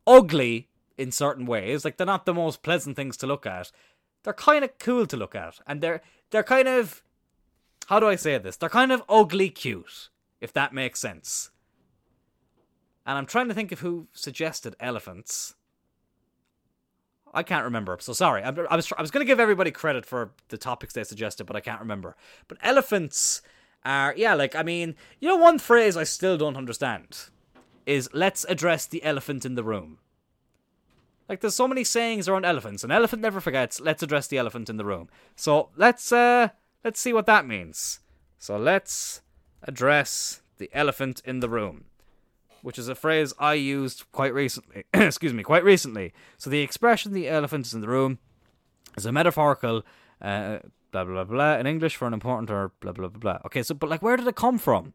ugly 0.06 0.68
in 0.98 1.12
certain 1.12 1.46
ways, 1.46 1.84
like 1.84 1.96
they're 1.96 2.06
not 2.06 2.26
the 2.26 2.34
most 2.34 2.62
pleasant 2.62 2.96
things 2.96 3.16
to 3.18 3.26
look 3.26 3.46
at, 3.46 3.70
they're 4.24 4.32
kind 4.32 4.64
of 4.64 4.78
cool 4.78 5.06
to 5.06 5.16
look 5.16 5.34
at. 5.34 5.60
And 5.66 5.80
they're 5.80 6.02
they're 6.30 6.42
kind 6.42 6.68
of 6.68 7.02
how 7.86 8.00
do 8.00 8.06
I 8.06 8.16
say 8.16 8.38
this? 8.38 8.56
They're 8.56 8.68
kind 8.68 8.92
of 8.92 9.02
ugly 9.08 9.50
cute, 9.50 10.08
if 10.40 10.52
that 10.52 10.72
makes 10.72 11.00
sense. 11.00 11.50
And 13.04 13.18
I'm 13.18 13.26
trying 13.26 13.48
to 13.48 13.54
think 13.54 13.72
of 13.72 13.80
who 13.80 14.08
suggested 14.12 14.76
elephants. 14.78 15.54
I 17.34 17.42
can't 17.42 17.64
remember, 17.64 17.96
so 18.00 18.12
sorry. 18.12 18.42
I, 18.42 18.50
I 18.50 18.76
was 18.76 18.92
I 18.96 19.00
was 19.00 19.10
going 19.10 19.24
to 19.24 19.30
give 19.30 19.40
everybody 19.40 19.70
credit 19.70 20.04
for 20.04 20.32
the 20.48 20.58
topics 20.58 20.92
they 20.92 21.04
suggested, 21.04 21.44
but 21.44 21.56
I 21.56 21.60
can't 21.60 21.80
remember. 21.80 22.14
But 22.46 22.58
elephants 22.62 23.40
are 23.84 24.14
yeah, 24.16 24.34
like 24.34 24.54
I 24.54 24.62
mean, 24.62 24.94
you 25.18 25.28
know, 25.28 25.36
one 25.36 25.58
phrase 25.58 25.96
I 25.96 26.04
still 26.04 26.36
don't 26.36 26.56
understand 26.56 27.30
is 27.86 28.10
"let's 28.12 28.44
address 28.48 28.86
the 28.86 29.02
elephant 29.02 29.46
in 29.46 29.54
the 29.54 29.64
room." 29.64 29.98
Like 31.28 31.40
there's 31.40 31.54
so 31.54 31.68
many 31.68 31.84
sayings 31.84 32.28
around 32.28 32.44
elephants. 32.44 32.84
An 32.84 32.90
elephant 32.90 33.22
never 33.22 33.40
forgets. 33.40 33.80
Let's 33.80 34.02
address 34.02 34.26
the 34.26 34.36
elephant 34.38 34.68
in 34.68 34.76
the 34.76 34.84
room. 34.84 35.08
So 35.34 35.70
let's 35.76 36.12
uh 36.12 36.48
let's 36.84 37.00
see 37.00 37.14
what 37.14 37.26
that 37.26 37.46
means. 37.46 38.00
So 38.38 38.58
let's 38.58 39.22
address 39.62 40.42
the 40.58 40.68
elephant 40.74 41.22
in 41.24 41.40
the 41.40 41.48
room, 41.48 41.86
which 42.62 42.78
is 42.78 42.88
a 42.88 42.94
phrase 42.94 43.34
I 43.38 43.54
used 43.54 44.04
quite 44.12 44.32
recently. 44.32 44.84
excuse 44.94 45.34
me, 45.34 45.42
quite 45.42 45.64
recently. 45.64 46.14
So 46.38 46.48
the 46.48 46.60
expression 46.60 47.12
"the 47.12 47.28
elephant 47.28 47.66
is 47.66 47.74
in 47.74 47.80
the 47.80 47.88
room" 47.88 48.18
is 48.96 49.04
a 49.04 49.12
metaphorical 49.12 49.82
uh, 50.20 50.58
blah 50.92 51.04
blah 51.04 51.24
blah 51.24 51.56
in 51.56 51.66
English 51.66 51.96
for 51.96 52.06
an 52.06 52.14
important 52.14 52.50
or 52.50 52.72
blah 52.80 52.92
blah 52.92 53.08
blah 53.08 53.18
blah. 53.18 53.38
Okay, 53.46 53.62
so 53.62 53.74
but 53.74 53.90
like 53.90 54.02
where 54.02 54.16
did 54.16 54.26
it 54.26 54.36
come 54.36 54.58
from? 54.58 54.94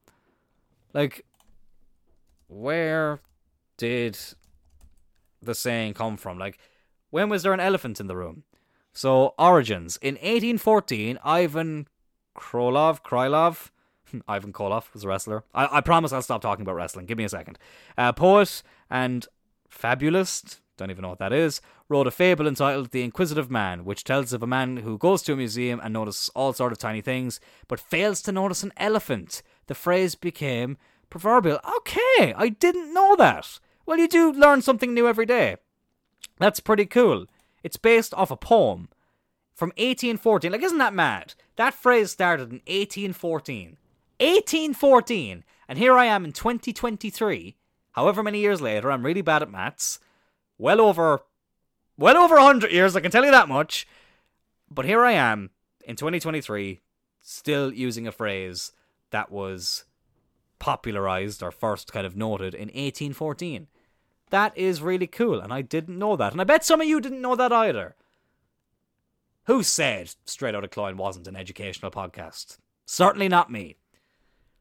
Like 0.93 1.25
where 2.47 3.21
did 3.77 4.17
the 5.41 5.53
saying 5.53 5.93
come 5.93 6.17
from? 6.17 6.39
Like 6.39 6.57
when 7.09 7.29
was 7.29 7.43
there 7.43 7.53
an 7.53 7.59
elephant 7.59 7.99
in 7.99 8.07
the 8.07 8.15
room? 8.15 8.43
So 8.93 9.35
origins 9.37 9.97
in 10.01 10.15
1814, 10.15 11.19
Ivan 11.23 11.87
Krylov, 12.35 13.03
Krylov, 13.03 13.69
Ivan 14.27 14.53
Koloff 14.53 14.93
was 14.93 15.03
a 15.03 15.07
wrestler. 15.07 15.43
I, 15.53 15.77
I 15.77 15.81
promise 15.81 16.11
I'll 16.11 16.21
stop 16.21 16.41
talking 16.41 16.63
about 16.63 16.75
wrestling. 16.75 17.05
Give 17.05 17.17
me 17.17 17.23
a 17.23 17.29
second. 17.29 17.57
Uh, 17.97 18.13
poet 18.13 18.63
and 18.89 19.27
fabulist, 19.69 20.61
don't 20.77 20.91
even 20.91 21.01
know 21.01 21.09
what 21.09 21.19
that 21.19 21.33
is, 21.33 21.61
wrote 21.89 22.07
a 22.07 22.11
fable 22.11 22.47
entitled 22.47 22.91
The 22.91 23.03
Inquisitive 23.03 23.49
Man, 23.49 23.85
which 23.85 24.03
tells 24.03 24.33
of 24.33 24.43
a 24.43 24.47
man 24.47 24.77
who 24.77 24.97
goes 24.97 25.21
to 25.23 25.33
a 25.33 25.37
museum 25.37 25.79
and 25.83 25.93
notices 25.93 26.29
all 26.35 26.53
sort 26.53 26.71
of 26.71 26.77
tiny 26.77 27.01
things, 27.01 27.39
but 27.67 27.79
fails 27.79 28.21
to 28.23 28.31
notice 28.31 28.63
an 28.63 28.73
elephant. 28.77 29.41
The 29.67 29.75
phrase 29.75 30.15
became 30.15 30.77
proverbial. 31.09 31.59
Okay, 31.77 32.33
I 32.35 32.49
didn't 32.49 32.93
know 32.93 33.15
that. 33.15 33.59
Well, 33.85 33.97
you 33.97 34.07
do 34.07 34.31
learn 34.31 34.61
something 34.61 34.93
new 34.93 35.07
every 35.07 35.25
day. 35.25 35.57
That's 36.39 36.59
pretty 36.59 36.85
cool. 36.85 37.25
It's 37.63 37.77
based 37.77 38.13
off 38.13 38.31
a 38.31 38.37
poem 38.37 38.89
from 39.53 39.69
1814. 39.69 40.51
Like, 40.51 40.61
isn't 40.61 40.77
that 40.77 40.93
mad? 40.93 41.33
That 41.55 41.73
phrase 41.73 42.11
started 42.11 42.51
in 42.51 42.61
1814. 42.67 43.77
1814! 44.19 45.43
And 45.67 45.77
here 45.77 45.97
I 45.97 46.05
am 46.05 46.25
in 46.25 46.31
2023. 46.31 47.55
However 47.91 48.23
many 48.23 48.39
years 48.39 48.61
later, 48.61 48.91
I'm 48.91 49.05
really 49.05 49.21
bad 49.21 49.41
at 49.41 49.51
maths. 49.51 49.99
Well 50.57 50.79
over, 50.81 51.21
well 51.97 52.17
over 52.17 52.35
100 52.35 52.71
years, 52.71 52.95
I 52.95 53.01
can 53.01 53.11
tell 53.11 53.25
you 53.25 53.31
that 53.31 53.49
much. 53.49 53.87
But 54.69 54.85
here 54.85 55.03
I 55.03 55.13
am 55.13 55.51
in 55.83 55.95
2023, 55.95 56.81
still 57.21 57.73
using 57.73 58.07
a 58.07 58.11
phrase 58.11 58.71
that 59.11 59.31
was 59.31 59.85
popularized 60.59 61.43
or 61.43 61.51
first 61.51 61.91
kind 61.91 62.05
of 62.05 62.15
noted 62.15 62.53
in 62.53 62.67
1814. 62.67 63.67
That 64.29 64.57
is 64.57 64.81
really 64.81 65.07
cool, 65.07 65.39
and 65.39 65.53
I 65.53 65.61
didn't 65.61 65.99
know 65.99 66.15
that. 66.15 66.33
And 66.33 66.41
I 66.41 66.43
bet 66.43 66.65
some 66.65 66.81
of 66.81 66.87
you 66.87 66.99
didn't 66.99 67.21
know 67.21 67.35
that 67.35 67.53
either. 67.53 67.95
Who 69.45 69.63
said 69.63 70.13
Straight 70.25 70.55
Outta 70.55 70.67
Cloyne 70.67 70.97
wasn't 70.97 71.27
an 71.27 71.37
educational 71.37 71.91
podcast? 71.91 72.57
Certainly 72.85 73.29
not 73.29 73.51
me. 73.51 73.77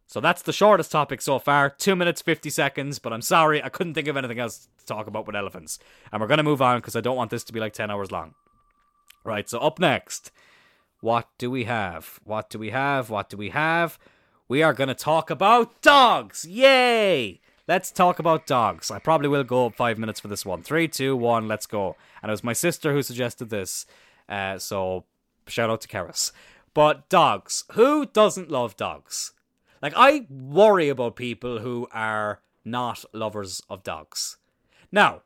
So 0.06 0.20
that's 0.20 0.42
the 0.42 0.52
shortest 0.52 0.92
topic 0.92 1.20
so 1.20 1.38
far 1.38 1.68
2 1.68 1.96
minutes 1.96 2.22
50 2.22 2.48
seconds, 2.48 2.98
but 3.00 3.12
I'm 3.12 3.22
sorry, 3.22 3.62
I 3.62 3.68
couldn't 3.68 3.94
think 3.94 4.06
of 4.06 4.16
anything 4.16 4.38
else 4.38 4.68
to 4.78 4.86
talk 4.86 5.08
about 5.08 5.26
with 5.26 5.34
elephants. 5.34 5.80
And 6.12 6.20
we're 6.20 6.28
going 6.28 6.38
to 6.38 6.44
move 6.44 6.62
on 6.62 6.78
because 6.78 6.94
I 6.94 7.00
don't 7.00 7.16
want 7.16 7.30
this 7.30 7.44
to 7.44 7.52
be 7.52 7.60
like 7.60 7.72
10 7.72 7.90
hours 7.90 8.12
long. 8.12 8.34
Right, 9.24 9.48
so 9.48 9.58
up 9.58 9.80
next, 9.80 10.30
what 11.00 11.28
do 11.38 11.50
we 11.50 11.64
have? 11.64 12.20
What 12.22 12.48
do 12.48 12.58
we 12.60 12.70
have? 12.70 13.10
What 13.10 13.28
do 13.28 13.36
we 13.36 13.50
have? 13.50 13.98
We 14.48 14.62
are 14.62 14.72
going 14.72 14.88
to 14.88 14.94
talk 14.94 15.28
about 15.28 15.82
dogs! 15.82 16.44
Yay! 16.44 17.40
Let's 17.66 17.90
talk 17.90 18.20
about 18.20 18.46
dogs. 18.46 18.92
I 18.92 19.00
probably 19.00 19.28
will 19.28 19.42
go 19.42 19.66
up 19.66 19.74
five 19.74 19.98
minutes 19.98 20.20
for 20.20 20.28
this 20.28 20.46
one. 20.46 20.62
Three, 20.62 20.86
two, 20.86 21.16
one, 21.16 21.48
let's 21.48 21.66
go. 21.66 21.96
And 22.22 22.30
it 22.30 22.32
was 22.32 22.44
my 22.44 22.52
sister 22.52 22.92
who 22.92 23.02
suggested 23.02 23.50
this. 23.50 23.86
Uh, 24.28 24.58
so 24.58 25.04
shout 25.48 25.68
out 25.68 25.80
to 25.80 25.88
Karis. 25.88 26.30
But 26.74 27.08
dogs. 27.08 27.64
Who 27.72 28.06
doesn't 28.06 28.52
love 28.52 28.76
dogs? 28.76 29.32
Like, 29.82 29.92
I 29.96 30.26
worry 30.30 30.88
about 30.88 31.16
people 31.16 31.58
who 31.58 31.88
are 31.92 32.40
not 32.64 33.04
lovers 33.12 33.62
of 33.70 33.82
dogs. 33.82 34.38
Now, 34.90 35.22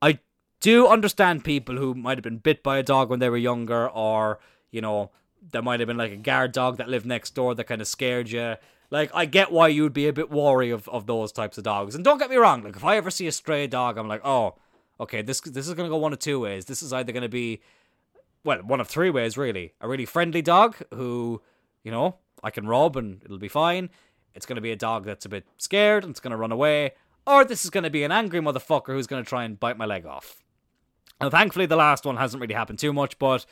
I 0.00 0.18
do 0.60 0.86
understand 0.86 1.44
people 1.44 1.76
who 1.76 1.94
might 1.94 2.18
have 2.18 2.24
been 2.24 2.38
bit 2.38 2.62
by 2.62 2.78
a 2.78 2.82
dog 2.82 3.10
when 3.10 3.18
they 3.20 3.30
were 3.30 3.36
younger, 3.36 3.88
or, 3.88 4.40
you 4.70 4.80
know, 4.80 5.10
there 5.50 5.62
might 5.62 5.80
have 5.80 5.86
been 5.86 5.96
like 5.96 6.12
a 6.12 6.16
guard 6.16 6.52
dog 6.52 6.76
that 6.76 6.88
lived 6.88 7.06
next 7.06 7.34
door 7.34 7.54
that 7.54 7.64
kind 7.64 7.80
of 7.80 7.88
scared 7.88 8.30
you. 8.30 8.56
Like, 8.90 9.10
I 9.14 9.24
get 9.24 9.50
why 9.50 9.68
you'd 9.68 9.94
be 9.94 10.06
a 10.06 10.12
bit 10.12 10.30
wary 10.30 10.70
of, 10.70 10.88
of 10.88 11.06
those 11.06 11.32
types 11.32 11.56
of 11.56 11.64
dogs. 11.64 11.94
And 11.94 12.04
don't 12.04 12.18
get 12.18 12.30
me 12.30 12.36
wrong, 12.36 12.62
like, 12.62 12.76
if 12.76 12.84
I 12.84 12.96
ever 12.96 13.10
see 13.10 13.26
a 13.26 13.32
stray 13.32 13.66
dog, 13.66 13.96
I'm 13.96 14.08
like, 14.08 14.24
oh, 14.24 14.56
okay, 15.00 15.22
this 15.22 15.40
this 15.40 15.66
is 15.66 15.74
going 15.74 15.88
to 15.88 15.90
go 15.90 15.96
one 15.96 16.12
of 16.12 16.18
two 16.18 16.40
ways. 16.40 16.66
This 16.66 16.82
is 16.82 16.92
either 16.92 17.12
going 17.12 17.22
to 17.22 17.28
be, 17.28 17.60
well, 18.44 18.58
one 18.58 18.80
of 18.80 18.88
three 18.88 19.10
ways, 19.10 19.38
really. 19.38 19.72
A 19.80 19.88
really 19.88 20.04
friendly 20.04 20.42
dog 20.42 20.76
who, 20.92 21.40
you 21.82 21.90
know, 21.90 22.16
I 22.42 22.50
can 22.50 22.66
rob 22.66 22.96
and 22.96 23.22
it'll 23.24 23.38
be 23.38 23.48
fine. 23.48 23.90
It's 24.34 24.46
going 24.46 24.56
to 24.56 24.62
be 24.62 24.72
a 24.72 24.76
dog 24.76 25.04
that's 25.04 25.24
a 25.24 25.28
bit 25.28 25.44
scared 25.58 26.04
and 26.04 26.10
it's 26.10 26.20
going 26.20 26.30
to 26.30 26.36
run 26.36 26.52
away. 26.52 26.92
Or 27.26 27.44
this 27.44 27.64
is 27.64 27.70
going 27.70 27.84
to 27.84 27.90
be 27.90 28.04
an 28.04 28.12
angry 28.12 28.40
motherfucker 28.40 28.88
who's 28.88 29.06
going 29.06 29.22
to 29.22 29.28
try 29.28 29.44
and 29.44 29.60
bite 29.60 29.78
my 29.78 29.84
leg 29.84 30.06
off. 30.06 30.42
And 31.20 31.30
thankfully, 31.30 31.66
the 31.66 31.76
last 31.76 32.04
one 32.04 32.16
hasn't 32.16 32.40
really 32.40 32.54
happened 32.54 32.80
too 32.80 32.92
much, 32.92 33.18
but, 33.18 33.46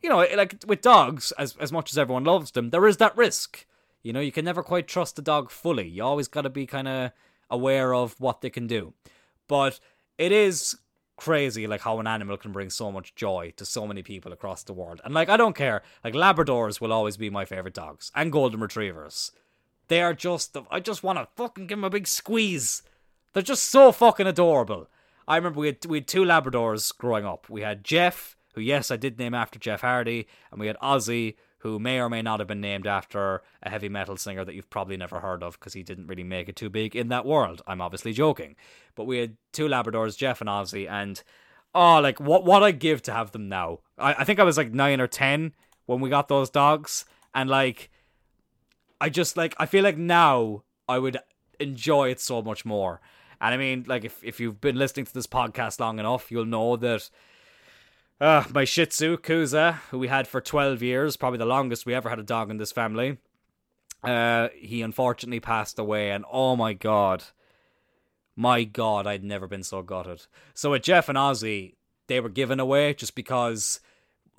you 0.00 0.08
know, 0.08 0.24
like 0.36 0.62
with 0.66 0.80
dogs, 0.80 1.32
as, 1.32 1.56
as 1.56 1.72
much 1.72 1.90
as 1.90 1.98
everyone 1.98 2.22
loves 2.22 2.52
them, 2.52 2.70
there 2.70 2.86
is 2.86 2.98
that 2.98 3.16
risk 3.16 3.66
you 4.06 4.12
know, 4.12 4.20
you 4.20 4.30
can 4.30 4.44
never 4.44 4.62
quite 4.62 4.86
trust 4.86 5.18
a 5.18 5.22
dog 5.22 5.50
fully. 5.50 5.88
You 5.88 6.04
always 6.04 6.28
got 6.28 6.42
to 6.42 6.48
be 6.48 6.64
kind 6.64 6.86
of 6.86 7.10
aware 7.50 7.92
of 7.92 8.14
what 8.20 8.40
they 8.40 8.50
can 8.50 8.68
do. 8.68 8.94
But 9.48 9.80
it 10.16 10.30
is 10.30 10.76
crazy 11.16 11.66
like 11.66 11.80
how 11.80 11.98
an 11.98 12.06
animal 12.06 12.36
can 12.36 12.52
bring 12.52 12.70
so 12.70 12.92
much 12.92 13.14
joy 13.14 13.52
to 13.56 13.64
so 13.64 13.86
many 13.86 14.02
people 14.02 14.32
across 14.32 14.62
the 14.62 14.72
world. 14.72 15.00
And 15.04 15.14
like 15.14 15.28
I 15.28 15.36
don't 15.36 15.56
care. 15.56 15.82
Like 16.04 16.14
Labradors 16.14 16.80
will 16.80 16.92
always 16.92 17.16
be 17.16 17.30
my 17.30 17.44
favorite 17.44 17.74
dogs 17.74 18.12
and 18.14 18.32
golden 18.32 18.60
retrievers. 18.60 19.32
They 19.88 20.02
are 20.02 20.14
just 20.14 20.56
I 20.70 20.80
just 20.80 21.02
want 21.02 21.18
to 21.18 21.28
fucking 21.36 21.66
give 21.66 21.78
them 21.78 21.84
a 21.84 21.90
big 21.90 22.06
squeeze. 22.06 22.82
They're 23.32 23.42
just 23.42 23.64
so 23.64 23.92
fucking 23.92 24.26
adorable. 24.26 24.88
I 25.28 25.36
remember 25.36 25.60
we 25.60 25.66
had 25.68 25.84
we 25.86 25.98
had 25.98 26.06
two 26.06 26.22
Labradors 26.22 26.96
growing 26.96 27.24
up. 27.24 27.48
We 27.48 27.62
had 27.62 27.84
Jeff, 27.84 28.36
who 28.54 28.60
yes, 28.60 28.90
I 28.90 28.96
did 28.96 29.18
name 29.18 29.34
after 29.34 29.58
Jeff 29.58 29.80
Hardy, 29.80 30.26
and 30.50 30.60
we 30.60 30.66
had 30.68 30.78
Ozzy, 30.78 31.36
who 31.58 31.78
may 31.78 32.00
or 32.00 32.08
may 32.08 32.22
not 32.22 32.40
have 32.40 32.48
been 32.48 32.60
named 32.60 32.86
after 32.86 33.42
a 33.62 33.70
heavy 33.70 33.88
metal 33.88 34.16
singer 34.16 34.44
that 34.44 34.54
you've 34.54 34.70
probably 34.70 34.96
never 34.96 35.20
heard 35.20 35.42
of 35.42 35.58
because 35.58 35.72
he 35.72 35.82
didn't 35.82 36.06
really 36.06 36.24
make 36.24 36.48
it 36.48 36.56
too 36.56 36.68
big 36.68 36.94
in 36.94 37.08
that 37.08 37.24
world. 37.24 37.62
I'm 37.66 37.80
obviously 37.80 38.12
joking. 38.12 38.56
But 38.94 39.04
we 39.04 39.18
had 39.18 39.36
two 39.52 39.66
Labradors, 39.66 40.16
Jeff 40.16 40.40
and 40.40 40.50
Ozzy, 40.50 40.88
and 40.88 41.22
oh, 41.74 42.00
like 42.00 42.20
what 42.20 42.44
what 42.44 42.62
I 42.62 42.72
give 42.72 43.02
to 43.02 43.12
have 43.12 43.32
them 43.32 43.48
now. 43.48 43.80
I, 43.98 44.14
I 44.14 44.24
think 44.24 44.38
I 44.38 44.44
was 44.44 44.56
like 44.56 44.72
nine 44.72 45.00
or 45.00 45.06
ten 45.06 45.54
when 45.86 46.00
we 46.00 46.10
got 46.10 46.28
those 46.28 46.50
dogs, 46.50 47.04
and 47.34 47.48
like 47.48 47.90
I 49.00 49.08
just 49.08 49.36
like 49.36 49.54
I 49.58 49.66
feel 49.66 49.82
like 49.84 49.96
now 49.98 50.62
I 50.88 50.98
would 50.98 51.18
enjoy 51.58 52.10
it 52.10 52.20
so 52.20 52.42
much 52.42 52.64
more. 52.64 53.00
And 53.40 53.54
I 53.54 53.56
mean, 53.56 53.84
like 53.86 54.04
if 54.04 54.22
if 54.22 54.40
you've 54.40 54.60
been 54.60 54.76
listening 54.76 55.06
to 55.06 55.14
this 55.14 55.26
podcast 55.26 55.80
long 55.80 55.98
enough, 55.98 56.30
you'll 56.30 56.44
know 56.44 56.76
that 56.76 57.10
uh, 58.20 58.44
my 58.52 58.64
Shih 58.64 58.86
Tzu, 58.86 59.18
Kuza, 59.18 59.74
who 59.90 59.98
we 59.98 60.08
had 60.08 60.26
for 60.26 60.40
12 60.40 60.82
years, 60.82 61.16
probably 61.16 61.38
the 61.38 61.46
longest 61.46 61.86
we 61.86 61.94
ever 61.94 62.08
had 62.08 62.18
a 62.18 62.24
dog 62.24 62.50
in 62.50 62.56
this 62.56 62.72
family. 62.72 63.18
Uh, 64.02 64.48
he 64.54 64.82
unfortunately 64.82 65.40
passed 65.40 65.78
away, 65.78 66.10
and 66.10 66.24
oh 66.30 66.56
my 66.56 66.72
god. 66.72 67.24
My 68.36 68.64
god, 68.64 69.06
I'd 69.06 69.24
never 69.24 69.46
been 69.46 69.62
so 69.62 69.82
gutted. 69.82 70.26
So 70.52 70.72
with 70.72 70.82
Jeff 70.82 71.08
and 71.08 71.16
Ozzy, 71.16 71.74
they 72.06 72.20
were 72.20 72.28
given 72.28 72.60
away 72.60 72.94
just 72.94 73.14
because 73.14 73.80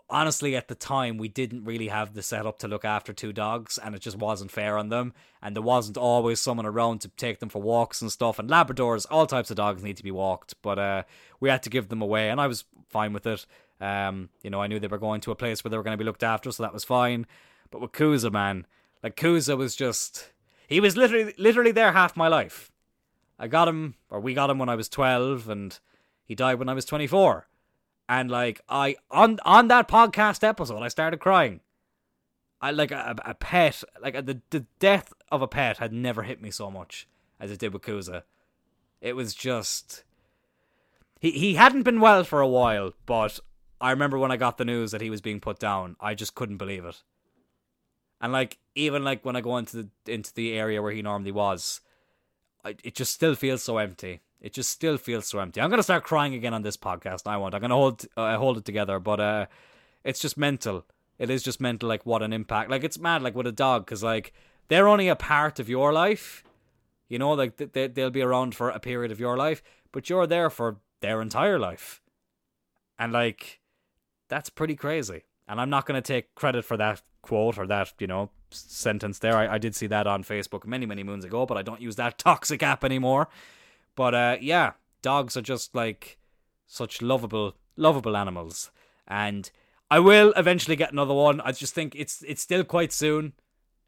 honestly 0.10 0.56
at 0.56 0.68
the 0.68 0.76
time 0.76 1.18
we 1.18 1.28
didn't 1.28 1.66
really 1.66 1.90
have 1.90 2.14
the 2.14 2.22
setup 2.22 2.60
to 2.60 2.68
look 2.68 2.86
after 2.86 3.12
two 3.12 3.34
dogs 3.34 3.78
and 3.78 3.94
it 3.94 4.00
just 4.00 4.18
wasn't 4.18 4.50
fair 4.50 4.78
on 4.78 4.90
them 4.90 5.14
and 5.42 5.56
there 5.56 5.64
wasn't 5.64 5.98
always 5.98 6.40
someone 6.40 6.66
around 6.66 7.00
to 7.00 7.10
take 7.10 7.40
them 7.40 7.50
for 7.50 7.62
walks 7.62 8.02
and 8.02 8.12
stuff 8.12 8.40
and 8.40 8.50
labradors 8.50 9.06
all 9.12 9.28
types 9.28 9.52
of 9.52 9.58
dogs 9.58 9.84
need 9.84 9.98
to 9.98 10.04
be 10.04 10.12
walked 10.12 10.56
but 10.62 10.80
uh 10.80 11.04
we 11.42 11.50
had 11.50 11.62
to 11.62 11.70
give 11.70 11.90
them 11.90 12.02
away 12.02 12.30
and 12.30 12.40
i 12.40 12.48
was 12.48 12.64
fine 12.88 13.12
with 13.12 13.28
it 13.28 13.46
um, 13.80 14.30
you 14.42 14.50
know, 14.50 14.62
I 14.62 14.68
knew 14.68 14.80
they 14.80 14.88
were 14.88 14.98
going 14.98 15.22
to 15.22 15.32
a 15.32 15.36
place 15.36 15.64
where 15.64 15.70
they 15.70 15.78
were 15.78 15.84
going 15.84 15.98
to 15.98 16.02
be 16.02 16.06
looked 16.06 16.24
after, 16.24 16.52
so 16.52 16.64
that 16.64 16.74
was 16.74 16.84
fine. 16.84 17.26
But 17.70 17.82
with 17.82 17.92
Kuza, 17.92 18.32
man, 18.32 18.66
like 19.04 19.16
Kuza 19.16 19.58
was 19.58 19.76
just 19.76 20.32
he 20.68 20.80
was 20.80 20.98
literally 20.98 21.34
literally 21.38 21.72
there 21.72 21.92
half 21.92 22.18
my 22.18 22.28
life. 22.28 22.72
I 23.40 23.48
got 23.48 23.68
him 23.68 23.96
or 24.10 24.20
we 24.20 24.34
got 24.34 24.50
him 24.50 24.58
when 24.58 24.70
I 24.70 24.76
was 24.76 24.90
12 24.90 25.48
and 25.50 25.80
he 26.26 26.36
died 26.36 26.60
when 26.60 26.70
I 26.70 26.74
was 26.74 26.86
24. 26.86 27.48
And 28.10 28.32
like 28.32 28.62
I 28.70 28.96
on 29.12 29.40
on 29.46 29.68
that 29.68 29.88
podcast 29.88 30.44
episode 30.44 30.82
I 30.82 30.88
started 30.88 31.20
crying. 31.20 31.62
I 32.60 32.72
like 32.72 32.92
a, 32.92 33.16
a 33.24 33.36
pet 33.36 33.84
like 34.02 34.14
the 34.26 34.42
the 34.50 34.66
death 34.80 35.14
of 35.32 35.42
a 35.42 35.48
pet 35.48 35.78
had 35.78 35.94
never 35.94 36.24
hit 36.24 36.42
me 36.42 36.50
so 36.52 36.72
much 36.72 37.08
as 37.40 37.52
it 37.52 37.60
did 37.60 37.74
with 37.74 37.84
Kuza. 37.84 38.24
It 39.02 39.16
was 39.16 39.36
just 39.36 40.04
he 41.20 41.32
he 41.32 41.56
hadn't 41.56 41.84
been 41.84 42.00
well 42.00 42.24
for 42.24 42.42
a 42.42 42.48
while, 42.48 42.94
but 43.06 43.40
I 43.80 43.92
remember 43.92 44.18
when 44.18 44.32
I 44.32 44.38
got 44.38 44.58
the 44.58 44.66
news 44.66 44.92
that 44.92 45.02
he 45.02 45.10
was 45.10 45.22
being 45.22 45.40
put 45.40 45.60
down, 45.60 45.96
I 46.00 46.16
just 46.16 46.36
couldn't 46.36 46.58
believe 46.58 46.86
it. 46.86 47.04
And 48.20 48.34
like 48.34 48.58
even 48.76 49.04
like 49.04 49.24
when 49.24 49.36
I 49.36 49.42
go 49.42 49.58
into 49.58 49.84
the 50.06 50.12
into 50.12 50.34
the 50.34 50.54
area 50.54 50.82
where 50.82 50.92
he 50.92 51.02
normally 51.02 51.32
was, 51.32 51.82
I, 52.66 52.76
it 52.84 52.96
just 52.96 53.14
still 53.14 53.36
feels 53.36 53.62
so 53.62 53.78
empty. 53.78 54.22
It 54.42 54.54
just 54.54 54.70
still 54.70 54.98
feels 54.98 55.28
so 55.28 55.40
empty. 55.40 55.62
I'm 55.62 55.70
gonna 55.70 55.84
start 55.84 56.04
crying 56.04 56.34
again 56.34 56.54
on 56.54 56.64
this 56.64 56.78
podcast. 56.78 57.28
I 57.28 57.38
won't. 57.38 57.54
I'm 57.54 57.62
gonna 57.62 57.76
hold 57.76 58.06
uh, 58.16 58.38
hold 58.38 58.58
it 58.58 58.66
together, 58.66 59.00
but 59.00 59.20
uh, 59.20 59.46
it's 60.04 60.20
just 60.20 60.38
mental. 60.38 60.86
It 61.20 61.30
is 61.30 61.44
just 61.44 61.62
mental. 61.62 61.90
Like 61.90 62.06
what 62.06 62.24
an 62.24 62.34
impact. 62.34 62.72
Like 62.72 62.84
it's 62.84 63.00
mad. 63.00 63.22
Like 63.22 63.36
with 63.36 63.48
a 63.48 63.52
dog, 63.52 63.86
because 63.86 64.04
like 64.04 64.34
they're 64.68 64.88
only 64.88 65.08
a 65.08 65.16
part 65.16 65.60
of 65.60 65.70
your 65.70 65.94
life. 65.94 66.44
You 67.10 67.20
know, 67.20 67.34
like 67.34 67.58
they 67.58 67.88
they'll 67.88 68.10
be 68.10 68.22
around 68.22 68.56
for 68.56 68.70
a 68.70 68.80
period 68.80 69.12
of 69.12 69.20
your 69.20 69.38
life, 69.38 69.62
but 69.92 70.10
you're 70.10 70.28
there 70.28 70.50
for 70.50 70.78
their 71.02 71.22
entire 71.22 71.60
life. 71.60 72.02
And 73.00 73.14
like 73.14 73.60
that's 74.28 74.50
pretty 74.50 74.76
crazy. 74.76 75.24
And 75.48 75.62
I'm 75.62 75.70
not 75.70 75.86
going 75.86 76.02
to 76.02 76.06
take 76.06 76.36
credit 76.36 76.66
for 76.66 76.78
that 76.78 77.02
quote 77.22 77.58
or 77.58 77.68
that, 77.68 77.94
you 78.00 78.08
know, 78.08 78.30
sentence 78.52 79.20
there. 79.20 79.38
I, 79.38 79.56
I 79.56 79.58
did 79.58 79.76
see 79.76 79.88
that 79.88 80.08
on 80.08 80.24
Facebook 80.24 80.66
many, 80.66 80.86
many 80.86 81.04
moons 81.04 81.24
ago, 81.26 81.46
but 81.46 81.58
I 81.58 81.62
don't 81.62 81.82
use 81.82 81.96
that 81.96 82.18
toxic 82.18 82.64
app 82.64 82.84
anymore. 82.84 83.30
But 83.96 84.14
uh, 84.14 84.38
yeah, 84.42 84.74
dogs 85.02 85.38
are 85.38 85.42
just 85.42 85.74
like 85.74 86.18
such 86.66 87.02
lovable, 87.02 87.56
lovable 87.76 88.18
animals. 88.18 88.72
And 89.08 89.50
I 89.90 90.00
will 90.00 90.34
eventually 90.36 90.76
get 90.76 90.92
another 90.92 91.14
one. 91.14 91.40
I 91.42 91.52
just 91.54 91.74
think 91.74 91.96
it's 91.96 92.22
it's 92.28 92.42
still 92.42 92.64
quite 92.66 92.92
soon 92.92 93.34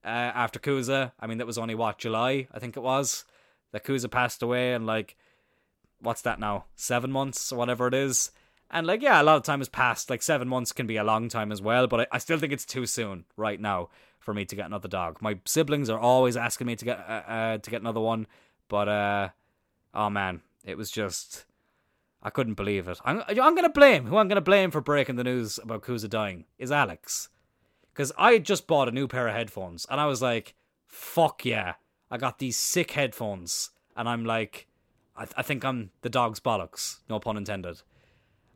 uh, 0.03 0.07
after 0.07 0.59
Kuza. 0.59 1.11
I 1.19 1.27
mean, 1.27 1.39
that 1.39 1.47
was 1.47 1.57
only 1.57 1.75
what 1.75 1.97
July, 1.97 2.47
I 2.53 2.59
think 2.59 2.77
it 2.77 2.83
was, 2.83 3.25
that 3.73 3.83
Kuza 3.83 4.09
passed 4.09 4.41
away, 4.41 4.73
and 4.73 4.85
like 4.85 5.17
what's 6.01 6.21
that 6.21 6.39
now? 6.39 6.65
Seven 6.75 7.11
months 7.11 7.51
or 7.51 7.57
whatever 7.57 7.87
it 7.87 7.93
is. 7.93 8.31
And 8.71 8.85
like, 8.85 9.01
yeah, 9.01 9.21
a 9.21 9.23
lot 9.23 9.37
of 9.37 9.43
time 9.43 9.59
has 9.59 9.69
passed. 9.69 10.09
Like 10.09 10.21
seven 10.21 10.47
months 10.47 10.71
can 10.71 10.85
be 10.85 10.97
a 10.97 11.03
long 11.03 11.27
time 11.27 11.51
as 11.51 11.61
well, 11.61 11.87
but 11.87 12.01
I, 12.01 12.07
I 12.13 12.17
still 12.19 12.37
think 12.37 12.53
it's 12.53 12.65
too 12.65 12.85
soon 12.85 13.25
right 13.35 13.59
now 13.59 13.89
for 14.19 14.33
me 14.33 14.45
to 14.45 14.55
get 14.55 14.67
another 14.67 14.87
dog. 14.87 15.21
My 15.21 15.39
siblings 15.45 15.89
are 15.89 15.99
always 15.99 16.37
asking 16.37 16.67
me 16.67 16.75
to 16.75 16.85
get 16.85 16.99
uh, 16.99 17.31
uh, 17.31 17.57
to 17.57 17.71
get 17.71 17.81
another 17.81 17.99
one, 17.99 18.27
but 18.67 18.87
uh, 18.87 19.29
oh 19.93 20.09
man, 20.09 20.41
it 20.63 20.77
was 20.77 20.91
just 20.91 21.45
I 22.21 22.29
couldn't 22.29 22.53
believe 22.55 22.87
it. 22.87 22.99
I'm 23.03 23.23
I'm 23.27 23.55
gonna 23.55 23.69
blame 23.69 24.05
who 24.05 24.17
I'm 24.17 24.27
gonna 24.27 24.41
blame 24.41 24.69
for 24.69 24.81
breaking 24.81 25.15
the 25.15 25.23
news 25.23 25.57
about 25.57 25.81
Kuza 25.81 26.09
dying 26.09 26.45
is 26.59 26.71
Alex, 26.71 27.29
because 27.91 28.11
I 28.19 28.37
just 28.37 28.67
bought 28.67 28.89
a 28.89 28.91
new 28.91 29.07
pair 29.07 29.27
of 29.27 29.33
headphones 29.33 29.87
and 29.89 29.99
I 29.99 30.05
was 30.05 30.21
like, 30.21 30.53
fuck 30.85 31.43
yeah, 31.43 31.75
I 32.11 32.17
got 32.17 32.37
these 32.37 32.57
sick 32.57 32.91
headphones, 32.91 33.71
and 33.95 34.07
I'm 34.07 34.25
like, 34.25 34.67
I, 35.15 35.25
th- 35.25 35.33
I 35.37 35.41
think 35.41 35.65
I'm 35.65 35.89
the 36.01 36.09
dog's 36.09 36.39
bollocks, 36.39 36.99
no 37.09 37.19
pun 37.19 37.35
intended 37.35 37.81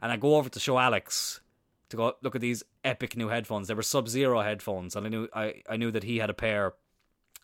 and 0.03 0.11
I 0.11 0.17
go 0.17 0.35
over 0.35 0.49
to 0.49 0.59
show 0.59 0.77
Alex 0.77 1.39
to 1.87 1.95
go 1.95 2.13
look 2.21 2.35
at 2.35 2.41
these 2.41 2.61
epic 2.83 3.15
new 3.15 3.29
headphones. 3.29 3.69
They 3.69 3.73
were 3.73 3.81
Sub 3.81 4.09
Zero 4.09 4.41
headphones, 4.41 4.97
and 4.97 5.05
I 5.05 5.09
knew 5.09 5.29
I, 5.33 5.61
I 5.69 5.77
knew 5.77 5.91
that 5.91 6.03
he 6.03 6.17
had 6.17 6.29
a 6.29 6.33
pair 6.33 6.73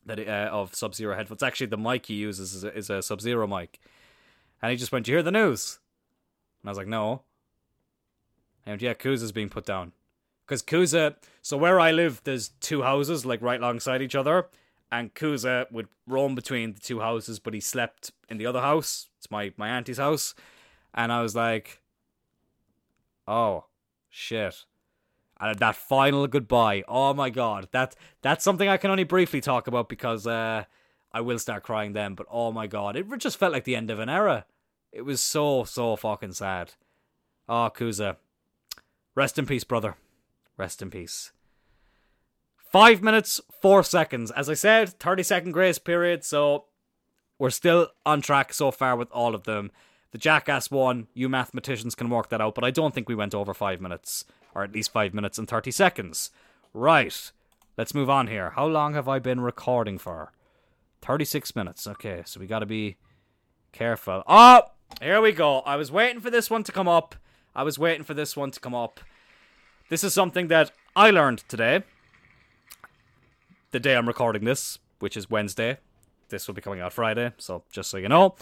that 0.06 0.20
uh, 0.20 0.50
of 0.52 0.76
Sub 0.76 0.94
Zero 0.94 1.16
headphones. 1.16 1.42
Actually, 1.42 1.68
the 1.68 1.78
mic 1.78 2.08
he 2.08 2.16
uses 2.16 2.54
is 2.54 2.64
a, 2.66 2.76
is 2.76 2.90
a 2.90 3.02
Sub 3.02 3.22
Zero 3.22 3.48
mic, 3.48 3.80
and 4.62 4.72
he 4.72 4.78
just 4.78 4.92
went, 4.92 5.08
"You 5.08 5.16
hear 5.16 5.24
the 5.24 5.32
news?" 5.32 5.80
And 6.62 6.70
I 6.70 6.72
was 6.72 6.78
like, 6.78 6.88
"No." 6.88 7.22
And 8.66 8.82
yeah, 8.82 8.94
Kuza's 8.94 9.32
being 9.32 9.50
put 9.50 9.66
down 9.66 9.94
because 10.46 10.62
Kuza. 10.62 11.16
So 11.42 11.56
where 11.56 11.80
I 11.80 11.92
live, 11.92 12.22
there's 12.26 12.50
two 12.60 12.82
houses 12.84 13.26
like 13.26 13.42
right 13.42 13.60
alongside 13.62 14.02
each 14.02 14.16
other, 14.16 14.48
and 14.92 15.14
Kuza 15.16 15.72
would 15.72 15.88
roam 16.06 16.36
between 16.36 16.74
the 16.74 16.82
two 16.82 17.00
houses, 17.00 17.40
but 17.40 17.54
he 17.54 17.62
slept 17.62 18.12
in 18.28 18.38
the 18.38 18.46
other 18.46 18.60
house. 18.60 19.08
It's 19.18 19.32
my 19.32 19.54
my 19.56 19.70
auntie's 19.70 19.98
house, 19.98 20.36
and 20.94 21.10
I 21.14 21.22
was 21.22 21.38
like, 21.38 21.80
Oh, 23.30 23.66
shit. 24.10 24.66
And 25.40 25.60
that 25.60 25.76
final 25.76 26.26
goodbye. 26.26 26.84
Oh 26.88 27.14
my 27.14 27.30
god. 27.30 27.70
That 27.72 27.96
that's 28.24 28.44
something 28.44 28.68
I 28.68 28.78
can 28.78 28.90
only 28.90 29.04
briefly 29.04 29.40
talk 29.40 29.68
about 29.68 29.88
because 29.88 30.26
uh, 30.26 30.64
I 31.14 31.22
will 31.22 31.38
start 31.38 31.62
crying 31.62 31.94
then, 31.94 32.16
but 32.16 32.26
oh 32.32 32.52
my 32.52 32.66
god. 32.66 32.96
It 32.96 33.06
just 33.20 33.38
felt 33.38 33.54
like 33.54 33.66
the 33.66 33.76
end 33.76 33.92
of 33.92 34.00
an 34.00 34.10
era. 34.10 34.46
It 34.92 35.04
was 35.04 35.22
so, 35.22 35.64
so 35.64 35.96
fucking 35.96 36.34
sad. 36.34 36.74
Oh, 37.48 37.70
Kuza. 37.74 38.18
Rest 39.14 39.38
in 39.38 39.46
peace, 39.46 39.64
brother. 39.64 39.96
Rest 40.58 40.82
in 40.82 40.90
peace. 40.90 41.32
Five 42.58 43.04
minutes, 43.04 43.40
four 43.62 43.84
seconds. 43.84 44.32
As 44.32 44.50
I 44.50 44.56
said, 44.56 44.90
30 44.90 45.22
second 45.22 45.52
grace 45.52 45.78
period, 45.78 46.26
so 46.26 46.66
we're 47.38 47.52
still 47.52 47.90
on 48.08 48.22
track 48.22 48.54
so 48.54 48.72
far 48.72 48.96
with 48.96 49.12
all 49.12 49.36
of 49.36 49.44
them. 49.44 49.72
The 50.12 50.18
Jackass 50.18 50.72
one, 50.72 51.08
you 51.14 51.30
mathematicians 51.30 51.96
can 51.96 52.10
work 52.10 52.30
that 52.30 52.42
out, 52.42 52.56
but 52.56 52.64
I 52.64 52.72
don't 52.72 52.96
think 52.96 53.08
we 53.08 53.16
went 53.16 53.36
over 53.36 53.54
five 53.54 53.80
minutes, 53.80 54.26
or 54.56 54.64
at 54.64 54.72
least 54.72 54.92
five 54.92 55.14
minutes 55.14 55.38
and 55.38 55.48
30 55.48 55.72
seconds. 55.72 56.32
Right, 56.74 57.32
let's 57.78 57.94
move 57.94 58.10
on 58.10 58.28
here. 58.28 58.52
How 58.52 58.66
long 58.66 58.94
have 58.96 59.08
I 59.08 59.20
been 59.20 59.42
recording 59.42 59.98
for? 59.98 60.32
36 61.02 61.56
minutes. 61.56 61.88
Okay, 61.88 62.24
so 62.26 62.40
we 62.40 62.48
gotta 62.48 62.66
be 62.66 62.98
careful. 63.72 64.24
Oh, 64.28 64.64
here 65.02 65.22
we 65.22 65.32
go. 65.32 65.60
I 65.60 65.76
was 65.76 65.92
waiting 65.92 66.22
for 66.22 66.30
this 66.30 66.50
one 66.50 66.64
to 66.64 66.72
come 66.72 66.88
up. 66.88 67.16
I 67.56 67.64
was 67.64 67.78
waiting 67.78 68.04
for 68.04 68.14
this 68.14 68.36
one 68.36 68.52
to 68.52 68.60
come 68.60 68.76
up. 68.76 69.00
This 69.90 70.04
is 70.04 70.14
something 70.14 70.48
that 70.48 70.72
I 70.96 71.12
learned 71.12 71.44
today. 71.48 71.84
The 73.72 73.80
day 73.80 73.96
I'm 73.96 74.08
recording 74.08 74.46
this, 74.46 74.80
which 75.00 75.16
is 75.16 75.30
Wednesday. 75.30 75.78
This 76.30 76.48
will 76.48 76.56
be 76.56 76.62
coming 76.62 76.80
out 76.80 76.94
Friday, 76.94 77.34
so 77.38 77.64
just 77.72 77.90
so 77.90 77.98
you 77.98 78.10
know. 78.10 78.36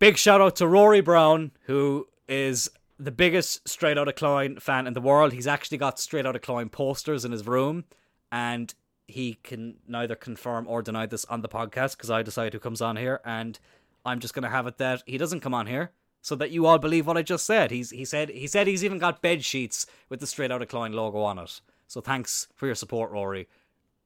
Big 0.00 0.16
shout 0.16 0.40
out 0.40 0.56
to 0.56 0.66
Rory 0.66 1.02
Brown, 1.02 1.50
who 1.64 2.08
is 2.26 2.70
the 2.98 3.10
biggest 3.10 3.68
Straight 3.68 3.98
Outta 3.98 4.14
Cloyne 4.14 4.58
fan 4.58 4.86
in 4.86 4.94
the 4.94 5.00
world. 5.00 5.34
He's 5.34 5.46
actually 5.46 5.76
got 5.76 5.98
Straight 5.98 6.24
Outta 6.24 6.38
Cloyne 6.38 6.70
posters 6.70 7.26
in 7.26 7.32
his 7.32 7.46
room, 7.46 7.84
and 8.32 8.72
he 9.06 9.34
can 9.42 9.76
neither 9.86 10.14
confirm 10.14 10.66
or 10.66 10.80
deny 10.80 11.04
this 11.04 11.26
on 11.26 11.42
the 11.42 11.50
podcast 11.50 11.98
because 11.98 12.08
I 12.08 12.22
decide 12.22 12.54
who 12.54 12.58
comes 12.58 12.80
on 12.80 12.96
here, 12.96 13.20
and 13.26 13.58
I'm 14.02 14.20
just 14.20 14.32
gonna 14.32 14.48
have 14.48 14.66
it 14.66 14.78
that 14.78 15.02
he 15.04 15.18
doesn't 15.18 15.40
come 15.40 15.52
on 15.52 15.66
here, 15.66 15.90
so 16.22 16.34
that 16.36 16.50
you 16.50 16.64
all 16.64 16.78
believe 16.78 17.06
what 17.06 17.18
I 17.18 17.22
just 17.22 17.44
said. 17.44 17.70
He's 17.70 17.90
he 17.90 18.06
said 18.06 18.30
he 18.30 18.46
said 18.46 18.66
he's 18.66 18.82
even 18.82 18.96
got 18.96 19.20
bed 19.20 19.44
sheets 19.44 19.84
with 20.08 20.20
the 20.20 20.26
Straight 20.26 20.50
Outta 20.50 20.64
Cloyne 20.64 20.94
logo 20.94 21.18
on 21.18 21.38
it. 21.38 21.60
So 21.88 22.00
thanks 22.00 22.48
for 22.54 22.64
your 22.64 22.74
support, 22.74 23.10
Rory. 23.10 23.48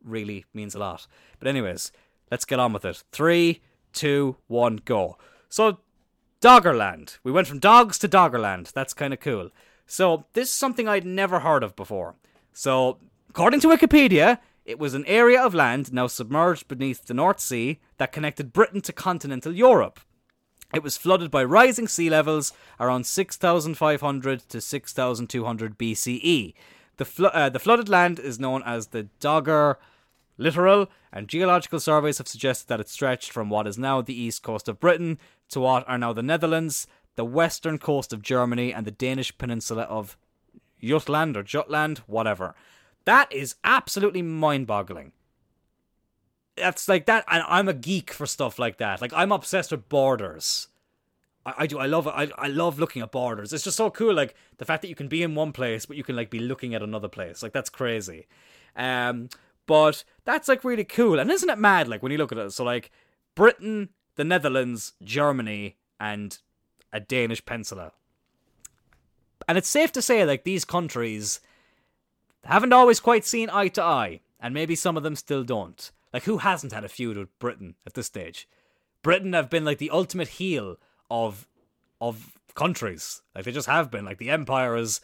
Really 0.03 0.45
means 0.53 0.75
a 0.75 0.81
lot. 0.81 1.07
But 1.39 1.47
anyways, 1.47 1.93
let's 2.33 2.45
get 2.45 2.59
on 2.59 2.73
with 2.73 2.85
it. 2.85 3.05
Three, 3.13 3.63
two, 3.93 4.39
one, 4.49 4.81
go. 4.85 5.19
So 5.55 5.79
Doggerland. 6.41 7.19
We 7.23 7.31
went 7.31 7.47
from 7.47 7.61
dogs 7.61 7.97
to 8.01 8.09
Doggerland. 8.09 8.73
That's 8.73 8.93
kind 8.93 9.15
of 9.15 9.21
cool. 9.21 9.51
So, 9.87 10.25
this 10.33 10.49
is 10.49 10.55
something 10.55 10.89
I'd 10.89 11.07
never 11.07 11.39
heard 11.39 11.63
of 11.63 11.77
before. 11.77 12.17
So, 12.53 12.99
according 13.31 13.61
to 13.61 13.69
Wikipedia, 13.69 14.39
it 14.65 14.81
was 14.81 14.95
an 14.95 15.07
area 15.07 15.41
of 15.41 15.55
land 15.55 15.93
now 15.93 16.09
submerged 16.09 16.67
beneath 16.67 17.07
the 17.07 17.15
North 17.15 17.39
Sea 17.39 17.79
that 17.99 18.11
connected 18.11 18.53
Britain 18.53 18.81
to 18.81 18.93
continental 18.93 19.55
Europe. 19.55 20.01
It 20.75 20.83
was 20.83 20.97
flooded 20.97 21.31
by 21.31 21.45
rising 21.45 21.87
sea 21.87 22.11
levels 22.11 22.53
around 22.81 23.07
6,500 23.07 24.41
to 24.49 24.61
6,200 24.61 25.79
BCE. 25.79 26.55
The, 26.97 27.31
uh, 27.33 27.49
the 27.49 27.61
flooded 27.61 27.89
land 27.89 28.19
is 28.19 28.41
known 28.41 28.65
as 28.67 28.89
the 28.89 29.05
Dogger 29.21 29.79
Littoral, 30.37 30.89
and 31.13 31.29
geological 31.29 31.79
surveys 31.79 32.19
have 32.19 32.27
suggested 32.27 32.67
that 32.69 32.81
it 32.81 32.89
stretched 32.89 33.31
from 33.31 33.51
what 33.51 33.69
is 33.69 33.79
now 33.79 34.03
the 34.03 34.21
east 34.21 34.43
coast 34.43 34.69
of 34.69 34.81
Britain 34.81 35.19
to 35.55 35.61
what 35.61 35.89
are 35.89 35.99
now 35.99 36.13
the 36.13 36.23
Netherlands, 36.23 36.87
the 37.17 37.25
western 37.25 37.79
coast 37.79 38.13
of 38.13 38.23
Germany, 38.23 38.73
and 38.73 38.87
the 38.87 38.91
Danish 38.91 39.37
peninsula 39.39 39.83
of 39.85 40.17
Jutland 40.81 41.37
or 41.37 41.43
Jutland, 41.43 41.99
whatever. 42.07 42.55
That 43.05 43.33
is 43.33 43.57
absolutely 43.65 44.23
mind 44.23 44.67
boggling. 44.67 45.13
That's 46.57 46.89
like 46.89 47.07
that, 47.07 47.25
and 47.29 47.43
I'm 47.49 47.69
a 47.69 47.75
geek 47.75 48.13
for 48.13 48.27
stuff 48.27 48.59
like 48.59 48.79
that. 48.79 49.01
Like, 49.01 49.13
I'm 49.13 49.33
obsessed 49.33 49.71
with 49.73 49.89
borders. 49.89 50.69
I, 51.45 51.55
I 51.59 51.67
do. 51.67 51.79
I 51.79 51.87
love. 51.87 52.07
I, 52.07 52.31
I 52.39 52.49
love 52.49 52.79
looking 52.79 53.03
at 53.03 53.13
borders. 53.13 53.53
It's 53.53 53.65
just 53.65 53.77
so 53.77 53.91
cool. 53.91 54.15
Like 54.15 54.35
the 54.59 54.65
fact 54.65 54.83
that 54.83 54.89
you 54.89 54.95
can 54.95 55.09
be 55.09 55.23
in 55.23 55.35
one 55.35 55.53
place, 55.53 55.87
but 55.87 55.97
you 55.97 56.05
can 56.05 56.17
like 56.17 56.31
be 56.31 56.39
looking 56.39 56.75
at 56.75 56.83
another 56.83 57.09
place. 57.09 57.43
Like 57.43 57.53
that's 57.53 57.71
crazy. 57.71 58.27
Um, 58.77 59.29
but 59.67 60.05
that's 60.25 60.49
like 60.49 60.65
really 60.65 60.85
cool. 60.85 61.19
And 61.19 61.31
isn't 61.31 61.49
it 61.51 61.59
mad? 61.59 61.89
Like 61.89 62.03
when 62.03 62.13
you 62.13 62.19
look 62.19 62.33
at 62.33 62.39
it, 62.39 62.53
so 62.53 62.65
like 62.65 62.91
Britain 63.35 63.91
the 64.17 64.25
Netherlands, 64.25 64.93
Germany, 65.03 65.77
and 65.99 66.39
a 66.93 67.01
Danish 67.01 67.45
peninsula. 67.45 67.93
And 69.49 69.59
it's 69.59 69.69
safe 69.69 69.93
to 69.93 70.03
say, 70.03 70.25
like, 70.25 70.45
these 70.45 70.65
countries 70.65 71.41
haven't 72.45 72.73
always 72.73 73.01
quite 73.01 73.25
seen 73.25 73.51
eye 73.51 73.69
to 73.69 73.83
eye, 73.83 74.21
and 74.41 74.55
maybe 74.55 74.75
some 74.75 74.97
of 74.97 75.03
them 75.03 75.17
still 75.17 75.45
don't. 75.45 75.91
Like, 76.13 76.25
who 76.25 76.39
hasn't 76.39 76.73
had 76.73 76.85
a 76.85 76.89
feud 76.89 77.17
with 77.17 77.39
Britain 77.39 77.75
at 77.87 77.95
this 77.95 78.07
stage? 78.07 78.49
Britain 79.03 79.35
have 79.35 79.51
been 79.51 79.65
like 79.65 79.79
the 79.79 79.91
ultimate 79.91 80.29
heel 80.29 80.79
of 81.11 81.47
of 82.01 82.33
countries. 82.55 83.23
Like 83.35 83.45
they 83.45 83.53
just 83.53 83.69
have 83.69 83.91
been. 83.91 84.05
Like 84.05 84.19
the 84.19 84.31
empire 84.31 84.77
has 84.77 85.01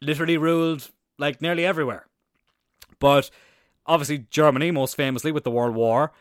literally 0.00 0.36
ruled 0.36 0.90
like 1.18 1.42
nearly 1.42 1.64
everywhere. 1.64 2.06
But 3.00 3.30
obviously 3.86 4.26
Germany, 4.30 4.70
most 4.70 4.96
famously 4.96 5.32
with 5.32 5.44
the 5.44 5.50
World 5.50 5.74
War, 5.74 6.12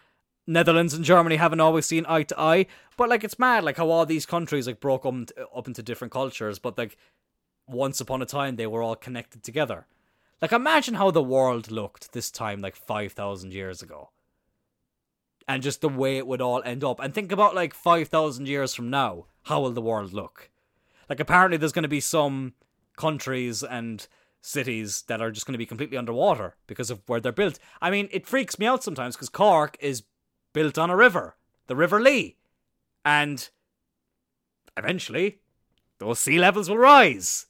Netherlands 0.48 0.93
and 0.93 1.04
Germany 1.04 1.38
haven't 1.38 1.60
always 1.60 1.86
seen 1.86 2.06
eye 2.08 2.24
to 2.24 2.39
eye, 2.39 2.68
but 2.98 3.10
like 3.10 3.24
it's 3.24 3.39
mad 3.39 3.64
like 3.64 3.78
how 3.78 3.89
all 3.89 4.06
these 4.06 4.26
countries 4.26 4.68
like 4.68 4.80
broke 4.80 5.06
up, 5.06 5.16
up 5.56 5.68
into 5.68 5.82
different 5.82 6.12
cultures, 6.12 6.60
but 6.60 6.78
like 6.78 6.98
once 7.68 8.00
upon 8.00 8.22
a 8.22 8.26
time 8.26 8.56
they 8.56 8.68
were 8.68 8.84
all 8.84 8.96
connected 8.96 9.43
together. 9.43 9.88
Like 10.41 10.52
imagine 10.52 10.96
how 10.96 11.12
the 11.12 11.24
world 11.24 11.72
looked 11.72 12.14
this 12.14 12.30
time 12.30 12.62
like 12.62 12.76
5000 12.76 13.54
years 13.54 13.82
ago. 13.82 14.10
And 15.48 15.62
just 15.62 15.82
the 15.82 15.89
way 15.89 16.18
it 16.18 16.26
would 16.26 16.41
all 16.41 16.64
end 16.64 16.84
up. 16.84 17.00
And 17.00 17.14
think 17.14 17.32
about 17.32 17.56
like 17.56 17.74
5000 17.74 18.48
years 18.48 18.74
from 18.74 18.89
now, 18.89 19.26
how 19.43 19.62
will 19.62 19.72
the 19.72 19.82
world 19.82 20.12
look? 20.12 20.50
Like 21.10 21.20
apparently 21.20 21.58
there's 21.58 21.72
going 21.72 21.84
to 21.84 21.89
be 21.89 22.00
some 22.00 22.54
countries 22.98 23.64
and 23.64 24.08
cities 24.41 25.04
that 25.08 25.22
are 25.22 25.32
just 25.32 25.46
going 25.46 25.54
to 25.54 25.60
be 25.60 25.66
completely 25.66 25.98
underwater 25.98 26.56
because 26.68 26.89
of 26.89 27.02
where 27.08 27.20
they're 27.20 27.32
built. 27.32 27.60
I 27.82 27.89
mean, 27.89 28.10
it 28.12 28.28
freaks 28.28 28.60
me 28.60 28.66
out 28.66 28.84
sometimes 28.84 29.16
because 29.16 29.30
Cork 29.30 29.78
is 29.80 30.04
built 30.56 30.78
on 30.78 30.89
a 30.89 30.95
river, 30.95 31.36
the 31.68 31.76
River 31.76 31.99
Lee. 31.99 32.38
And 33.03 33.47
eventually, 34.76 35.39
those 35.99 36.18
sea 36.18 36.39
levels 36.39 36.70
will 36.70 36.78
rise, 36.78 37.47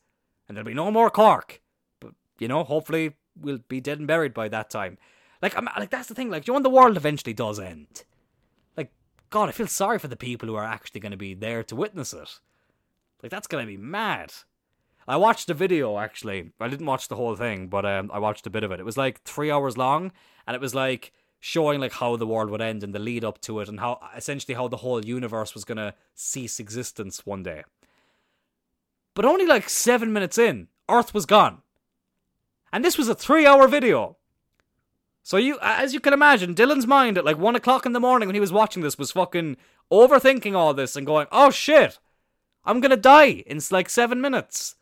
and 0.47 0.57
there'll 0.57 0.65
be 0.65 0.73
no 0.73 0.91
more 0.91 1.11
Cork. 1.11 1.61
But, 2.01 2.15
you 2.39 2.49
know, 2.49 2.63
hopefully 2.63 3.13
we'll 3.39 3.59
be 3.69 3.79
dead 3.79 3.99
and 3.99 4.07
buried 4.07 4.33
by 4.33 4.49
that 4.49 4.71
time. 4.71 4.97
Like, 5.41 5.55
I'm, 5.55 5.69
like 5.77 5.91
that's 5.91 6.07
the 6.07 6.15
thing. 6.15 6.31
Like, 6.31 6.47
you 6.47 6.53
know, 6.53 6.59
the 6.59 6.69
world 6.69 6.97
eventually 6.97 7.33
does 7.33 7.59
end, 7.59 8.03
like, 8.75 8.91
God, 9.29 9.49
I 9.49 9.51
feel 9.51 9.67
sorry 9.67 9.99
for 9.99 10.07
the 10.07 10.17
people 10.17 10.49
who 10.49 10.55
are 10.55 10.65
actually 10.65 10.99
going 10.99 11.11
to 11.11 11.17
be 11.17 11.35
there 11.35 11.63
to 11.63 11.75
witness 11.75 12.11
it. 12.11 12.39
Like, 13.21 13.31
that's 13.31 13.47
going 13.47 13.65
to 13.65 13.71
be 13.71 13.77
mad. 13.77 14.33
I 15.07 15.17
watched 15.17 15.51
a 15.51 15.53
video 15.53 15.99
actually. 15.99 16.51
I 16.59 16.67
didn't 16.67 16.87
watch 16.87 17.07
the 17.07 17.15
whole 17.15 17.35
thing, 17.35 17.67
but 17.67 17.85
um, 17.85 18.09
I 18.11 18.17
watched 18.17 18.47
a 18.47 18.49
bit 18.49 18.63
of 18.63 18.71
it. 18.71 18.79
It 18.79 18.85
was 18.85 18.97
like 18.97 19.21
three 19.21 19.51
hours 19.51 19.77
long, 19.77 20.11
and 20.47 20.55
it 20.55 20.61
was 20.61 20.73
like 20.73 21.11
showing 21.45 21.79
like 21.79 21.93
how 21.93 22.15
the 22.15 22.25
world 22.25 22.49
would 22.49 22.59
end 22.59 22.83
and 22.83 22.91
the 22.91 22.97
lead 22.97 23.23
up 23.23 23.39
to 23.39 23.59
it 23.59 23.69
and 23.69 23.79
how 23.79 23.99
essentially 24.17 24.55
how 24.55 24.67
the 24.67 24.77
whole 24.77 25.05
universe 25.05 25.53
was 25.53 25.63
going 25.63 25.77
to 25.77 25.93
cease 26.15 26.59
existence 26.59 27.23
one 27.23 27.43
day. 27.43 27.63
But 29.13 29.25
only 29.25 29.45
like 29.45 29.69
7 29.69 30.11
minutes 30.11 30.39
in, 30.39 30.69
Earth 30.89 31.13
was 31.13 31.27
gone. 31.27 31.61
And 32.73 32.83
this 32.83 32.97
was 32.97 33.07
a 33.09 33.13
3-hour 33.13 33.67
video. 33.67 34.17
So 35.21 35.37
you 35.37 35.59
as 35.61 35.93
you 35.93 35.99
can 35.99 36.13
imagine, 36.13 36.55
Dylan's 36.55 36.87
mind 36.87 37.15
at 37.15 37.25
like 37.25 37.37
1 37.37 37.55
o'clock 37.55 37.85
in 37.85 37.93
the 37.93 37.99
morning 37.99 38.27
when 38.27 38.33
he 38.33 38.41
was 38.41 38.51
watching 38.51 38.81
this 38.81 38.97
was 38.97 39.11
fucking 39.11 39.57
overthinking 39.91 40.55
all 40.55 40.73
this 40.73 40.95
and 40.95 41.05
going, 41.05 41.27
"Oh 41.31 41.51
shit. 41.51 41.99
I'm 42.63 42.79
going 42.79 42.89
to 42.89 42.97
die 42.97 43.43
in 43.45 43.61
like 43.69 43.89
7 43.91 44.19
minutes." 44.19 44.77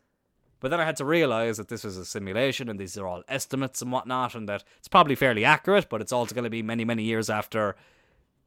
But 0.64 0.70
then 0.70 0.80
I 0.80 0.86
had 0.86 0.96
to 0.96 1.06
realize 1.06 1.58
that 1.58 1.68
this 1.68 1.84
was 1.84 1.98
a 1.98 2.06
simulation 2.06 2.70
and 2.70 2.80
these 2.80 2.98
are 2.98 3.06
all 3.06 3.22
estimates 3.28 3.82
and 3.82 3.92
whatnot, 3.92 4.34
and 4.34 4.48
that 4.48 4.64
it's 4.78 4.88
probably 4.88 5.14
fairly 5.14 5.44
accurate, 5.44 5.90
but 5.90 6.00
it's 6.00 6.14
also 6.14 6.34
going 6.34 6.46
to 6.46 6.50
be 6.50 6.62
many, 6.64 6.86
many 6.86 7.04
years 7.04 7.30
after, 7.30 7.76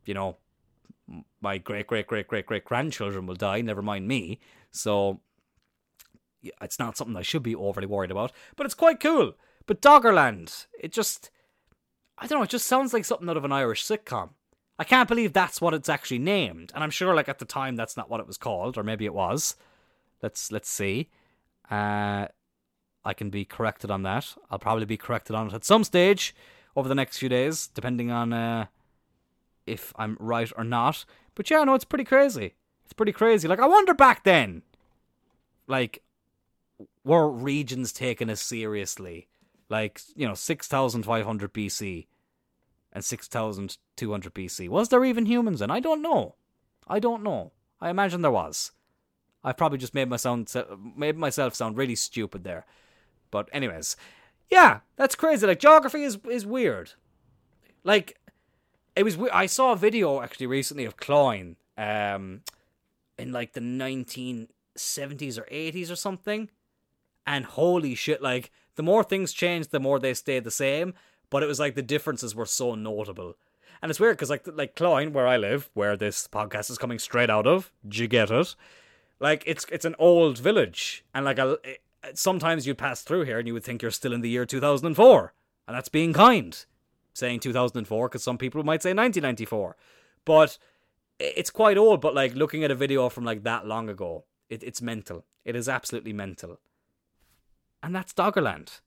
you 0.06 0.14
know, 0.14 0.38
my 1.42 1.58
great, 1.58 1.86
great, 1.86 2.06
great, 2.06 2.26
great, 2.26 2.46
great 2.46 2.64
grandchildren 2.64 3.26
will 3.26 3.34
die, 3.34 3.60
never 3.60 3.82
mind 3.82 4.08
me. 4.08 4.40
So 4.70 5.20
it's 6.62 6.78
not 6.78 6.96
something 6.96 7.14
I 7.18 7.20
should 7.20 7.42
be 7.42 7.54
overly 7.54 7.86
worried 7.86 8.10
about, 8.10 8.32
but 8.56 8.64
it's 8.64 8.74
quite 8.74 8.98
cool. 8.98 9.34
But 9.66 9.82
Doggerland, 9.82 10.68
it 10.80 10.92
just, 10.92 11.30
I 12.16 12.26
don't 12.26 12.38
know, 12.38 12.44
it 12.44 12.48
just 12.48 12.66
sounds 12.66 12.94
like 12.94 13.04
something 13.04 13.28
out 13.28 13.36
of 13.36 13.44
an 13.44 13.52
Irish 13.52 13.84
sitcom. 13.84 14.30
I 14.78 14.84
can't 14.84 15.10
believe 15.10 15.34
that's 15.34 15.60
what 15.60 15.74
it's 15.74 15.90
actually 15.90 16.20
named, 16.20 16.72
and 16.74 16.82
I'm 16.82 16.88
sure, 16.88 17.14
like 17.14 17.28
at 17.28 17.40
the 17.40 17.44
time, 17.44 17.76
that's 17.76 17.94
not 17.94 18.08
what 18.08 18.20
it 18.20 18.26
was 18.26 18.38
called, 18.38 18.78
or 18.78 18.82
maybe 18.82 19.04
it 19.04 19.12
was. 19.12 19.54
Let's 20.22 20.50
let's 20.50 20.70
see. 20.70 21.10
Uh, 21.70 22.28
I 23.04 23.14
can 23.14 23.30
be 23.30 23.44
corrected 23.44 23.90
on 23.90 24.02
that. 24.02 24.34
I'll 24.50 24.58
probably 24.58 24.84
be 24.84 24.96
corrected 24.96 25.36
on 25.36 25.48
it 25.48 25.54
at 25.54 25.64
some 25.64 25.84
stage 25.84 26.34
over 26.74 26.88
the 26.88 26.94
next 26.94 27.18
few 27.18 27.28
days, 27.28 27.68
depending 27.68 28.10
on 28.10 28.32
uh, 28.32 28.66
if 29.66 29.92
I'm 29.96 30.16
right 30.20 30.50
or 30.56 30.64
not. 30.64 31.04
But 31.34 31.50
yeah, 31.50 31.64
no, 31.64 31.74
it's 31.74 31.84
pretty 31.84 32.04
crazy. 32.04 32.54
It's 32.84 32.92
pretty 32.92 33.12
crazy. 33.12 33.48
Like, 33.48 33.60
I 33.60 33.66
wonder 33.66 33.94
back 33.94 34.24
then, 34.24 34.62
like, 35.66 36.02
were 37.04 37.28
regions 37.28 37.92
taken 37.92 38.30
as 38.30 38.40
seriously? 38.40 39.28
Like, 39.68 40.00
you 40.14 40.26
know, 40.26 40.34
6,500 40.34 41.52
BC 41.52 42.06
and 42.92 43.04
6,200 43.04 44.34
BC. 44.34 44.68
Was 44.68 44.88
there 44.88 45.04
even 45.04 45.26
humans 45.26 45.60
then? 45.60 45.70
I 45.70 45.80
don't 45.80 46.02
know. 46.02 46.36
I 46.86 46.98
don't 46.98 47.22
know. 47.22 47.52
I 47.80 47.90
imagine 47.90 48.22
there 48.22 48.30
was. 48.30 48.72
I've 49.46 49.56
probably 49.56 49.78
just 49.78 49.94
made 49.94 50.08
myself 50.08 50.52
made 50.96 51.16
myself 51.16 51.54
sound 51.54 51.76
really 51.76 51.94
stupid 51.94 52.42
there. 52.42 52.66
But 53.30 53.48
anyways, 53.52 53.96
yeah, 54.50 54.80
that's 54.96 55.14
crazy. 55.14 55.46
Like 55.46 55.60
geography 55.60 56.02
is 56.02 56.18
is 56.28 56.44
weird. 56.44 56.94
Like 57.84 58.18
it 58.96 59.04
was. 59.04 59.16
I 59.32 59.46
saw 59.46 59.72
a 59.72 59.76
video 59.76 60.20
actually 60.20 60.48
recently 60.48 60.84
of 60.84 60.96
Cloyne, 60.96 61.54
um, 61.78 62.42
in 63.16 63.30
like 63.30 63.52
the 63.52 63.60
nineteen 63.60 64.48
seventies 64.76 65.38
or 65.38 65.46
eighties 65.48 65.92
or 65.92 65.96
something, 65.96 66.50
and 67.24 67.44
holy 67.44 67.94
shit! 67.94 68.20
Like 68.20 68.50
the 68.74 68.82
more 68.82 69.04
things 69.04 69.32
changed, 69.32 69.70
the 69.70 69.78
more 69.78 70.00
they 70.00 70.14
stayed 70.14 70.42
the 70.42 70.50
same. 70.50 70.92
But 71.30 71.44
it 71.44 71.46
was 71.46 71.60
like 71.60 71.76
the 71.76 71.82
differences 71.82 72.34
were 72.34 72.46
so 72.46 72.74
notable. 72.74 73.34
And 73.80 73.90
it's 73.90 74.00
weird 74.00 74.16
because 74.16 74.30
like 74.30 74.44
like 74.52 74.74
Cloyne, 74.74 75.12
where 75.12 75.28
I 75.28 75.36
live, 75.36 75.70
where 75.74 75.96
this 75.96 76.26
podcast 76.26 76.68
is 76.68 76.78
coming 76.78 76.98
straight 76.98 77.30
out 77.30 77.46
of, 77.46 77.70
do 77.86 78.02
you 78.02 78.08
get 78.08 78.32
it? 78.32 78.56
Like 79.18 79.42
it's 79.46 79.64
it's 79.70 79.84
an 79.84 79.94
old 79.98 80.38
village, 80.38 81.04
and 81.14 81.24
like 81.24 81.38
a, 81.38 81.58
sometimes 82.14 82.66
you'd 82.66 82.78
pass 82.78 83.02
through 83.02 83.24
here 83.24 83.38
and 83.38 83.46
you 83.46 83.54
would 83.54 83.64
think 83.64 83.82
you're 83.82 83.90
still 83.90 84.12
in 84.12 84.20
the 84.20 84.28
year 84.28 84.44
2004, 84.44 85.32
and 85.66 85.76
that's 85.76 85.88
being 85.88 86.12
kind, 86.12 86.64
saying 87.14 87.40
2004 87.40 88.08
because 88.08 88.22
some 88.22 88.38
people 88.38 88.62
might 88.62 88.82
say 88.82 88.90
1994, 88.90 89.76
but 90.24 90.58
it's 91.18 91.50
quite 91.50 91.78
old. 91.78 92.00
But 92.00 92.14
like 92.14 92.34
looking 92.34 92.62
at 92.62 92.70
a 92.70 92.74
video 92.74 93.08
from 93.08 93.24
like 93.24 93.42
that 93.44 93.66
long 93.66 93.88
ago, 93.88 94.24
it, 94.50 94.62
it's 94.62 94.82
mental. 94.82 95.24
It 95.44 95.56
is 95.56 95.68
absolutely 95.68 96.12
mental, 96.12 96.60
and 97.82 97.94
that's 97.94 98.12
Doggerland, 98.12 98.80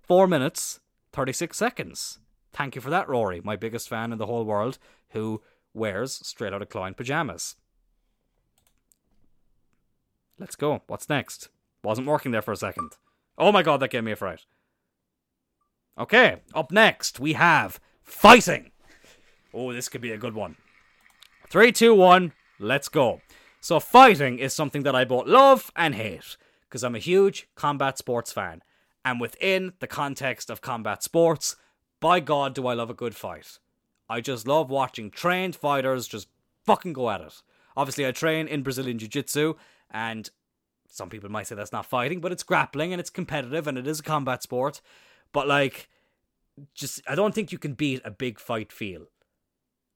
four 0.00 0.26
minutes 0.26 0.80
36 1.14 1.56
seconds. 1.56 2.18
Thank 2.52 2.74
you 2.74 2.80
for 2.80 2.90
that, 2.90 3.08
Rory, 3.08 3.40
my 3.42 3.56
biggest 3.56 3.88
fan 3.88 4.12
in 4.12 4.18
the 4.18 4.26
whole 4.26 4.44
world, 4.44 4.78
who 5.10 5.42
wears 5.72 6.12
straight 6.26 6.52
out 6.52 6.62
of 6.62 6.68
Cloyne 6.68 6.94
pajamas. 6.94 7.56
Let's 10.38 10.56
go. 10.56 10.82
What's 10.86 11.08
next? 11.08 11.48
Wasn't 11.82 12.06
working 12.06 12.32
there 12.32 12.42
for 12.42 12.52
a 12.52 12.56
second. 12.56 12.92
Oh 13.38 13.52
my 13.52 13.62
god, 13.62 13.80
that 13.80 13.90
gave 13.90 14.04
me 14.04 14.12
a 14.12 14.16
fright. 14.16 14.46
Okay, 15.98 16.42
up 16.54 16.72
next 16.72 17.20
we 17.20 17.34
have 17.34 17.80
fighting. 18.02 18.72
Oh, 19.52 19.72
this 19.72 19.88
could 19.88 20.00
be 20.00 20.12
a 20.12 20.18
good 20.18 20.34
one. 20.34 20.56
Three, 21.48 21.70
two, 21.70 21.94
one, 21.94 22.32
let's 22.58 22.88
go. 22.88 23.20
So, 23.60 23.78
fighting 23.78 24.38
is 24.38 24.52
something 24.52 24.82
that 24.82 24.96
I 24.96 25.04
both 25.04 25.26
love 25.26 25.70
and 25.76 25.94
hate 25.94 26.36
because 26.68 26.82
I'm 26.82 26.96
a 26.96 26.98
huge 26.98 27.48
combat 27.54 27.96
sports 27.96 28.32
fan. 28.32 28.62
And 29.04 29.20
within 29.20 29.74
the 29.78 29.86
context 29.86 30.50
of 30.50 30.60
combat 30.60 31.02
sports, 31.02 31.56
by 32.00 32.20
God, 32.20 32.54
do 32.54 32.66
I 32.66 32.74
love 32.74 32.90
a 32.90 32.94
good 32.94 33.14
fight. 33.14 33.58
I 34.08 34.20
just 34.20 34.48
love 34.48 34.70
watching 34.70 35.10
trained 35.10 35.54
fighters 35.54 36.08
just 36.08 36.28
fucking 36.64 36.94
go 36.94 37.10
at 37.10 37.20
it. 37.20 37.42
Obviously, 37.76 38.06
I 38.06 38.10
train 38.12 38.48
in 38.48 38.62
Brazilian 38.62 38.98
Jiu 38.98 39.08
Jitsu, 39.08 39.54
and 39.90 40.30
some 40.88 41.10
people 41.10 41.30
might 41.30 41.46
say 41.46 41.54
that's 41.54 41.72
not 41.72 41.86
fighting, 41.86 42.20
but 42.20 42.32
it's 42.32 42.42
grappling 42.42 42.92
and 42.92 43.00
it's 43.00 43.10
competitive 43.10 43.66
and 43.66 43.76
it 43.76 43.86
is 43.86 44.00
a 44.00 44.04
combat 44.04 44.42
sport. 44.42 44.80
But 45.32 45.48
like, 45.48 45.88
just 46.74 47.00
I 47.08 47.14
don't 47.14 47.34
think 47.34 47.50
you 47.52 47.58
can 47.58 47.74
beat 47.74 48.00
a 48.04 48.10
big 48.10 48.38
fight 48.38 48.72
feel, 48.72 49.06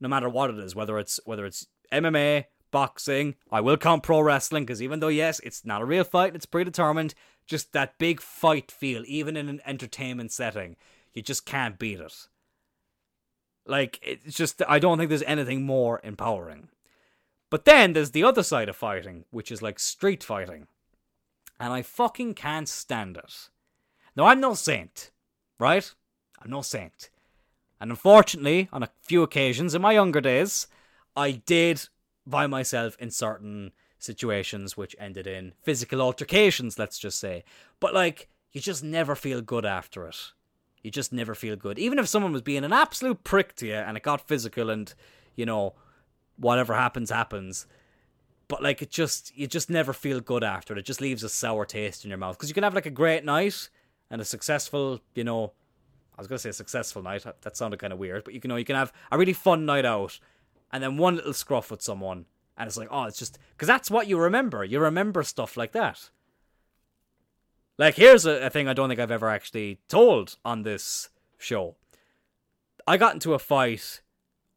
no 0.00 0.08
matter 0.08 0.28
what 0.28 0.50
it 0.50 0.58
is. 0.58 0.74
Whether 0.74 0.98
it's 0.98 1.20
whether 1.24 1.46
it's 1.46 1.66
MMA, 1.92 2.46
boxing, 2.70 3.36
I 3.50 3.60
will 3.60 3.76
count 3.76 4.02
pro 4.02 4.20
wrestling 4.20 4.64
because 4.64 4.82
even 4.82 5.00
though 5.00 5.08
yes, 5.08 5.40
it's 5.40 5.64
not 5.64 5.82
a 5.82 5.86
real 5.86 6.04
fight, 6.04 6.34
it's 6.34 6.46
predetermined. 6.46 7.14
Just 7.46 7.72
that 7.72 7.98
big 7.98 8.20
fight 8.20 8.70
feel, 8.70 9.04
even 9.06 9.36
in 9.36 9.48
an 9.48 9.60
entertainment 9.64 10.32
setting, 10.32 10.76
you 11.14 11.22
just 11.22 11.46
can't 11.46 11.78
beat 11.78 12.00
it. 12.00 12.26
Like 13.66 13.98
it's 14.02 14.36
just 14.36 14.62
I 14.68 14.78
don't 14.78 14.98
think 14.98 15.08
there's 15.08 15.22
anything 15.22 15.64
more 15.64 16.00
empowering. 16.02 16.68
But 17.50 17.64
then 17.64 17.92
there's 17.92 18.10
the 18.10 18.24
other 18.24 18.42
side 18.42 18.68
of 18.68 18.76
fighting, 18.76 19.24
which 19.30 19.50
is 19.50 19.62
like 19.62 19.78
street 19.78 20.22
fighting. 20.22 20.66
And 21.58 21.72
I 21.72 21.82
fucking 21.82 22.34
can't 22.34 22.68
stand 22.68 23.16
it. 23.16 23.48
Now, 24.14 24.26
I'm 24.26 24.40
no 24.40 24.54
saint, 24.54 25.10
right? 25.58 25.92
I'm 26.40 26.50
no 26.50 26.62
saint. 26.62 27.10
And 27.80 27.90
unfortunately, 27.90 28.68
on 28.72 28.82
a 28.82 28.90
few 29.02 29.22
occasions 29.22 29.74
in 29.74 29.82
my 29.82 29.92
younger 29.92 30.20
days, 30.20 30.66
I 31.16 31.32
did 31.32 31.88
find 32.28 32.50
myself 32.50 32.96
in 33.00 33.10
certain 33.10 33.72
situations 33.98 34.76
which 34.76 34.94
ended 34.98 35.26
in 35.26 35.52
physical 35.62 36.00
altercations, 36.00 36.78
let's 36.78 36.98
just 36.98 37.18
say. 37.18 37.44
But 37.80 37.94
like, 37.94 38.28
you 38.52 38.60
just 38.60 38.84
never 38.84 39.14
feel 39.14 39.40
good 39.40 39.66
after 39.66 40.06
it. 40.06 40.32
You 40.82 40.90
just 40.90 41.12
never 41.12 41.34
feel 41.34 41.56
good. 41.56 41.78
Even 41.78 41.98
if 41.98 42.08
someone 42.08 42.32
was 42.32 42.42
being 42.42 42.64
an 42.64 42.72
absolute 42.72 43.24
prick 43.24 43.56
to 43.56 43.66
you 43.66 43.74
and 43.74 43.96
it 43.96 44.02
got 44.02 44.26
physical 44.26 44.70
and, 44.70 44.92
you 45.34 45.44
know, 45.44 45.74
whatever 46.38 46.74
happens, 46.74 47.10
happens. 47.10 47.66
But 48.48 48.62
like 48.62 48.80
it 48.80 48.90
just, 48.90 49.36
you 49.36 49.46
just 49.46 49.68
never 49.68 49.92
feel 49.92 50.20
good 50.20 50.42
after 50.42 50.74
it. 50.74 50.78
It 50.78 50.86
just 50.86 51.00
leaves 51.00 51.22
a 51.22 51.28
sour 51.28 51.66
taste 51.66 52.04
in 52.04 52.08
your 52.08 52.18
mouth 52.18 52.36
because 52.36 52.48
you 52.48 52.54
can 52.54 52.64
have 52.64 52.74
like 52.74 52.86
a 52.86 52.90
great 52.90 53.24
night 53.24 53.68
and 54.10 54.20
a 54.20 54.24
successful, 54.24 55.00
you 55.14 55.24
know, 55.24 55.52
I 56.18 56.20
was 56.20 56.26
gonna 56.26 56.40
say 56.40 56.50
a 56.50 56.54
successful 56.54 57.00
night. 57.00 57.24
That 57.42 57.56
sounded 57.56 57.78
kind 57.78 57.92
of 57.92 57.98
weird, 58.00 58.24
but 58.24 58.34
you 58.34 58.40
can 58.40 58.48
know 58.48 58.56
you 58.56 58.64
can 58.64 58.74
have 58.74 58.92
a 59.12 59.16
really 59.16 59.32
fun 59.32 59.64
night 59.64 59.84
out, 59.84 60.18
and 60.72 60.82
then 60.82 60.96
one 60.96 61.14
little 61.14 61.32
scruff 61.32 61.70
with 61.70 61.80
someone, 61.80 62.26
and 62.56 62.66
it's 62.66 62.76
like, 62.76 62.88
oh, 62.90 63.04
it's 63.04 63.20
just 63.20 63.38
because 63.52 63.68
that's 63.68 63.88
what 63.88 64.08
you 64.08 64.18
remember. 64.18 64.64
You 64.64 64.80
remember 64.80 65.22
stuff 65.22 65.56
like 65.56 65.70
that. 65.72 66.10
Like 67.78 67.94
here's 67.94 68.26
a, 68.26 68.46
a 68.46 68.50
thing 68.50 68.66
I 68.66 68.72
don't 68.72 68.88
think 68.88 68.98
I've 68.98 69.12
ever 69.12 69.28
actually 69.28 69.78
told 69.88 70.36
on 70.44 70.62
this 70.62 71.10
show. 71.38 71.76
I 72.84 72.96
got 72.96 73.14
into 73.14 73.34
a 73.34 73.38
fight 73.38 74.00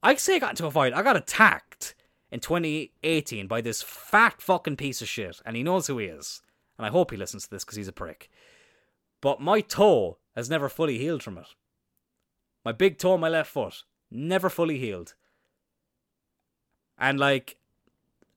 I 0.03 0.15
say 0.15 0.35
I 0.35 0.39
got 0.39 0.51
into 0.51 0.65
a 0.65 0.71
fight. 0.71 0.93
I 0.93 1.03
got 1.03 1.15
attacked 1.15 1.95
in 2.31 2.39
2018 2.39 3.47
by 3.47 3.61
this 3.61 3.81
fat 3.81 4.41
fucking 4.41 4.77
piece 4.77 5.01
of 5.01 5.07
shit, 5.07 5.41
and 5.45 5.55
he 5.55 5.63
knows 5.63 5.87
who 5.87 5.97
he 5.97 6.05
is. 6.05 6.41
And 6.77 6.85
I 6.85 6.89
hope 6.89 7.11
he 7.11 7.17
listens 7.17 7.43
to 7.43 7.49
this 7.49 7.63
because 7.63 7.77
he's 7.77 7.87
a 7.87 7.93
prick. 7.93 8.29
But 9.21 9.39
my 9.39 9.61
toe 9.61 10.17
has 10.35 10.49
never 10.49 10.69
fully 10.69 10.97
healed 10.97 11.21
from 11.21 11.37
it. 11.37 11.47
My 12.65 12.71
big 12.71 12.97
toe 12.97 13.13
on 13.13 13.19
my 13.19 13.29
left 13.29 13.51
foot, 13.51 13.83
never 14.09 14.49
fully 14.49 14.79
healed. 14.79 15.13
And 16.97 17.19
like, 17.19 17.57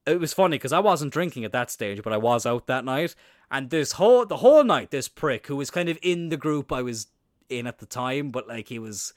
it 0.06 0.20
was 0.20 0.34
funny 0.34 0.56
because 0.56 0.72
I 0.72 0.80
wasn't 0.80 1.12
drinking 1.12 1.44
at 1.44 1.52
that 1.52 1.70
stage, 1.70 2.02
but 2.02 2.12
I 2.12 2.18
was 2.18 2.44
out 2.44 2.66
that 2.66 2.84
night. 2.84 3.14
And 3.50 3.70
this 3.70 3.92
whole 3.92 4.26
the 4.26 4.38
whole 4.38 4.64
night, 4.64 4.90
this 4.90 5.08
prick 5.08 5.46
who 5.46 5.56
was 5.56 5.70
kind 5.70 5.88
of 5.88 5.98
in 6.02 6.28
the 6.28 6.36
group 6.36 6.72
I 6.72 6.82
was 6.82 7.06
in 7.48 7.66
at 7.66 7.78
the 7.78 7.86
time, 7.86 8.30
but 8.30 8.48
like 8.48 8.68
he 8.68 8.78
was 8.78 9.14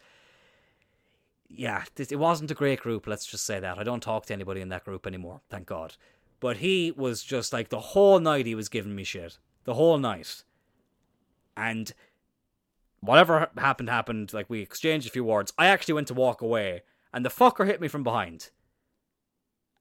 yeah, 1.49 1.83
it 1.97 2.19
wasn't 2.19 2.51
a 2.51 2.55
great 2.55 2.81
group. 2.81 3.07
Let's 3.07 3.25
just 3.25 3.45
say 3.45 3.59
that. 3.59 3.77
I 3.77 3.83
don't 3.83 4.03
talk 4.03 4.25
to 4.25 4.33
anybody 4.33 4.61
in 4.61 4.69
that 4.69 4.85
group 4.85 5.07
anymore. 5.07 5.41
Thank 5.49 5.67
God. 5.67 5.95
But 6.39 6.57
he 6.57 6.91
was 6.91 7.23
just 7.23 7.53
like 7.53 7.69
the 7.69 7.79
whole 7.79 8.19
night 8.19 8.45
he 8.45 8.55
was 8.55 8.69
giving 8.69 8.95
me 8.95 9.03
shit. 9.03 9.37
The 9.63 9.73
whole 9.73 9.97
night. 9.97 10.43
And 11.55 11.91
whatever 12.99 13.49
happened 13.57 13.89
happened. 13.89 14.33
Like 14.33 14.49
we 14.49 14.61
exchanged 14.61 15.07
a 15.07 15.11
few 15.11 15.23
words. 15.23 15.53
I 15.57 15.67
actually 15.67 15.95
went 15.95 16.07
to 16.07 16.13
walk 16.13 16.41
away, 16.41 16.83
and 17.13 17.25
the 17.25 17.29
fucker 17.29 17.65
hit 17.65 17.81
me 17.81 17.87
from 17.87 18.03
behind. 18.03 18.51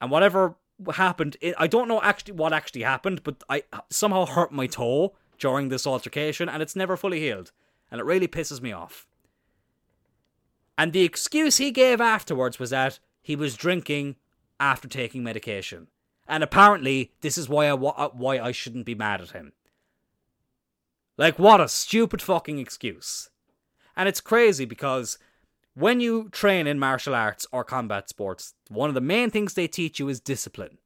And 0.01 0.11
whatever 0.11 0.57
happened, 0.95 1.37
it, 1.41 1.55
I 1.59 1.67
don't 1.67 1.89
know 1.89 2.01
actually 2.03 2.35
what 2.35 2.53
actually 2.53 2.83
happened, 2.83 3.23
but 3.23 3.43
I 3.49 3.65
somehow 3.91 4.27
hurt 4.27 4.53
my 4.53 4.67
toe 4.67 5.15
during 5.39 5.69
this 5.69 5.87
altercation, 5.87 6.49
and 6.49 6.63
it's 6.63 6.77
never 6.77 6.97
fully 6.97 7.21
healed, 7.21 7.53
and 7.91 8.01
it 8.01 8.05
really 8.05 8.29
pisses 8.29 8.61
me 8.61 8.73
off. 8.73 9.07
And 10.79 10.93
the 10.93 11.05
excuse 11.05 11.57
he 11.57 11.71
gave 11.71 12.01
afterwards 12.01 12.59
was 12.59 12.71
that 12.71 12.99
he 13.23 13.35
was 13.35 13.57
drinking 13.57 14.17
after 14.61 14.89
taking 14.89 15.23
medication. 15.23 15.89
And 16.29 16.43
apparently, 16.43 17.13
this 17.21 17.39
is 17.39 17.49
why 17.49 17.67
I 17.67 17.73
uh, 17.73 18.09
why 18.09 18.39
I 18.39 18.53
shouldn't 18.53 18.87
be 18.87 18.95
mad 18.95 19.21
at 19.21 19.31
him. 19.31 19.53
Like, 21.17 21.39
what 21.39 21.61
a 21.61 21.69
stupid 21.69 22.21
fucking 22.21 22.59
excuse. 22.59 23.31
And 23.97 24.09
it's 24.09 24.21
crazy 24.21 24.67
because 24.67 25.19
when 25.75 26.01
you 26.01 26.29
train 26.31 26.67
in 26.67 26.79
martial 26.79 27.15
arts 27.15 27.47
or 27.53 27.65
combat 27.65 28.09
sports, 28.09 28.55
one 28.69 28.89
of 28.89 28.95
the 28.95 29.01
main 29.01 29.31
things 29.31 29.55
they 29.55 29.69
teach 29.69 29.99
you 29.99 30.09
is 30.09 30.21
discipline. 30.21 30.79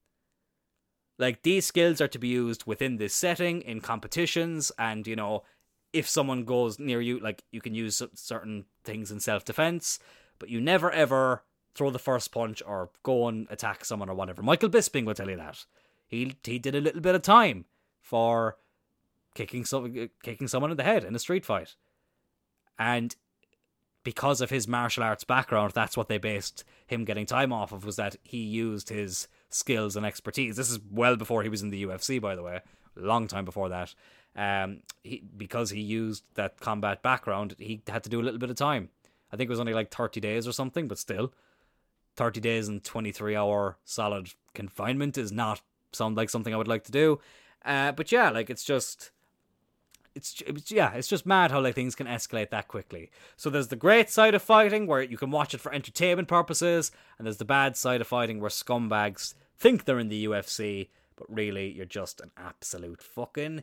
Like, 1.19 1.43
these 1.43 1.67
skills 1.67 2.01
are 2.01 2.09
to 2.09 2.19
be 2.19 2.29
used 2.29 2.65
within 2.65 2.97
this 2.97 3.13
setting, 3.13 3.61
in 3.63 3.81
competitions, 3.81 4.73
and, 4.79 5.07
you 5.07 5.17
know, 5.17 5.43
if 5.93 6.09
someone 6.09 6.45
goes 6.45 6.79
near 6.79 7.01
you, 7.01 7.19
like, 7.19 7.43
you 7.51 7.61
can 7.61 7.75
use 7.75 8.03
certain 8.15 8.65
things 8.85 9.11
in 9.11 9.21
self 9.21 9.45
defense, 9.45 9.99
but 10.39 10.49
you 10.49 10.61
never 10.61 10.91
ever 10.91 11.43
throw 11.75 11.91
the 11.91 11.99
first 11.99 12.33
punch 12.33 12.63
or 12.67 12.91
go 13.03 13.29
and 13.29 13.47
attack 13.51 13.85
someone 13.85 14.09
or 14.09 14.15
whatever. 14.15 14.43
Michael 14.43 14.69
Bisping 14.69 15.05
will 15.05 15.15
tell 15.15 15.31
you 15.31 15.37
that. 15.37 15.65
He, 16.07 16.37
he 16.43 16.59
did 16.59 16.75
a 16.75 16.81
little 16.81 17.01
bit 17.01 17.15
of 17.15 17.23
time 17.23 17.67
for 18.01 18.57
kicking 19.35 19.65
some, 19.65 20.11
kicking 20.23 20.49
someone 20.49 20.71
in 20.73 20.77
the 20.77 20.83
head 20.83 21.05
in 21.05 21.15
a 21.15 21.21
street 21.21 21.45
fight. 21.45 21.77
And 22.79 23.15
because 24.03 24.41
of 24.41 24.51
his 24.51 24.67
martial 24.67 25.03
arts 25.03 25.25
background, 25.25 25.73
that's 25.75 25.97
what 25.97 26.09
they 26.09 26.19
based 26.19 26.65
him 26.87 27.05
getting 27.05 27.27
time 27.27 27.53
off 27.53 27.73
of 27.73 27.85
was 27.85 27.97
that 27.97 28.17
he 28.23 28.39
used 28.39 28.89
his 28.89 29.29
skills 29.49 29.97
and 29.97 30.07
expertise. 30.07 30.57
This 30.57 30.71
is 30.71 30.81
well 30.91 31.17
before 31.17 31.43
he 31.43 31.49
was 31.49 31.63
in 31.63 31.71
the 31.71 31.85
UFC, 31.85 32.21
by 32.21 32.35
the 32.35 32.43
way, 32.43 32.61
long 32.97 33.27
time 33.27 33.45
before 33.45 33.69
that. 33.69 33.95
Um, 34.37 34.81
he, 35.03 35.23
because 35.37 35.71
he 35.71 35.81
used 35.81 36.25
that 36.35 36.61
combat 36.61 37.03
background, 37.03 37.57
he 37.59 37.83
had 37.89 38.05
to 38.05 38.11
do 38.11 38.21
a 38.21 38.23
little 38.23 38.39
bit 38.39 38.51
of 38.51 38.57
time. 38.57 38.91
I 39.33 39.37
think 39.37 39.49
it 39.49 39.53
was 39.53 39.61
only 39.61 39.75
like 39.75 39.91
30 39.91 40.21
days 40.21 40.47
or 40.47 40.53
something, 40.53 40.89
but 40.89 40.99
still, 40.99 41.33
30 42.17 42.41
days 42.41 42.69
and 42.69 42.83
23 42.83 43.37
hour 43.37 43.79
solid 43.85 44.31
confinement 44.55 45.17
is 45.17 45.33
not 45.33 45.61
sound 45.93 46.17
like 46.17 46.31
something 46.31 46.55
I 46.55 46.57
would 46.57 46.69
like 46.69 46.85
to 46.85 46.93
do. 46.93 47.21
Uh, 47.65 47.93
but 47.93 48.11
yeah, 48.13 48.31
like 48.31 48.51
it's 48.51 48.65
just 48.65 49.11
it's, 50.15 50.43
it's 50.47 50.73
yeah, 50.73 50.93
it's 50.95 51.09
just 51.09 51.27
mad 51.27 51.51
how 51.51 51.61
like 51.61 51.75
things 51.75 51.95
can 51.95 52.07
escalate 52.07 52.51
that 52.51 52.69
quickly. 52.69 53.11
So 53.37 53.51
there's 53.51 53.69
the 53.69 53.77
great 53.77 54.11
side 54.11 54.35
of 54.35 54.43
fighting 54.43 54.87
where 54.87 55.03
you 55.03 55.17
can 55.17 55.31
watch 55.31 55.55
it 55.55 55.61
for 55.61 55.73
entertainment 55.73 56.29
purposes, 56.29 56.91
and 57.19 57.27
there's 57.27 57.37
the 57.37 57.45
bad 57.45 57.77
side 57.77 58.01
of 58.01 58.07
fighting 58.07 58.41
where 58.41 58.51
scumbags 58.51 59.35
think 59.59 59.85
they're 59.85 59.99
in 59.99 60.09
the 60.09 60.25
UFC, 60.25 60.89
but 61.17 61.33
really 61.33 61.71
you're 61.71 61.87
just 61.87 62.21
an 62.21 62.31
absolute 62.37 63.03
fucking 63.03 63.63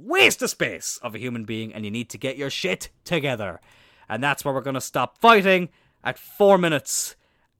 waste 0.00 0.42
of 0.42 0.50
space 0.50 0.98
of 1.02 1.14
a 1.14 1.18
human 1.18 1.44
being, 1.44 1.72
and 1.72 1.84
you 1.84 1.90
need 1.90 2.10
to 2.10 2.18
get 2.18 2.36
your 2.36 2.50
shit 2.50 2.90
together. 3.04 3.60
And 4.08 4.22
that's 4.22 4.44
where 4.44 4.54
we're 4.54 4.60
gonna 4.60 4.80
stop 4.80 5.18
fighting 5.18 5.68
at 6.02 6.18
four 6.18 6.58
minutes 6.58 7.16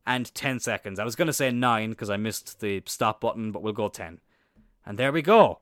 and 0.07 0.33
ten 0.35 0.59
seconds. 0.59 0.99
I 0.99 1.05
was 1.05 1.17
gonna 1.17 1.33
say 1.33 1.51
nine 1.51 1.91
because 1.91 2.11
I 2.11 2.17
missed 2.17 2.61
the 2.61 2.83
stop 2.87 3.21
button, 3.21 3.53
but 3.53 3.63
we'll 3.63 3.73
go 3.73 3.89
ten. 3.89 4.21
And 4.85 4.99
there 4.99 5.13
we 5.13 5.23
go. 5.23 5.61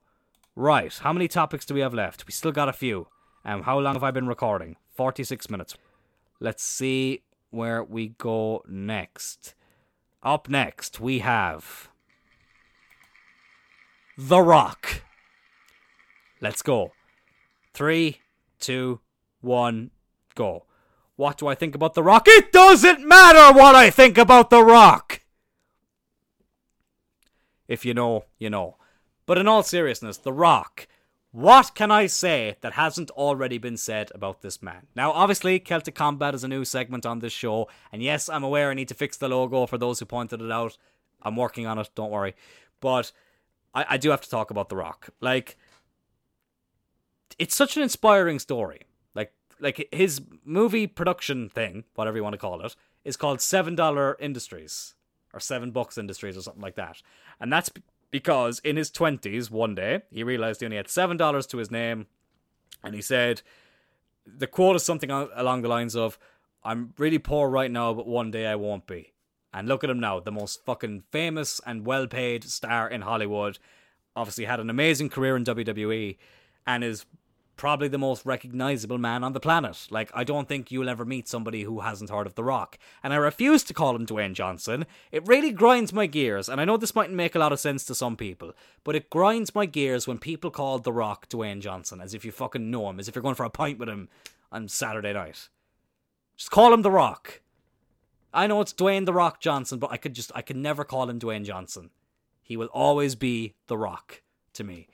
Right, 0.55 0.93
how 0.93 1.12
many 1.12 1.29
topics 1.29 1.64
do 1.64 1.74
we 1.74 1.81
have 1.81 1.95
left? 1.95 2.26
We 2.26 2.33
still 2.33 2.53
got 2.53 2.68
a 2.68 2.72
few. 2.72 3.09
Um, 3.45 3.62
how 3.62 3.79
long 3.79 3.95
have 3.95 4.03
I 4.03 4.11
been 4.11 4.26
recording? 4.26 4.76
46 4.95 5.49
minutes. 5.49 5.76
Let's 6.41 6.62
see 6.62 7.22
where 7.51 7.83
we 7.83 8.09
go 8.18 8.64
next. 8.68 9.55
Up 10.22 10.49
next, 10.49 10.99
we 10.99 11.20
have 11.20 11.89
The 14.16 14.41
Rock. 14.41 15.03
Let's 16.41 16.62
go. 16.62 16.93
Three, 17.74 18.20
two, 18.59 19.01
one, 19.41 19.91
go. 20.34 20.64
What 21.16 21.39
do 21.39 21.49
I 21.49 21.55
think 21.55 21.74
about 21.74 21.95
The 21.95 22.03
Rock? 22.03 22.24
It 22.28 22.53
doesn't 22.53 23.07
matter 23.07 23.57
what 23.59 23.74
I 23.74 23.91
think 23.91 24.16
about 24.16 24.51
The 24.51 24.62
Rock! 24.62 25.22
If 27.66 27.84
you 27.84 27.93
know, 27.93 28.24
you 28.39 28.49
know. 28.49 28.76
But 29.26 29.36
in 29.36 29.49
all 29.49 29.62
seriousness, 29.62 30.16
The 30.16 30.32
Rock. 30.32 30.86
What 31.32 31.74
can 31.74 31.91
I 31.91 32.07
say 32.07 32.57
that 32.62 32.72
hasn't 32.72 33.11
already 33.11 33.59
been 33.59 33.76
said 33.76 34.11
about 34.14 34.41
this 34.41 34.62
man? 34.62 34.86
Now, 34.97 35.12
obviously, 35.12 35.59
Celtic 35.59 35.95
Combat 35.95 36.34
is 36.34 36.43
a 36.45 36.49
new 36.49 36.64
segment 36.64 37.05
on 37.05 37.18
this 37.18 37.34
show, 37.34 37.68
and 37.93 38.03
yes, 38.03 38.28
I'm 38.28 38.45
aware 38.45 38.70
I 38.70 38.74
need 38.74 38.89
to 38.89 38.95
fix 38.95 39.16
the 39.16 39.28
logo 39.28 39.66
for 39.66 39.76
those 39.76 39.99
who 39.99 40.07
pointed 40.07 40.41
it 40.41 40.51
out. 40.51 40.78
I'm 41.20 41.36
working 41.36 41.66
on 41.66 41.78
it, 41.78 41.91
don't 41.95 42.11
worry. 42.11 42.34
But 42.80 43.12
I, 43.74 43.84
I 43.91 43.97
do 43.99 44.11
have 44.11 44.22
to 44.22 44.30
talk 44.30 44.51
about 44.51 44.70
The 44.70 44.76
Rock. 44.76 45.11
Like, 45.20 45.59
it's 47.39 47.57
such 47.57 47.76
an 47.76 47.83
inspiring 47.83 48.39
story. 48.39 48.83
Like, 49.14 49.33
like 49.61 49.89
his 49.93 50.20
movie 50.45 50.87
production 50.87 51.49
thing, 51.49 51.85
whatever 51.95 52.16
you 52.16 52.22
want 52.22 52.35
to 52.35 52.39
call 52.39 52.61
it, 52.64 52.76
is 53.05 53.16
called 53.16 53.41
Seven 53.41 53.74
Dollar 53.74 54.16
Industries 54.20 54.95
or 55.33 55.41
Seven 55.41 55.70
Bucks 55.70 55.99
Industries 55.99 56.37
or 56.37 56.43
something 56.43 56.62
like 56.62 56.76
that, 56.76 57.03
and 57.41 57.53
that's 57.53 57.70
because 58.11 58.59
in 58.61 58.76
his 58.76 58.91
20s, 58.91 59.51
one 59.51 59.74
day, 59.74 60.03
he 60.11 60.22
realized 60.22 60.61
he 60.61 60.66
only 60.66 60.79
had 60.79 60.87
$7 60.87 61.49
to 61.49 61.57
his 61.59 61.70
name, 61.70 62.07
and 62.83 62.95
he 62.95 63.03
said, 63.03 63.43
the 64.37 64.47
quote 64.47 64.76
is 64.76 64.83
something 64.83 65.11
along 65.11 65.62
the 65.62 65.68
lines 65.68 65.97
of, 65.97 66.18
I'm 66.64 66.93
really 66.99 67.18
poor 67.18 67.49
right 67.49 67.70
now, 67.70 67.95
but 67.95 68.07
one 68.07 68.31
day 68.31 68.47
I 68.47 68.57
won't 68.57 68.87
be. 68.87 69.12
And 69.53 69.68
look 69.68 69.83
at 69.83 69.91
him 69.91 70.01
now, 70.01 70.20
the 70.20 70.33
most 70.33 70.64
fucking 70.64 71.05
famous 71.11 71.61
and 71.64 71.87
well 71.87 72.07
paid 72.07 72.45
star 72.45 72.89
in 72.89 73.03
Hollywood. 73.03 73.59
Obviously, 74.14 74.45
had 74.45 74.61
an 74.61 74.68
amazing 74.68 75.09
career 75.09 75.37
in 75.37 75.45
WWE 75.45 76.18
and 76.66 76.85
is 76.85 77.07
probably 77.59 77.89
the 77.89 77.99
most 77.99 78.25
recognizable 78.25 78.97
man 78.97 79.23
on 79.23 79.35
the 79.35 79.41
planet. 79.41 79.87
Like, 79.91 80.11
I 80.15 80.25
don't 80.25 80.49
think 80.49 80.71
you'll 80.71 80.89
ever 80.89 81.05
meet 81.05 81.29
somebody 81.29 81.65
who 81.65 81.81
hasn't 81.81 82.09
heard 82.09 82.27
of 82.27 82.35
The 82.35 82.45
Rock. 82.45 82.79
And 83.03 83.13
I 83.13 83.17
refuse 83.17 83.63
to 83.65 83.75
call 83.75 83.95
him 83.95 84.07
Dwayne 84.07 84.33
Johnson. 84.33 84.87
It 85.13 85.27
really 85.27 85.51
grinds 85.51 85.93
my 85.93 86.07
gears, 86.07 86.49
and 86.49 86.61
I 86.61 86.65
know 86.65 86.77
this 86.77 86.95
mightn't 86.95 87.17
make 87.17 87.35
a 87.35 87.39
lot 87.39 87.53
of 87.53 87.61
sense 87.61 87.85
to 87.85 87.95
some 87.95 88.17
people, 88.17 88.55
but 88.85 88.97
it 88.97 89.11
grinds 89.11 89.55
my 89.55 89.67
gears 89.67 90.07
when 90.07 90.19
people 90.19 90.51
call 90.51 90.79
The 90.79 90.93
Rock 90.93 91.29
Dwayne 91.29 91.61
Johnson, 91.61 92.01
as 92.01 92.15
if 92.15 92.25
you 92.25 92.33
fucking 92.33 92.71
know 92.71 92.89
him, 92.89 92.99
as 92.99 93.09
if 93.09 93.15
you're 93.15 93.23
going 93.23 93.35
for 93.35 93.45
a 93.45 93.51
pint 93.51 93.79
with 93.79 93.89
him 93.89 94.09
on 94.51 94.69
Saturday 94.69 95.13
night. 95.13 95.49
Just 96.37 96.51
call 96.51 96.73
him 96.73 96.83
The 96.83 96.91
Rock. 96.91 97.43
I 98.33 98.47
know 98.47 98.61
it's 98.61 98.73
Dwayne 98.73 99.05
The 99.05 99.13
Rock 99.13 99.41
Johnson, 99.41 99.79
but 99.79 99.91
I 99.91 99.97
could 99.97 100.15
just, 100.15 100.31
I 100.35 100.43
could 100.43 100.57
never 100.57 100.85
call 100.85 101.11
him 101.11 101.19
Dwayne 101.19 101.45
Johnson. 101.45 101.91
He 102.43 102.57
will 102.57 102.69
always 102.69 103.15
be 103.15 103.55
The 103.67 103.77
Rock 103.77 104.23
to 104.55 104.65
me. 104.65 104.89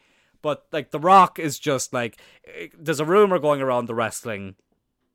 But 0.44 0.66
like 0.72 0.90
The 0.90 1.00
Rock 1.00 1.38
is 1.38 1.58
just 1.58 1.94
like 1.94 2.20
there's 2.78 3.00
a 3.00 3.06
rumor 3.06 3.38
going 3.38 3.62
around 3.62 3.86
the 3.86 3.94
wrestling 3.94 4.56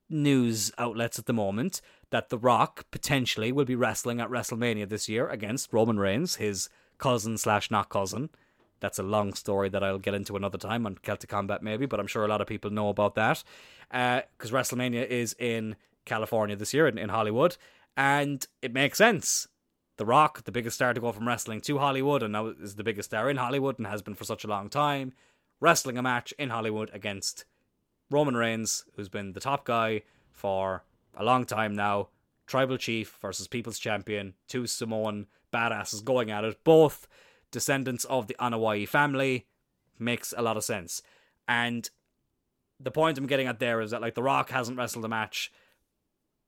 news 0.09 0.71
outlets 0.79 1.19
at 1.19 1.27
the 1.27 1.33
moment 1.33 1.81
that 2.09 2.29
The 2.29 2.37
Rock 2.39 2.85
potentially 2.89 3.51
will 3.51 3.63
be 3.63 3.75
wrestling 3.75 4.19
at 4.19 4.31
WrestleMania 4.31 4.89
this 4.89 5.07
year 5.07 5.29
against 5.29 5.71
Roman 5.71 5.99
Reigns, 5.99 6.37
his 6.37 6.67
cousin 6.97 7.37
slash 7.37 7.69
not 7.69 7.89
cousin. 7.89 8.31
That's 8.79 8.97
a 8.97 9.03
long 9.03 9.35
story 9.35 9.69
that 9.69 9.83
I'll 9.83 9.99
get 9.99 10.15
into 10.15 10.35
another 10.35 10.57
time 10.57 10.87
on 10.87 10.95
Celtic 10.95 11.29
Combat, 11.29 11.61
maybe, 11.61 11.85
but 11.85 11.99
I'm 11.99 12.07
sure 12.07 12.25
a 12.25 12.27
lot 12.27 12.41
of 12.41 12.47
people 12.47 12.71
know 12.71 12.89
about 12.89 13.13
that. 13.13 13.43
Because 13.91 14.51
uh, 14.51 14.55
WrestleMania 14.55 15.05
is 15.05 15.35
in 15.37 15.75
California 16.05 16.55
this 16.55 16.73
year, 16.73 16.87
in, 16.87 16.97
in 16.97 17.09
Hollywood, 17.09 17.55
and 17.95 18.47
it 18.63 18.73
makes 18.73 18.97
sense. 18.97 19.47
The 19.99 20.05
Rock, 20.05 20.45
the 20.45 20.53
biggest 20.53 20.75
star 20.75 20.93
to 20.93 21.01
go 21.01 21.11
from 21.11 21.27
wrestling 21.27 21.59
to 21.59 21.77
Hollywood, 21.77 22.23
and 22.23 22.31
now 22.31 22.45
is 22.45 22.75
the 22.75 22.85
biggest 22.85 23.09
star 23.09 23.29
in 23.29 23.35
Hollywood 23.35 23.77
and 23.77 23.85
has 23.85 24.01
been 24.01 24.15
for 24.15 24.23
such 24.23 24.45
a 24.45 24.47
long 24.47 24.69
time, 24.69 25.11
wrestling 25.59 25.97
a 25.97 26.01
match 26.01 26.33
in 26.39 26.51
Hollywood 26.51 26.89
against 26.93 27.43
Roman 28.09 28.37
Reigns, 28.37 28.85
who's 28.95 29.09
been 29.09 29.33
the 29.33 29.41
top 29.41 29.65
guy 29.65 30.03
for 30.31 30.85
a 31.17 31.25
long 31.25 31.43
time 31.43 31.75
now. 31.75 32.07
Tribal 32.47 32.77
Chief 32.77 33.17
versus 33.21 33.49
People's 33.49 33.77
Champion, 33.77 34.35
two 34.47 34.67
Samoan 34.67 35.27
badasses 35.51 36.01
going 36.01 36.31
at 36.31 36.45
it, 36.45 36.63
both 36.63 37.05
descendants 37.51 38.05
of 38.05 38.27
the 38.27 38.37
Anoa'i 38.39 38.87
family. 38.87 39.47
Makes 39.99 40.33
a 40.37 40.41
lot 40.41 40.55
of 40.55 40.63
sense. 40.63 41.01
And 41.45 41.89
the 42.79 42.89
point 42.89 43.17
I'm 43.17 43.27
getting 43.27 43.47
at 43.47 43.59
there 43.59 43.81
is 43.81 43.91
that 43.91 43.99
like 43.99 44.15
The 44.15 44.23
Rock 44.23 44.49
hasn't 44.51 44.77
wrestled 44.77 45.03
a 45.03 45.09
match 45.09 45.51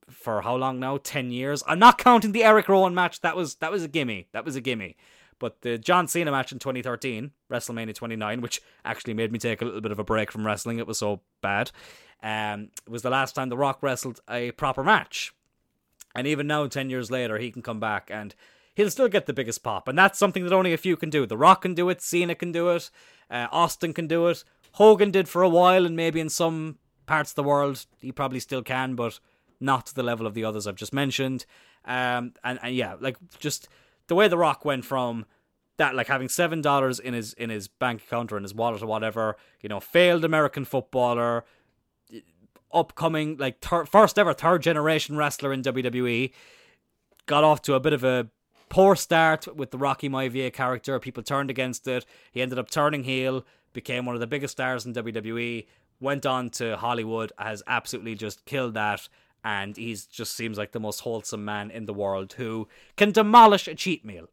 for 0.10 0.42
how 0.42 0.56
long 0.56 0.80
now? 0.80 0.98
Ten 0.98 1.32
years. 1.32 1.64
I'm 1.68 1.80
not 1.80 1.98
counting 1.98 2.32
the 2.32 2.44
Eric 2.44 2.70
Rowan 2.70 2.96
match. 2.96 3.22
That 3.22 3.36
was 3.36 3.56
that 3.56 3.72
was 3.72 3.84
a 3.84 3.88
gimme. 3.88 4.28
That 4.32 4.46
was 4.46 4.56
a 4.56 4.62
gimme. 4.62 4.96
But 5.40 5.62
the 5.62 5.80
John 5.80 6.08
Cena 6.08 6.30
match 6.30 6.52
in 6.52 6.60
2013, 6.60 7.32
WrestleMania 7.52 7.96
29, 7.96 8.42
which 8.42 8.62
actually 8.86 9.16
made 9.16 9.32
me 9.32 9.40
take 9.40 9.62
a 9.62 9.66
little 9.66 9.82
bit 9.82 9.92
of 9.92 9.98
a 9.98 10.04
break 10.04 10.32
from 10.32 10.46
wrestling. 10.46 10.78
It 10.78 10.86
was 10.86 11.00
so 11.00 11.22
bad. 11.42 11.72
Um, 12.22 12.70
was 12.88 13.02
the 13.02 13.10
last 13.10 13.34
time 13.34 13.50
The 13.50 13.58
Rock 13.58 13.80
wrestled 13.82 14.20
a 14.30 14.52
proper 14.52 14.84
match. 14.84 15.34
And 16.14 16.28
even 16.28 16.46
now, 16.46 16.68
10 16.68 16.92
years 16.92 17.10
later, 17.10 17.40
he 17.40 17.52
can 17.52 17.64
come 17.64 17.80
back 17.80 18.10
and 18.12 18.36
he'll 18.76 18.92
still 18.92 19.08
get 19.08 19.26
the 19.26 19.34
biggest 19.34 19.64
pop. 19.64 19.88
And 19.88 19.98
that's 19.98 20.20
something 20.20 20.44
that 20.44 20.54
only 20.54 20.74
a 20.74 20.78
few 20.78 20.96
can 20.96 21.10
do. 21.10 21.26
The 21.26 21.38
Rock 21.38 21.64
can 21.64 21.74
do 21.74 21.90
it, 21.90 22.02
Cena 22.02 22.36
can 22.36 22.52
do 22.52 22.70
it, 22.70 22.92
uh, 23.30 23.48
Austin 23.52 23.94
can 23.94 24.08
do 24.08 24.28
it, 24.28 24.44
Hogan 24.74 25.10
did 25.12 25.28
for 25.28 25.42
a 25.42 25.50
while, 25.50 25.86
and 25.86 25.96
maybe 25.96 26.20
in 26.20 26.30
some 26.30 26.78
parts 27.06 27.32
of 27.32 27.36
the 27.36 27.44
world 27.44 27.86
he 28.00 28.12
probably 28.12 28.40
still 28.40 28.62
can, 28.62 28.96
but 28.96 29.20
not 29.62 29.86
to 29.88 29.96
the 29.96 30.04
level 30.04 30.28
of 30.28 30.34
the 30.34 30.44
others 30.44 30.68
I've 30.68 30.76
just 30.76 30.94
mentioned. 30.94 31.46
Um, 31.86 32.34
and, 32.44 32.60
and 32.62 32.76
yeah, 32.76 32.96
like 33.00 33.18
just 33.40 33.68
the 34.08 34.16
way 34.16 34.28
The 34.28 34.38
Rock 34.38 34.66
went 34.66 34.86
from 34.86 35.26
that, 35.78 35.96
like 35.96 36.08
having 36.08 36.30
seven 36.30 36.62
dollars 36.62 37.00
in 37.00 37.14
his 37.14 37.34
in 37.34 37.50
his 37.50 37.68
bank 37.68 38.04
account 38.04 38.32
or 38.32 38.38
in 38.38 38.44
his 38.44 38.54
wallet 38.54 38.82
or 38.82 38.88
whatever, 38.88 39.38
you 39.62 39.70
know, 39.70 39.80
failed 39.80 40.24
American 40.24 40.66
footballer, 40.66 41.44
upcoming 42.74 43.38
like 43.38 43.60
thir- 43.62 43.86
first 43.86 44.20
ever 44.20 44.34
third 44.34 44.62
generation 44.62 45.18
wrestler 45.18 45.54
in 45.54 45.62
WWE, 45.62 46.32
got 47.26 47.44
off 47.44 47.62
to 47.64 47.74
a 47.74 47.80
bit 47.80 47.94
of 47.94 48.04
a 48.04 48.30
poor 48.70 48.96
start 48.96 49.56
with 49.56 49.72
the 49.72 49.78
Rocky 49.78 50.10
Maivia 50.10 50.52
character. 50.52 51.00
People 51.00 51.24
turned 51.24 51.50
against 51.50 51.88
it. 51.88 52.06
He 52.32 52.42
ended 52.42 52.60
up 52.60 52.70
turning 52.70 53.04
heel, 53.04 53.46
became 53.74 54.06
one 54.06 54.16
of 54.16 54.22
the 54.22 54.28
biggest 54.28 54.54
stars 54.54 54.86
in 54.86 54.94
WWE. 54.94 55.68
Went 56.00 56.26
on 56.26 56.50
to 56.52 56.78
Hollywood, 56.78 57.32
has 57.38 57.62
absolutely 57.68 58.16
just 58.16 58.46
killed 58.46 58.74
that, 58.74 59.08
and 59.44 59.78
he 59.78 59.98
just 60.12 60.36
seems 60.36 60.58
like 60.58 60.72
the 60.72 60.80
most 60.80 61.02
wholesome 61.02 61.44
man 61.44 61.72
in 61.72 61.86
the 61.86 61.94
world 61.94 62.34
who 62.34 62.68
can 62.96 63.12
demolish 63.12 63.68
a 63.68 63.76
cheat 63.76 64.06
meal. 64.06 64.30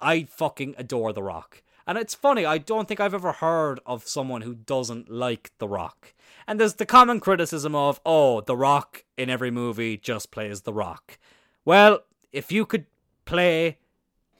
I 0.00 0.24
fucking 0.24 0.74
adore 0.78 1.12
The 1.12 1.22
Rock. 1.22 1.62
And 1.86 1.96
it's 1.96 2.14
funny, 2.14 2.44
I 2.44 2.58
don't 2.58 2.86
think 2.86 3.00
I've 3.00 3.14
ever 3.14 3.32
heard 3.32 3.80
of 3.86 4.06
someone 4.06 4.42
who 4.42 4.54
doesn't 4.54 5.10
like 5.10 5.52
The 5.58 5.68
Rock. 5.68 6.12
And 6.46 6.60
there's 6.60 6.74
the 6.74 6.84
common 6.84 7.18
criticism 7.18 7.74
of, 7.74 8.00
oh, 8.04 8.42
The 8.42 8.56
Rock 8.56 9.04
in 9.16 9.30
every 9.30 9.50
movie 9.50 9.96
just 9.96 10.30
plays 10.30 10.62
The 10.62 10.72
Rock. 10.72 11.18
Well, 11.64 12.00
if 12.32 12.52
you 12.52 12.66
could 12.66 12.86
play 13.24 13.78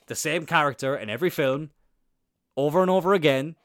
the 0.06 0.14
same 0.14 0.44
character 0.44 0.96
in 0.96 1.08
every 1.08 1.30
film 1.30 1.70
over 2.56 2.82
and 2.82 2.90
over 2.90 3.14
again 3.14 3.56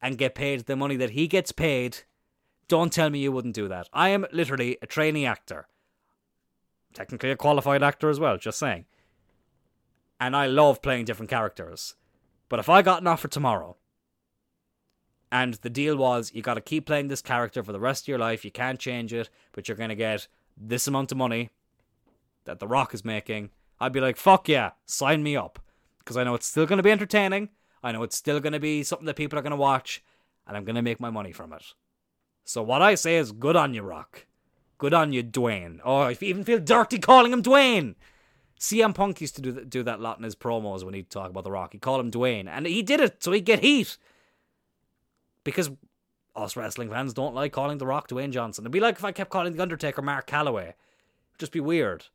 and 0.00 0.18
get 0.18 0.34
paid 0.34 0.66
the 0.66 0.76
money 0.76 0.96
that 0.96 1.10
he 1.10 1.26
gets 1.26 1.50
paid, 1.50 1.98
don't 2.68 2.92
tell 2.92 3.10
me 3.10 3.18
you 3.18 3.32
wouldn't 3.32 3.54
do 3.54 3.68
that. 3.68 3.88
I 3.92 4.10
am 4.10 4.26
literally 4.32 4.78
a 4.82 4.86
trainee 4.86 5.26
actor. 5.26 5.68
Technically 6.92 7.30
a 7.30 7.36
qualified 7.36 7.82
actor 7.82 8.08
as 8.08 8.20
well, 8.20 8.36
just 8.36 8.58
saying. 8.58 8.86
And 10.20 10.36
I 10.36 10.46
love 10.46 10.82
playing 10.82 11.04
different 11.04 11.30
characters. 11.30 11.94
But 12.48 12.60
if 12.60 12.68
I 12.68 12.82
got 12.82 13.00
an 13.00 13.08
offer 13.08 13.28
tomorrow 13.28 13.76
and 15.32 15.54
the 15.54 15.70
deal 15.70 15.96
was 15.96 16.32
you 16.34 16.42
got 16.42 16.54
to 16.54 16.60
keep 16.60 16.86
playing 16.86 17.08
this 17.08 17.22
character 17.22 17.62
for 17.62 17.72
the 17.72 17.80
rest 17.80 18.04
of 18.04 18.08
your 18.08 18.18
life, 18.18 18.44
you 18.44 18.50
can't 18.50 18.78
change 18.78 19.12
it, 19.12 19.28
but 19.52 19.66
you're 19.68 19.76
going 19.76 19.88
to 19.88 19.96
get 19.96 20.28
this 20.56 20.86
amount 20.86 21.10
of 21.10 21.18
money 21.18 21.50
that 22.44 22.60
The 22.60 22.68
Rock 22.68 22.94
is 22.94 23.04
making, 23.04 23.50
I'd 23.80 23.92
be 23.92 24.00
like, 24.00 24.16
fuck 24.16 24.48
yeah, 24.48 24.72
sign 24.86 25.22
me 25.22 25.36
up. 25.36 25.58
Because 25.98 26.16
I 26.16 26.24
know 26.24 26.34
it's 26.34 26.46
still 26.46 26.66
going 26.66 26.76
to 26.76 26.82
be 26.82 26.92
entertaining. 26.92 27.48
I 27.82 27.92
know 27.92 28.02
it's 28.02 28.16
still 28.16 28.40
going 28.40 28.52
to 28.52 28.60
be 28.60 28.82
something 28.82 29.06
that 29.06 29.16
people 29.16 29.38
are 29.38 29.42
going 29.42 29.50
to 29.50 29.56
watch, 29.56 30.02
and 30.46 30.56
I'm 30.56 30.64
going 30.64 30.76
to 30.76 30.82
make 30.82 31.00
my 31.00 31.10
money 31.10 31.32
from 31.32 31.52
it. 31.52 31.74
So 32.44 32.62
what 32.62 32.82
I 32.82 32.94
say 32.94 33.16
is, 33.16 33.32
good 33.32 33.56
on 33.56 33.74
you, 33.74 33.82
Rock. 33.82 34.26
Good 34.78 34.94
on 34.94 35.12
you, 35.12 35.22
Dwayne. 35.22 35.80
Oh, 35.84 36.00
I 36.00 36.16
even 36.20 36.44
feel 36.44 36.58
dirty 36.58 36.98
calling 36.98 37.32
him 37.32 37.42
Dwayne. 37.42 37.94
CM 38.60 38.94
Punk 38.94 39.20
used 39.20 39.36
to 39.36 39.42
do, 39.42 39.52
th- 39.52 39.68
do 39.68 39.82
that 39.82 40.00
lot 40.00 40.18
in 40.18 40.24
his 40.24 40.36
promos 40.36 40.84
when 40.84 40.94
he'd 40.94 41.10
talk 41.10 41.30
about 41.30 41.44
The 41.44 41.50
Rock. 41.50 41.72
He'd 41.72 41.80
call 41.80 42.00
him 42.00 42.10
Dwayne, 42.10 42.46
and 42.48 42.66
he 42.66 42.82
did 42.82 43.00
it 43.00 43.22
so 43.22 43.32
he'd 43.32 43.44
get 43.44 43.60
heat. 43.60 43.96
Because 45.42 45.70
us 46.36 46.56
wrestling 46.56 46.90
fans 46.90 47.14
don't 47.14 47.34
like 47.34 47.52
calling 47.52 47.78
The 47.78 47.86
Rock 47.86 48.08
Dwayne 48.08 48.30
Johnson. 48.30 48.62
It'd 48.62 48.72
be 48.72 48.80
like 48.80 48.96
if 48.96 49.04
I 49.04 49.12
kept 49.12 49.30
calling 49.30 49.54
The 49.54 49.62
Undertaker 49.62 50.02
Mark 50.02 50.26
Calaway. 50.26 50.68
It'd 50.68 50.74
just 51.38 51.52
be 51.52 51.60
weird. 51.60 52.06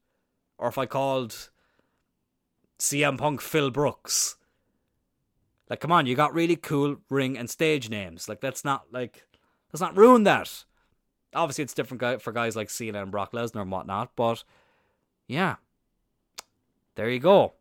Or 0.58 0.68
if 0.68 0.78
I 0.78 0.86
called 0.86 1.50
CM 2.80 3.18
Punk 3.18 3.42
Phil 3.42 3.72
Brooks. 3.72 4.38
Like, 5.70 5.80
come 5.80 5.92
on, 5.92 6.06
you 6.08 6.16
got 6.16 6.34
really 6.34 6.56
cool 6.56 6.98
ring 7.10 7.38
and 7.38 7.50
stage 7.50 7.90
names. 7.90 8.28
Like, 8.28 8.42
let's 8.42 8.66
not 8.66 8.86
like 8.92 9.26
let's 9.72 9.82
not 9.82 9.98
ruin 9.98 10.24
that. 10.24 10.66
Obviously, 11.34 11.64
it's 11.64 11.74
different 11.74 12.22
for 12.22 12.32
guys 12.32 12.56
like 12.56 12.70
Cena 12.70 13.02
and 13.02 13.12
Brock 13.12 13.34
Lesnar 13.34 13.62
and 13.62 13.72
whatnot, 13.72 14.16
but 14.16 14.44
yeah, 15.28 15.58
there 16.96 17.10
you 17.10 17.20
go. 17.20 17.54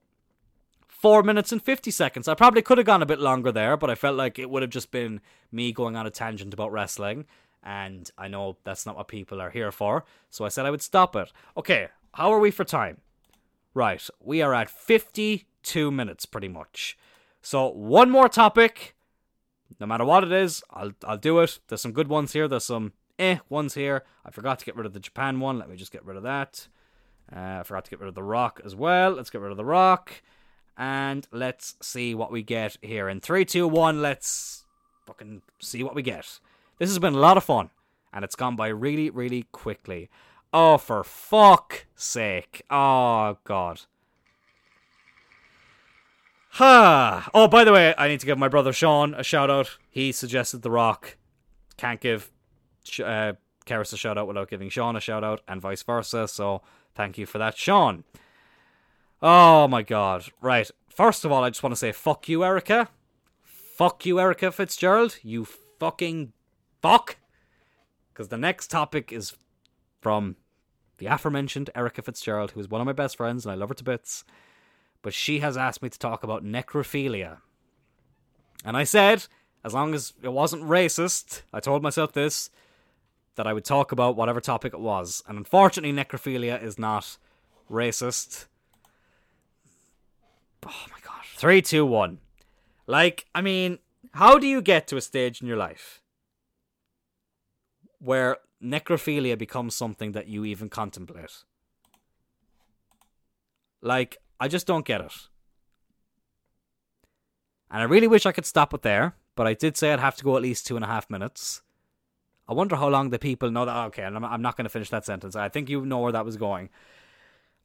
Four 0.89 1.23
minutes 1.23 1.53
and 1.53 1.63
50 1.63 1.91
seconds. 1.91 2.27
I 2.27 2.35
probably 2.35 2.63
could 2.63 2.79
have 2.79 2.87
gone 2.87 3.03
a 3.03 3.07
bit 3.07 3.21
longer 3.21 3.53
there, 3.53 3.77
but 3.77 3.91
I 3.91 3.95
felt 3.95 4.17
like 4.17 4.39
it 4.39 4.51
would 4.51 4.63
have 4.63 4.71
just 4.71 4.91
been 4.91 5.21
me 5.53 5.71
going 5.71 5.95
on 5.95 6.07
a 6.07 6.11
tangent 6.11 6.55
about 6.55 6.73
wrestling. 6.73 7.27
And 7.63 8.11
I 8.17 8.27
know 8.29 8.57
that's 8.65 8.87
not 8.87 8.97
what 8.97 9.07
people 9.07 9.41
are 9.41 9.51
here 9.51 9.71
for, 9.71 10.05
so 10.31 10.45
I 10.45 10.49
said 10.49 10.65
I 10.65 10.71
would 10.71 10.83
stop 10.83 11.15
it. 11.15 11.33
Okay, 11.57 11.89
how 12.15 12.33
are 12.33 12.41
we 12.41 12.51
for 12.51 12.65
time? 12.65 12.99
Right, 13.75 14.09
we 14.21 14.43
are 14.43 14.55
at 14.55 14.71
52 14.71 15.91
minutes 15.91 16.27
pretty 16.27 16.49
much. 16.49 16.97
So, 17.43 17.69
one 17.69 18.11
more 18.11 18.29
topic. 18.29 18.97
No 19.81 19.87
matter 19.87 20.05
what 20.05 20.25
it 20.25 20.33
is, 20.33 20.63
I'll 20.71 20.93
I'll 21.05 21.19
do 21.19 21.39
it. 21.41 21.61
There's 21.69 21.81
some 21.81 21.93
good 21.93 22.09
ones 22.09 22.33
here, 22.33 22.49
there's 22.49 22.65
some 22.65 22.93
eh 23.19 23.39
ones 23.49 23.75
here. 23.75 24.05
I 24.25 24.31
forgot 24.31 24.59
to 24.59 24.65
get 24.65 24.77
rid 24.77 24.87
of 24.87 24.93
the 24.93 25.01
Japan 25.01 25.41
one. 25.41 25.59
Let 25.59 25.69
me 25.69 25.77
just 25.77 25.93
get 25.93 26.05
rid 26.05 26.17
of 26.17 26.23
that. 26.25 26.69
Uh, 27.35 27.59
I 27.61 27.63
forgot 27.63 27.85
to 27.85 27.91
get 27.91 28.01
rid 28.01 28.09
of 28.09 28.15
the 28.15 28.23
rock 28.23 28.61
as 28.65 28.75
well. 28.75 29.13
Let's 29.13 29.31
get 29.31 29.41
rid 29.41 29.51
of 29.51 29.57
the 29.57 29.65
rock. 29.65 30.23
And 30.77 31.27
let's 31.33 31.75
see 31.83 32.15
what 32.15 32.31
we 32.31 32.43
get 32.43 32.77
here. 32.81 33.09
In 33.09 33.21
three, 33.21 33.45
two, 33.45 33.67
one. 33.67 34.01
let's 34.01 34.65
fucking 35.07 35.43
see 35.61 35.83
what 35.83 35.95
we 35.95 36.03
get. 36.03 36.39
This 36.79 36.89
has 36.89 36.99
been 36.99 37.15
a 37.15 37.19
lot 37.19 37.37
of 37.37 37.45
fun. 37.45 37.71
And 38.13 38.25
it's 38.25 38.37
gone 38.37 38.57
by 38.57 38.69
really, 38.69 39.11
really 39.11 39.45
quickly. 39.53 40.09
Oh, 40.53 40.79
for 40.79 41.05
fuck 41.05 41.87
sake. 41.95 42.63
Oh, 42.71 43.37
God. 43.45 43.83
Ha! 46.53 47.29
Oh, 47.35 47.49
by 47.49 47.65
the 47.65 47.73
way, 47.73 47.95
I 47.97 48.09
need 48.09 48.21
to 48.21 48.27
give 48.27 48.39
my 48.39 48.49
brother 48.49 48.73
Sean 48.73 49.15
a 49.15 49.23
shout 49.23 49.51
out. 49.51 49.79
He 49.91 50.13
suggested 50.13 50.63
The 50.63 50.71
Rock. 50.71 51.17
Can't 51.77 52.01
give 52.01 52.31
uh, 53.01 53.35
Karis 53.67 53.93
a 53.93 53.97
shout 53.97 54.19
out 54.19 54.27
without 54.27 54.49
giving 54.49 54.69
Sean 54.69 54.97
a 54.97 55.01
shout 55.01 55.23
out, 55.23 55.43
and 55.47 55.61
vice 55.61 55.83
versa. 55.83 56.27
So 56.27 56.63
Thank 56.99 57.17
you 57.17 57.27
for 57.27 57.39
that, 57.39 57.57
Sean. 57.57 58.03
Oh 59.23 59.69
my 59.69 59.83
god. 59.83 60.25
Right. 60.41 60.69
First 60.89 61.25
of 61.25 61.31
all, 61.31 61.45
I 61.45 61.51
just 61.51 61.63
want 61.63 61.71
to 61.71 61.77
say 61.77 61.93
fuck 61.93 62.29
you, 62.29 62.43
Erica. 62.43 62.89
Fuck 63.45 64.05
you, 64.05 64.19
Erica 64.19 64.51
Fitzgerald. 64.51 65.17
You 65.23 65.45
fucking 65.45 66.33
fuck. 66.83 67.19
Because 68.13 68.31
the 68.31 68.37
next 68.37 68.67
topic 68.69 69.13
is 69.13 69.37
from 70.01 70.35
the 70.97 71.07
aforementioned 71.07 71.71
Erica 71.77 72.03
Fitzgerald, 72.03 72.51
who 72.51 72.61
is 72.61 72.69
one 72.69 72.81
of 72.81 72.87
my 72.87 72.93
best 72.93 73.17
friends 73.17 73.47
and 73.47 73.53
I 73.53 73.55
love 73.55 73.69
her 73.69 73.77
to 73.77 73.85
bits. 73.85 74.25
But 75.09 75.15
she 75.15 75.39
has 75.39 75.57
asked 75.57 75.81
me 75.81 75.89
to 75.89 75.99
talk 75.99 76.23
about 76.23 76.45
necrophilia. 76.45 77.39
And 78.63 78.77
I 78.77 78.85
said, 78.85 79.25
as 79.65 79.73
long 79.73 79.95
as 79.95 80.13
it 80.23 80.35
wasn't 80.35 80.65
racist, 80.65 81.41
I 81.51 81.61
told 81.61 81.83
myself 81.83 82.13
this, 82.13 82.51
that 83.37 83.47
I 83.47 83.55
would 83.55 83.65
talk 83.65 83.91
about 83.91 84.17
whatever 84.17 84.39
topic 84.39 84.75
it 84.75 84.81
was. 84.81 85.23
And 85.27 85.39
unfortunately, 85.39 85.97
necrophilia 85.97 86.63
is 86.63 86.79
not 86.79 87.17
racist. 87.71 88.49
Oh 90.67 90.85
my 90.91 90.99
god. 91.03 91.25
Three, 91.37 91.63
two, 91.63 91.87
one. 91.87 92.19
Like, 92.87 93.25
I 93.35 93.41
mean, 93.41 93.79
how 94.13 94.39
do 94.39 94.47
you 94.47 94.61
get 94.61 94.87
to 94.89 94.99
a 94.99 95.01
stage 95.01 95.41
in 95.41 95.49
your 95.49 95.57
life 95.57 96.03
where 97.99 98.37
necrophilia 98.63 99.39
becomes 99.39 99.75
something 99.75 100.13
that 100.13 100.29
you 100.29 100.45
even 100.45 100.69
contemplate? 100.69 101.45
Like, 103.81 104.19
I 104.41 104.49
just 104.49 104.67
don't 104.67 104.85
get 104.87 105.01
it. 105.01 105.13
And 107.71 107.83
I 107.83 107.85
really 107.85 108.07
wish 108.07 108.25
I 108.25 108.33
could 108.33 108.47
stop 108.47 108.73
it 108.73 108.83
there, 108.83 109.15
but 109.37 109.47
I 109.47 109.55
did 109.55 109.77
say 109.77 109.93
I'd 109.93 110.01
have 110.01 110.17
to 110.17 110.25
go 110.25 110.37
at 110.37 110.43
least 110.43 110.67
two 110.67 110.77
and 110.77 110.85
a 110.85 110.89
half 110.89 111.11
minutes. 111.11 111.63
I 112.49 112.55
wonder 112.55 112.77
how 112.77 112.89
long 112.89 113.11
the 113.11 113.19
people 113.19 113.51
know 113.51 113.67
that. 113.67 113.77
Oh, 113.77 113.87
okay, 113.87 114.05
I'm, 114.05 114.25
I'm 114.25 114.41
not 114.41 114.57
going 114.57 114.65
to 114.65 114.71
finish 114.71 114.89
that 114.91 115.05
sentence. 115.05 115.37
I 115.37 115.49
think 115.51 115.69
you 115.69 115.85
know 115.85 115.99
where 115.99 116.13
that 116.13 116.25
was 116.25 116.39
going. 116.39 116.71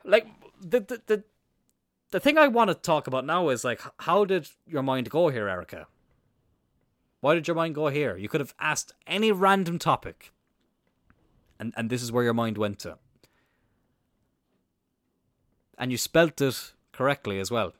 Like 0.03 0.27
the 0.59 0.81
the 0.81 1.01
the 1.05 1.23
the 2.11 2.19
thing 2.19 2.37
I 2.37 2.47
want 2.49 2.69
to 2.69 2.75
talk 2.75 3.07
about 3.07 3.25
now 3.25 3.47
is 3.47 3.63
like, 3.63 3.81
how 3.99 4.25
did 4.25 4.49
your 4.67 4.83
mind 4.83 5.09
go 5.09 5.29
here, 5.29 5.47
Erica? 5.47 5.87
Why 7.21 7.33
did 7.33 7.47
your 7.47 7.55
mind 7.55 7.75
go 7.75 7.87
here? 7.87 8.17
You 8.17 8.27
could 8.27 8.41
have 8.41 8.53
asked 8.59 8.91
any 9.07 9.31
random 9.31 9.79
topic, 9.79 10.33
and 11.57 11.73
and 11.77 11.89
this 11.89 12.03
is 12.03 12.11
where 12.11 12.25
your 12.25 12.33
mind 12.33 12.57
went 12.57 12.79
to. 12.79 12.97
And 15.83 15.91
you 15.91 15.97
spelt 15.97 16.39
it 16.39 16.71
correctly 16.93 17.41
as 17.41 17.51
well. 17.51 17.73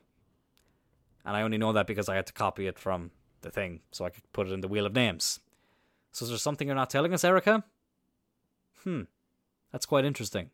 And 1.24 1.34
I 1.34 1.40
only 1.40 1.56
know 1.56 1.72
that 1.72 1.86
because 1.86 2.06
I 2.06 2.16
had 2.16 2.26
to 2.26 2.34
copy 2.34 2.66
it 2.66 2.78
from 2.78 3.12
the 3.40 3.50
thing 3.50 3.80
so 3.92 4.04
I 4.04 4.10
could 4.10 4.30
put 4.34 4.46
it 4.46 4.52
in 4.52 4.60
the 4.60 4.68
wheel 4.68 4.84
of 4.84 4.92
names. 4.92 5.40
So 6.12 6.24
is 6.24 6.28
there 6.28 6.36
something 6.36 6.68
you're 6.68 6.74
not 6.74 6.90
telling 6.90 7.14
us, 7.14 7.24
Erica? 7.24 7.64
Hmm. 8.82 9.04
That's 9.72 9.86
quite 9.86 10.04
interesting. 10.04 10.50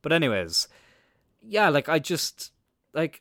But 0.00 0.14
anyways, 0.14 0.68
yeah, 1.42 1.68
like 1.68 1.90
I 1.90 1.98
just 1.98 2.50
like 2.94 3.20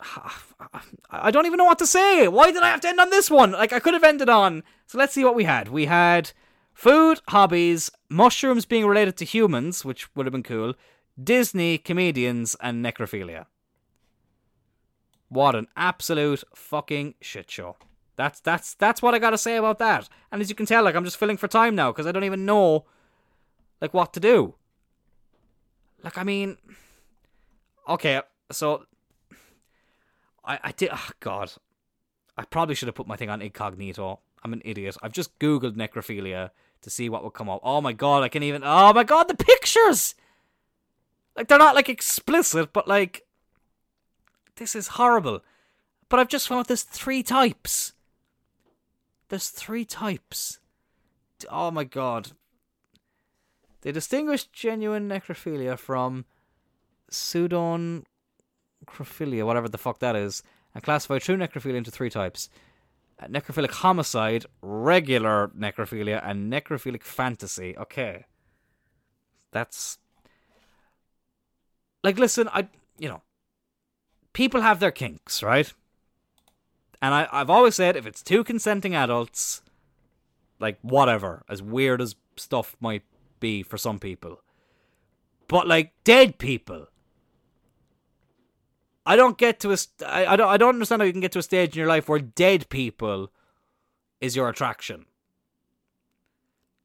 I 1.10 1.30
don't 1.30 1.44
even 1.44 1.58
know 1.58 1.66
what 1.66 1.78
to 1.80 1.86
say. 1.86 2.26
Why 2.26 2.52
did 2.52 2.62
I 2.62 2.70
have 2.70 2.80
to 2.80 2.88
end 2.88 3.00
on 3.00 3.10
this 3.10 3.30
one? 3.30 3.52
Like 3.52 3.74
I 3.74 3.80
could 3.80 3.92
have 3.92 4.02
ended 4.02 4.30
on. 4.30 4.62
So 4.86 4.96
let's 4.96 5.12
see 5.12 5.24
what 5.24 5.34
we 5.34 5.44
had. 5.44 5.68
We 5.68 5.84
had 5.84 6.32
food, 6.72 7.20
hobbies, 7.28 7.90
mushrooms 8.08 8.64
being 8.64 8.86
related 8.86 9.18
to 9.18 9.26
humans, 9.26 9.84
which 9.84 10.08
would 10.16 10.24
have 10.24 10.32
been 10.32 10.42
cool, 10.42 10.72
Disney, 11.22 11.78
comedians, 11.78 12.56
and 12.60 12.84
necrophilia. 12.84 13.46
What 15.28 15.54
an 15.54 15.68
absolute 15.76 16.44
fucking 16.54 17.14
shit 17.20 17.50
show. 17.50 17.76
That's 18.16 18.40
that's 18.40 18.74
that's 18.74 19.00
what 19.00 19.14
I 19.14 19.18
gotta 19.18 19.38
say 19.38 19.56
about 19.56 19.78
that. 19.78 20.08
And 20.30 20.42
as 20.42 20.50
you 20.50 20.54
can 20.54 20.66
tell, 20.66 20.84
like 20.84 20.94
I'm 20.94 21.04
just 21.04 21.16
filling 21.16 21.38
for 21.38 21.48
time 21.48 21.74
now 21.74 21.90
because 21.90 22.06
I 22.06 22.12
don't 22.12 22.24
even 22.24 22.44
know 22.44 22.84
like 23.80 23.94
what 23.94 24.12
to 24.12 24.20
do. 24.20 24.54
Like 26.02 26.18
I 26.18 26.22
mean, 26.22 26.58
okay, 27.88 28.20
so 28.50 28.84
I 30.44 30.58
I 30.62 30.72
did. 30.72 30.90
Oh 30.92 31.08
God, 31.20 31.52
I 32.36 32.44
probably 32.44 32.74
should 32.74 32.88
have 32.88 32.94
put 32.94 33.06
my 33.06 33.16
thing 33.16 33.30
on 33.30 33.40
incognito. 33.40 34.20
I'm 34.44 34.52
an 34.52 34.62
idiot. 34.64 34.96
I've 35.02 35.12
just 35.12 35.38
googled 35.38 35.76
necrophilia 35.76 36.50
to 36.82 36.90
see 36.90 37.08
what 37.08 37.24
would 37.24 37.32
come 37.32 37.48
up. 37.48 37.60
Oh 37.62 37.80
my 37.80 37.92
God, 37.92 38.22
I 38.22 38.28
can 38.28 38.42
even. 38.42 38.62
Oh 38.64 38.92
my 38.92 39.04
God, 39.04 39.28
the 39.28 39.34
pictures. 39.34 40.14
Like 41.36 41.48
they're 41.48 41.58
not 41.58 41.74
like 41.74 41.88
explicit, 41.88 42.72
but 42.72 42.86
like 42.86 43.26
this 44.56 44.74
is 44.74 44.88
horrible. 44.88 45.40
But 46.08 46.20
I've 46.20 46.28
just 46.28 46.48
found 46.48 46.66
there's 46.66 46.82
three 46.82 47.22
types. 47.22 47.94
There's 49.28 49.48
three 49.48 49.84
types. 49.84 50.58
Oh 51.50 51.70
my 51.70 51.84
god. 51.84 52.32
They 53.80 53.92
distinguish 53.92 54.44
genuine 54.46 55.08
necrophilia 55.08 55.78
from 55.78 56.24
pseudonecrophilia, 57.10 58.04
whatever 59.44 59.68
the 59.68 59.78
fuck 59.78 59.98
that 60.00 60.14
is, 60.14 60.42
and 60.74 60.84
classify 60.84 61.18
true 61.18 61.36
necrophilia 61.36 61.76
into 61.76 61.90
three 61.90 62.10
types. 62.10 62.48
Uh, 63.18 63.26
necrophilic 63.26 63.70
homicide, 63.70 64.46
regular 64.60 65.50
necrophilia, 65.58 66.20
and 66.24 66.52
necrophilic 66.52 67.02
fantasy. 67.02 67.76
Okay. 67.76 68.26
That's 69.50 69.98
like 72.02 72.18
listen, 72.18 72.48
I 72.52 72.68
you 72.98 73.08
know, 73.08 73.22
people 74.32 74.60
have 74.60 74.80
their 74.80 74.90
kinks, 74.90 75.42
right? 75.42 75.72
And 77.00 77.14
I, 77.14 77.28
I've 77.32 77.50
always 77.50 77.74
said 77.74 77.96
if 77.96 78.06
it's 78.06 78.22
two 78.22 78.44
consenting 78.44 78.94
adults, 78.94 79.62
like 80.60 80.78
whatever, 80.82 81.42
as 81.48 81.60
weird 81.60 82.00
as 82.00 82.14
stuff 82.36 82.76
might 82.80 83.02
be 83.40 83.62
for 83.62 83.76
some 83.76 83.98
people. 83.98 84.40
But 85.48 85.66
like 85.66 85.92
dead 86.04 86.38
people. 86.38 86.86
I 89.04 89.16
don't 89.16 89.36
get 89.36 89.58
to 89.60 89.72
a 89.72 89.76
st- 89.76 90.08
I, 90.08 90.26
I 90.26 90.36
don't 90.36 90.48
I 90.48 90.56
don't 90.56 90.76
understand 90.76 91.02
how 91.02 91.06
you 91.06 91.12
can 91.12 91.20
get 91.20 91.32
to 91.32 91.40
a 91.40 91.42
stage 91.42 91.72
in 91.74 91.78
your 91.78 91.88
life 91.88 92.08
where 92.08 92.20
dead 92.20 92.68
people 92.68 93.32
is 94.20 94.36
your 94.36 94.48
attraction. 94.48 95.06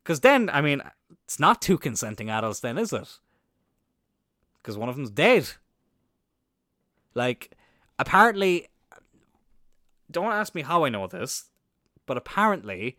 Cause 0.03 0.21
then, 0.21 0.49
I 0.49 0.61
mean, 0.61 0.81
it's 1.25 1.39
not 1.39 1.61
two 1.61 1.77
consenting 1.77 2.29
adults 2.29 2.61
then, 2.61 2.77
is 2.77 2.93
it? 2.93 3.19
Because 4.67 4.77
one 4.77 4.89
of 4.89 4.97
them's 4.97 5.09
dead. 5.09 5.47
Like, 7.15 7.55
apparently 7.97 8.67
don't 10.11 10.33
ask 10.33 10.53
me 10.53 10.61
how 10.61 10.83
I 10.83 10.89
know 10.89 11.07
this, 11.07 11.45
but 12.05 12.17
apparently 12.17 12.97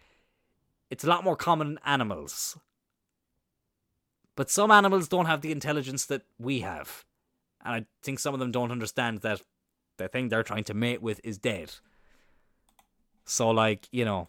it's 0.88 1.04
a 1.04 1.08
lot 1.08 1.24
more 1.24 1.36
common 1.36 1.72
in 1.72 1.78
animals. 1.84 2.56
But 4.34 4.50
some 4.50 4.70
animals 4.70 5.08
don't 5.08 5.26
have 5.26 5.42
the 5.42 5.52
intelligence 5.52 6.06
that 6.06 6.22
we 6.38 6.60
have. 6.60 7.04
And 7.62 7.74
I 7.74 7.86
think 8.02 8.18
some 8.18 8.32
of 8.32 8.40
them 8.40 8.50
don't 8.50 8.72
understand 8.72 9.18
that 9.18 9.42
the 9.98 10.08
thing 10.08 10.30
they're 10.30 10.42
trying 10.42 10.64
to 10.64 10.74
mate 10.74 11.02
with 11.02 11.20
is 11.22 11.36
dead. 11.36 11.72
So, 13.26 13.50
like, 13.50 13.88
you 13.92 14.06
know, 14.06 14.28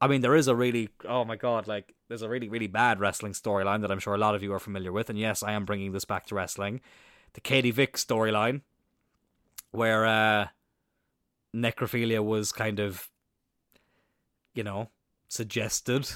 I 0.00 0.06
mean, 0.06 0.20
there 0.20 0.36
is 0.36 0.46
a 0.46 0.54
really, 0.54 0.90
oh 1.04 1.24
my 1.24 1.34
god, 1.34 1.66
like, 1.66 1.96
there's 2.08 2.22
a 2.22 2.28
really, 2.28 2.48
really 2.48 2.66
bad 2.66 3.00
wrestling 3.00 3.32
storyline 3.32 3.82
that 3.82 3.90
I'm 3.90 3.98
sure 3.98 4.14
a 4.14 4.18
lot 4.18 4.34
of 4.34 4.42
you 4.42 4.52
are 4.52 4.58
familiar 4.58 4.92
with. 4.92 5.10
And 5.10 5.18
yes, 5.18 5.42
I 5.42 5.52
am 5.52 5.64
bringing 5.64 5.92
this 5.92 6.04
back 6.04 6.26
to 6.26 6.34
wrestling. 6.34 6.80
The 7.34 7.40
Katie 7.40 7.70
Vick 7.70 7.96
storyline, 7.96 8.62
where, 9.70 10.06
uh, 10.06 10.48
necrophilia 11.54 12.24
was 12.24 12.50
kind 12.50 12.80
of, 12.80 13.08
you 14.54 14.64
know, 14.64 14.88
suggested, 15.28 16.10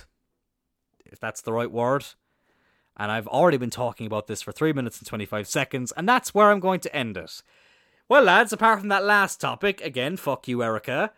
if 1.05 1.21
that's 1.21 1.43
the 1.43 1.53
right 1.53 1.71
word. 1.71 2.07
And 2.97 3.13
I've 3.13 3.29
already 3.29 3.59
been 3.59 3.71
talking 3.71 4.07
about 4.07 4.27
this 4.27 4.43
for 4.43 4.53
3 4.53 4.73
minutes 4.73 4.99
and 4.99 5.07
25 5.07 5.47
seconds, 5.47 5.93
and 5.93 6.09
that's 6.09 6.35
where 6.35 6.51
I'm 6.51 6.61
going 6.61 6.81
to 6.81 6.97
end 6.97 7.17
it. 7.17 7.43
Well, 8.09 8.23
lads, 8.23 8.53
apart 8.53 8.81
from 8.81 8.89
that 8.89 9.05
last 9.05 9.41
topic, 9.41 9.81
again, 9.83 10.17
fuck 10.17 10.49
you, 10.49 10.63
Erica. 10.63 11.13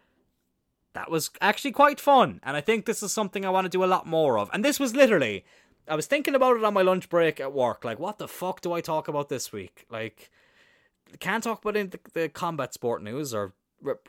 That 0.94 1.10
was 1.10 1.30
actually 1.40 1.72
quite 1.72 2.00
fun, 2.00 2.40
and 2.42 2.56
I 2.56 2.60
think 2.60 2.86
this 2.86 3.02
is 3.02 3.12
something 3.12 3.44
I 3.44 3.50
want 3.50 3.64
to 3.64 3.68
do 3.68 3.84
a 3.84 3.86
lot 3.86 4.06
more 4.06 4.38
of. 4.38 4.48
And 4.52 4.64
this 4.64 4.78
was 4.78 4.94
literally, 4.94 5.44
I 5.88 5.96
was 5.96 6.06
thinking 6.06 6.34
about 6.34 6.56
it 6.56 6.64
on 6.64 6.72
my 6.72 6.82
lunch 6.82 7.08
break 7.08 7.40
at 7.40 7.52
work. 7.52 7.84
Like, 7.84 7.98
what 7.98 8.18
the 8.18 8.28
fuck 8.28 8.60
do 8.60 8.72
I 8.72 8.80
talk 8.80 9.08
about 9.08 9.28
this 9.28 9.52
week? 9.52 9.86
Like, 9.90 10.30
can't 11.18 11.42
talk 11.42 11.64
about 11.64 11.74
the, 11.74 11.98
the 12.12 12.28
combat 12.28 12.74
sport 12.74 13.02
news 13.02 13.34
or 13.34 13.54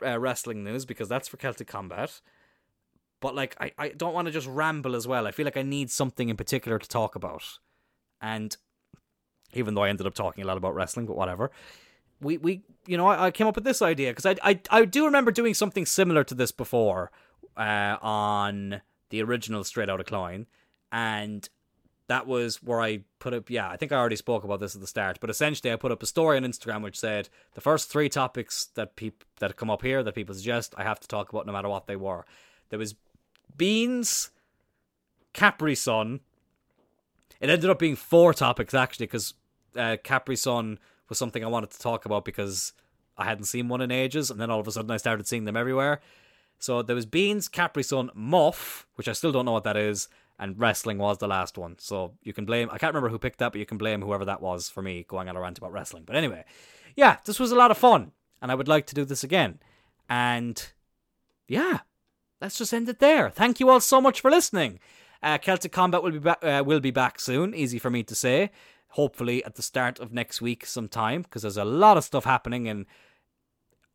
uh, 0.04 0.18
wrestling 0.18 0.64
news 0.64 0.84
because 0.84 1.08
that's 1.08 1.28
for 1.28 1.36
Celtic 1.36 1.66
Combat. 1.66 2.20
But 3.20 3.34
like, 3.34 3.56
I, 3.60 3.72
I 3.78 3.88
don't 3.88 4.14
want 4.14 4.26
to 4.26 4.32
just 4.32 4.46
ramble 4.46 4.94
as 4.94 5.06
well. 5.06 5.26
I 5.26 5.30
feel 5.30 5.44
like 5.44 5.56
I 5.56 5.62
need 5.62 5.90
something 5.90 6.28
in 6.28 6.36
particular 6.36 6.78
to 6.78 6.88
talk 6.88 7.14
about. 7.14 7.58
And 8.20 8.56
even 9.52 9.74
though 9.74 9.82
I 9.82 9.88
ended 9.88 10.06
up 10.06 10.14
talking 10.14 10.44
a 10.44 10.46
lot 10.46 10.56
about 10.56 10.74
wrestling, 10.74 11.06
but 11.06 11.16
whatever. 11.16 11.50
We, 12.20 12.38
we 12.38 12.62
you 12.86 12.96
know, 12.96 13.06
I, 13.06 13.26
I 13.26 13.30
came 13.30 13.46
up 13.46 13.54
with 13.54 13.64
this 13.64 13.82
idea 13.82 14.10
because 14.10 14.26
I, 14.26 14.36
I, 14.42 14.60
I 14.70 14.84
do 14.84 15.04
remember 15.04 15.30
doing 15.30 15.54
something 15.54 15.86
similar 15.86 16.24
to 16.24 16.34
this 16.34 16.52
before 16.52 17.10
uh, 17.56 17.96
on 18.00 18.80
the 19.10 19.22
original 19.22 19.64
Straight 19.64 19.88
Outta 19.88 20.04
Cloyne. 20.04 20.46
And 20.92 21.48
that 22.08 22.26
was 22.26 22.62
where 22.62 22.80
I 22.80 23.00
put 23.18 23.34
up. 23.34 23.50
Yeah, 23.50 23.68
I 23.68 23.76
think 23.76 23.92
I 23.92 23.96
already 23.96 24.16
spoke 24.16 24.44
about 24.44 24.60
this 24.60 24.74
at 24.74 24.80
the 24.80 24.86
start, 24.86 25.18
but 25.20 25.30
essentially 25.30 25.72
I 25.72 25.76
put 25.76 25.92
up 25.92 26.02
a 26.02 26.06
story 26.06 26.36
on 26.36 26.44
Instagram 26.44 26.82
which 26.82 26.98
said 26.98 27.28
the 27.54 27.60
first 27.60 27.90
three 27.90 28.08
topics 28.08 28.66
that 28.74 28.96
people 28.96 29.26
that 29.40 29.56
come 29.56 29.70
up 29.70 29.82
here 29.82 30.02
that 30.02 30.14
people 30.14 30.34
suggest 30.34 30.74
I 30.76 30.84
have 30.84 31.00
to 31.00 31.08
talk 31.08 31.30
about 31.30 31.46
no 31.46 31.52
matter 31.52 31.68
what 31.68 31.86
they 31.86 31.96
were. 31.96 32.24
There 32.68 32.78
was 32.78 32.94
beans, 33.56 34.30
Capri 35.32 35.74
Sun. 35.74 36.20
It 37.40 37.50
ended 37.50 37.70
up 37.70 37.78
being 37.78 37.96
four 37.96 38.32
topics 38.32 38.72
actually 38.72 39.06
because 39.06 39.34
uh, 39.76 39.96
Capri 40.02 40.36
Sun 40.36 40.78
was 41.08 41.18
something 41.18 41.44
I 41.44 41.48
wanted 41.48 41.70
to 41.70 41.78
talk 41.78 42.04
about 42.04 42.24
because 42.24 42.72
I 43.16 43.24
hadn't 43.24 43.44
seen 43.44 43.68
one 43.68 43.80
in 43.80 43.90
ages, 43.90 44.30
and 44.30 44.40
then 44.40 44.50
all 44.50 44.60
of 44.60 44.68
a 44.68 44.72
sudden 44.72 44.90
I 44.90 44.96
started 44.96 45.26
seeing 45.26 45.44
them 45.44 45.56
everywhere. 45.56 46.00
So 46.58 46.82
there 46.82 46.96
was 46.96 47.06
beans, 47.06 47.48
Capri 47.48 47.82
Sun, 47.82 48.10
Muff, 48.14 48.86
which 48.94 49.08
I 49.08 49.12
still 49.12 49.32
don't 49.32 49.44
know 49.44 49.52
what 49.52 49.64
that 49.64 49.76
is, 49.76 50.08
and 50.38 50.58
wrestling 50.58 50.98
was 50.98 51.18
the 51.18 51.28
last 51.28 51.58
one. 51.58 51.76
So 51.78 52.14
you 52.22 52.32
can 52.32 52.44
blame, 52.44 52.68
I 52.70 52.78
can't 52.78 52.94
remember 52.94 53.10
who 53.10 53.18
picked 53.18 53.38
that, 53.38 53.52
but 53.52 53.58
you 53.58 53.66
can 53.66 53.78
blame 53.78 54.02
whoever 54.02 54.24
that 54.24 54.40
was 54.40 54.68
for 54.68 54.82
me 54.82 55.04
going 55.08 55.28
on 55.28 55.36
a 55.36 55.40
rant 55.40 55.58
about 55.58 55.72
wrestling. 55.72 56.04
But 56.06 56.16
anyway, 56.16 56.44
yeah, 56.94 57.18
this 57.24 57.38
was 57.38 57.52
a 57.52 57.56
lot 57.56 57.70
of 57.70 57.78
fun, 57.78 58.12
and 58.40 58.50
I 58.50 58.54
would 58.54 58.68
like 58.68 58.86
to 58.86 58.94
do 58.94 59.04
this 59.04 59.24
again. 59.24 59.58
And 60.08 60.62
yeah, 61.48 61.80
let's 62.40 62.58
just 62.58 62.72
end 62.72 62.88
it 62.88 63.00
there. 63.00 63.30
Thank 63.30 63.60
you 63.60 63.68
all 63.68 63.80
so 63.80 64.00
much 64.00 64.20
for 64.20 64.30
listening. 64.30 64.78
Uh, 65.22 65.38
Celtic 65.38 65.72
Combat 65.72 66.02
will 66.02 66.12
be 66.12 66.18
back. 66.18 66.44
Uh, 66.44 66.62
will 66.64 66.80
be 66.80 66.90
back 66.90 67.18
soon. 67.18 67.54
Easy 67.54 67.78
for 67.78 67.90
me 67.90 68.02
to 68.02 68.14
say. 68.14 68.50
Hopefully 68.96 69.44
at 69.44 69.56
the 69.56 69.62
start 69.62 70.00
of 70.00 70.10
next 70.10 70.40
week 70.40 70.64
sometime 70.64 71.20
because 71.22 71.42
there's 71.42 71.58
a 71.58 71.64
lot 71.64 71.98
of 71.98 72.04
stuff 72.04 72.24
happening 72.24 72.64
in 72.64 72.86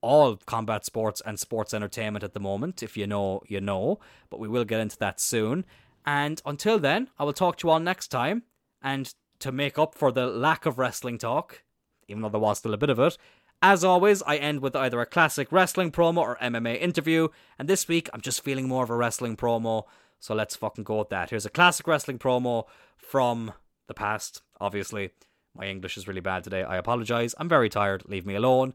all 0.02 0.36
combat 0.46 0.86
sports 0.86 1.22
and 1.26 1.40
sports 1.40 1.74
entertainment 1.74 2.24
at 2.24 2.34
the 2.34 2.40
moment. 2.40 2.84
If 2.84 2.96
you 2.96 3.08
know, 3.08 3.42
you 3.48 3.62
know. 3.62 4.00
But 4.30 4.40
we 4.40 4.48
will 4.48 4.64
get 4.64 4.80
into 4.80 4.98
that 5.00 5.20
soon. 5.20 5.66
And 6.06 6.42
until 6.46 6.80
then, 6.80 7.10
I 7.18 7.24
will 7.24 7.34
talk 7.34 7.58
to 7.58 7.68
you 7.68 7.72
all 7.72 7.80
next 7.80 8.10
time. 8.10 8.44
And 8.82 9.14
to 9.40 9.52
make 9.52 9.80
up 9.80 9.96
for 9.96 10.12
the 10.12 10.28
lack 10.28 10.66
of 10.66 10.78
wrestling 10.78 11.18
talk, 11.18 11.64
even 12.08 12.22
though 12.22 12.30
there 12.30 12.40
was 12.40 12.60
still 12.60 12.74
a 12.74 12.78
bit 12.78 12.90
of 12.90 13.00
it, 13.00 13.18
as 13.64 13.84
always, 13.84 14.24
I 14.24 14.38
end 14.38 14.62
with 14.62 14.76
either 14.76 15.00
a 15.02 15.06
classic 15.06 15.52
wrestling 15.52 15.92
promo 15.92 16.18
or 16.18 16.38
MMA 16.42 16.80
interview. 16.82 17.28
And 17.60 17.68
this 17.68 17.88
week, 17.88 18.10
I'm 18.14 18.22
just 18.22 18.44
feeling 18.44 18.68
more 18.68 18.84
of 18.84 18.90
a 18.90 18.96
wrestling 18.96 19.38
promo. 19.38 19.84
So 20.20 20.34
let's 20.34 20.56
fucking 20.56 20.84
go 20.84 21.00
with 21.00 21.10
that. 21.10 21.30
Here's 21.30 21.46
a 21.46 21.50
classic 21.50 21.88
wrestling 21.88 22.18
promo 22.18 22.66
from 22.98 23.54
the 23.92 24.00
past, 24.00 24.42
obviously. 24.62 25.12
My 25.54 25.66
English 25.68 25.98
is 25.98 26.08
really 26.08 26.22
bad 26.22 26.46
today. 26.46 26.64
I 26.64 26.78
apologize. 26.78 27.36
I'm 27.38 27.50
very 27.50 27.68
tired. 27.68 28.04
Leave 28.08 28.26
me 28.26 28.36
alone. 28.36 28.74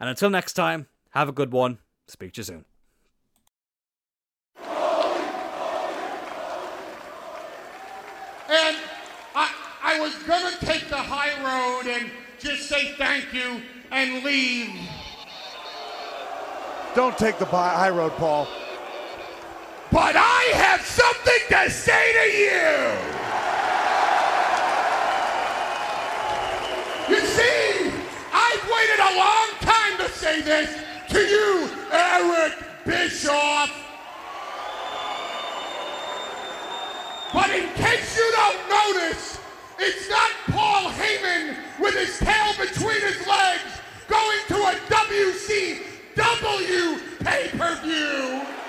And 0.00 0.08
until 0.08 0.30
next 0.30 0.54
time, 0.54 0.86
have 1.10 1.28
a 1.28 1.32
good 1.32 1.52
one. 1.52 1.78
Speak 2.08 2.32
to 2.32 2.38
you 2.40 2.44
soon. 2.44 2.64
And 8.48 8.76
I, 9.34 9.52
I 9.82 10.00
was 10.00 10.14
going 10.22 10.50
to 10.50 10.64
take 10.64 10.88
the 10.88 10.96
high 10.96 11.34
road 11.44 11.86
and 11.86 12.10
just 12.38 12.68
say 12.68 12.94
thank 12.96 13.34
you 13.34 13.60
and 13.90 14.24
leave. 14.24 14.70
Don't 16.94 17.18
take 17.18 17.38
the 17.38 17.44
high 17.44 17.90
road, 17.90 18.12
Paul. 18.12 18.48
But 19.92 20.16
I 20.16 20.52
have 20.54 20.80
something 20.80 21.42
to 21.50 21.70
say 21.70 22.12
to 22.14 22.26
you. 22.38 23.10
You 23.14 23.19
say 30.20 30.42
this 30.42 30.68
to 31.08 31.18
you, 31.18 31.70
Eric 31.90 32.52
Bischoff. 32.84 33.70
But 37.32 37.48
in 37.48 37.66
case 37.72 38.18
you 38.18 38.32
don't 38.36 38.68
notice, 38.68 39.40
it's 39.78 40.10
not 40.10 40.30
Paul 40.50 40.90
Heyman 40.90 41.56
with 41.80 41.94
his 41.94 42.18
tail 42.18 42.52
between 42.58 43.00
his 43.00 43.26
legs 43.26 43.80
going 44.08 44.40
to 44.48 44.56
a 44.56 44.74
WCW 44.92 46.14
pay-per-view. 47.24 48.59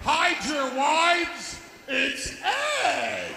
Hide 0.00 0.44
your 0.48 0.74
wives, 0.76 1.60
it's 1.88 2.36
Edge! 2.42 3.28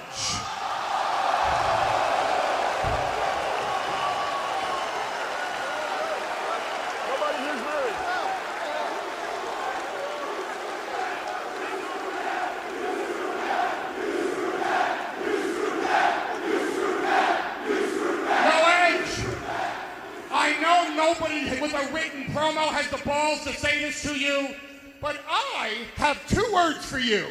nobody 20.96 21.60
with 21.60 21.74
a 21.74 21.94
written 21.94 22.26
promo 22.26 22.68
has 22.68 22.88
the 22.90 23.04
balls 23.06 23.44
to 23.44 23.54
say 23.54 23.84
this 23.84 24.02
to 24.04 24.18
you. 24.18 24.56
But 25.02 25.20
I 25.28 25.78
have 25.96 26.28
two 26.28 26.46
words 26.54 26.86
for 26.86 27.00
you. 27.00 27.26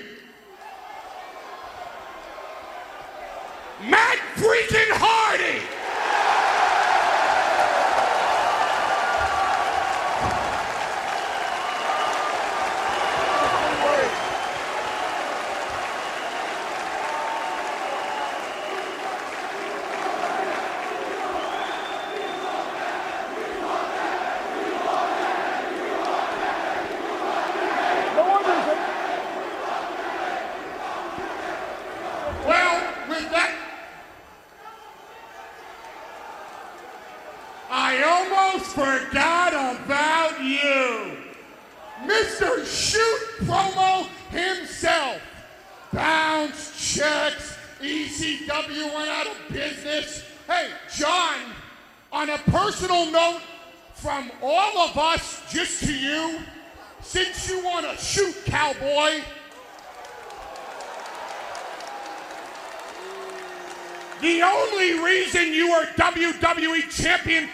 Matt 3.89 4.19
freaking 4.35 4.91
Hardy! 4.91 5.80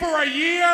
for 0.07 0.23
a 0.23 0.29
year. 0.29 0.66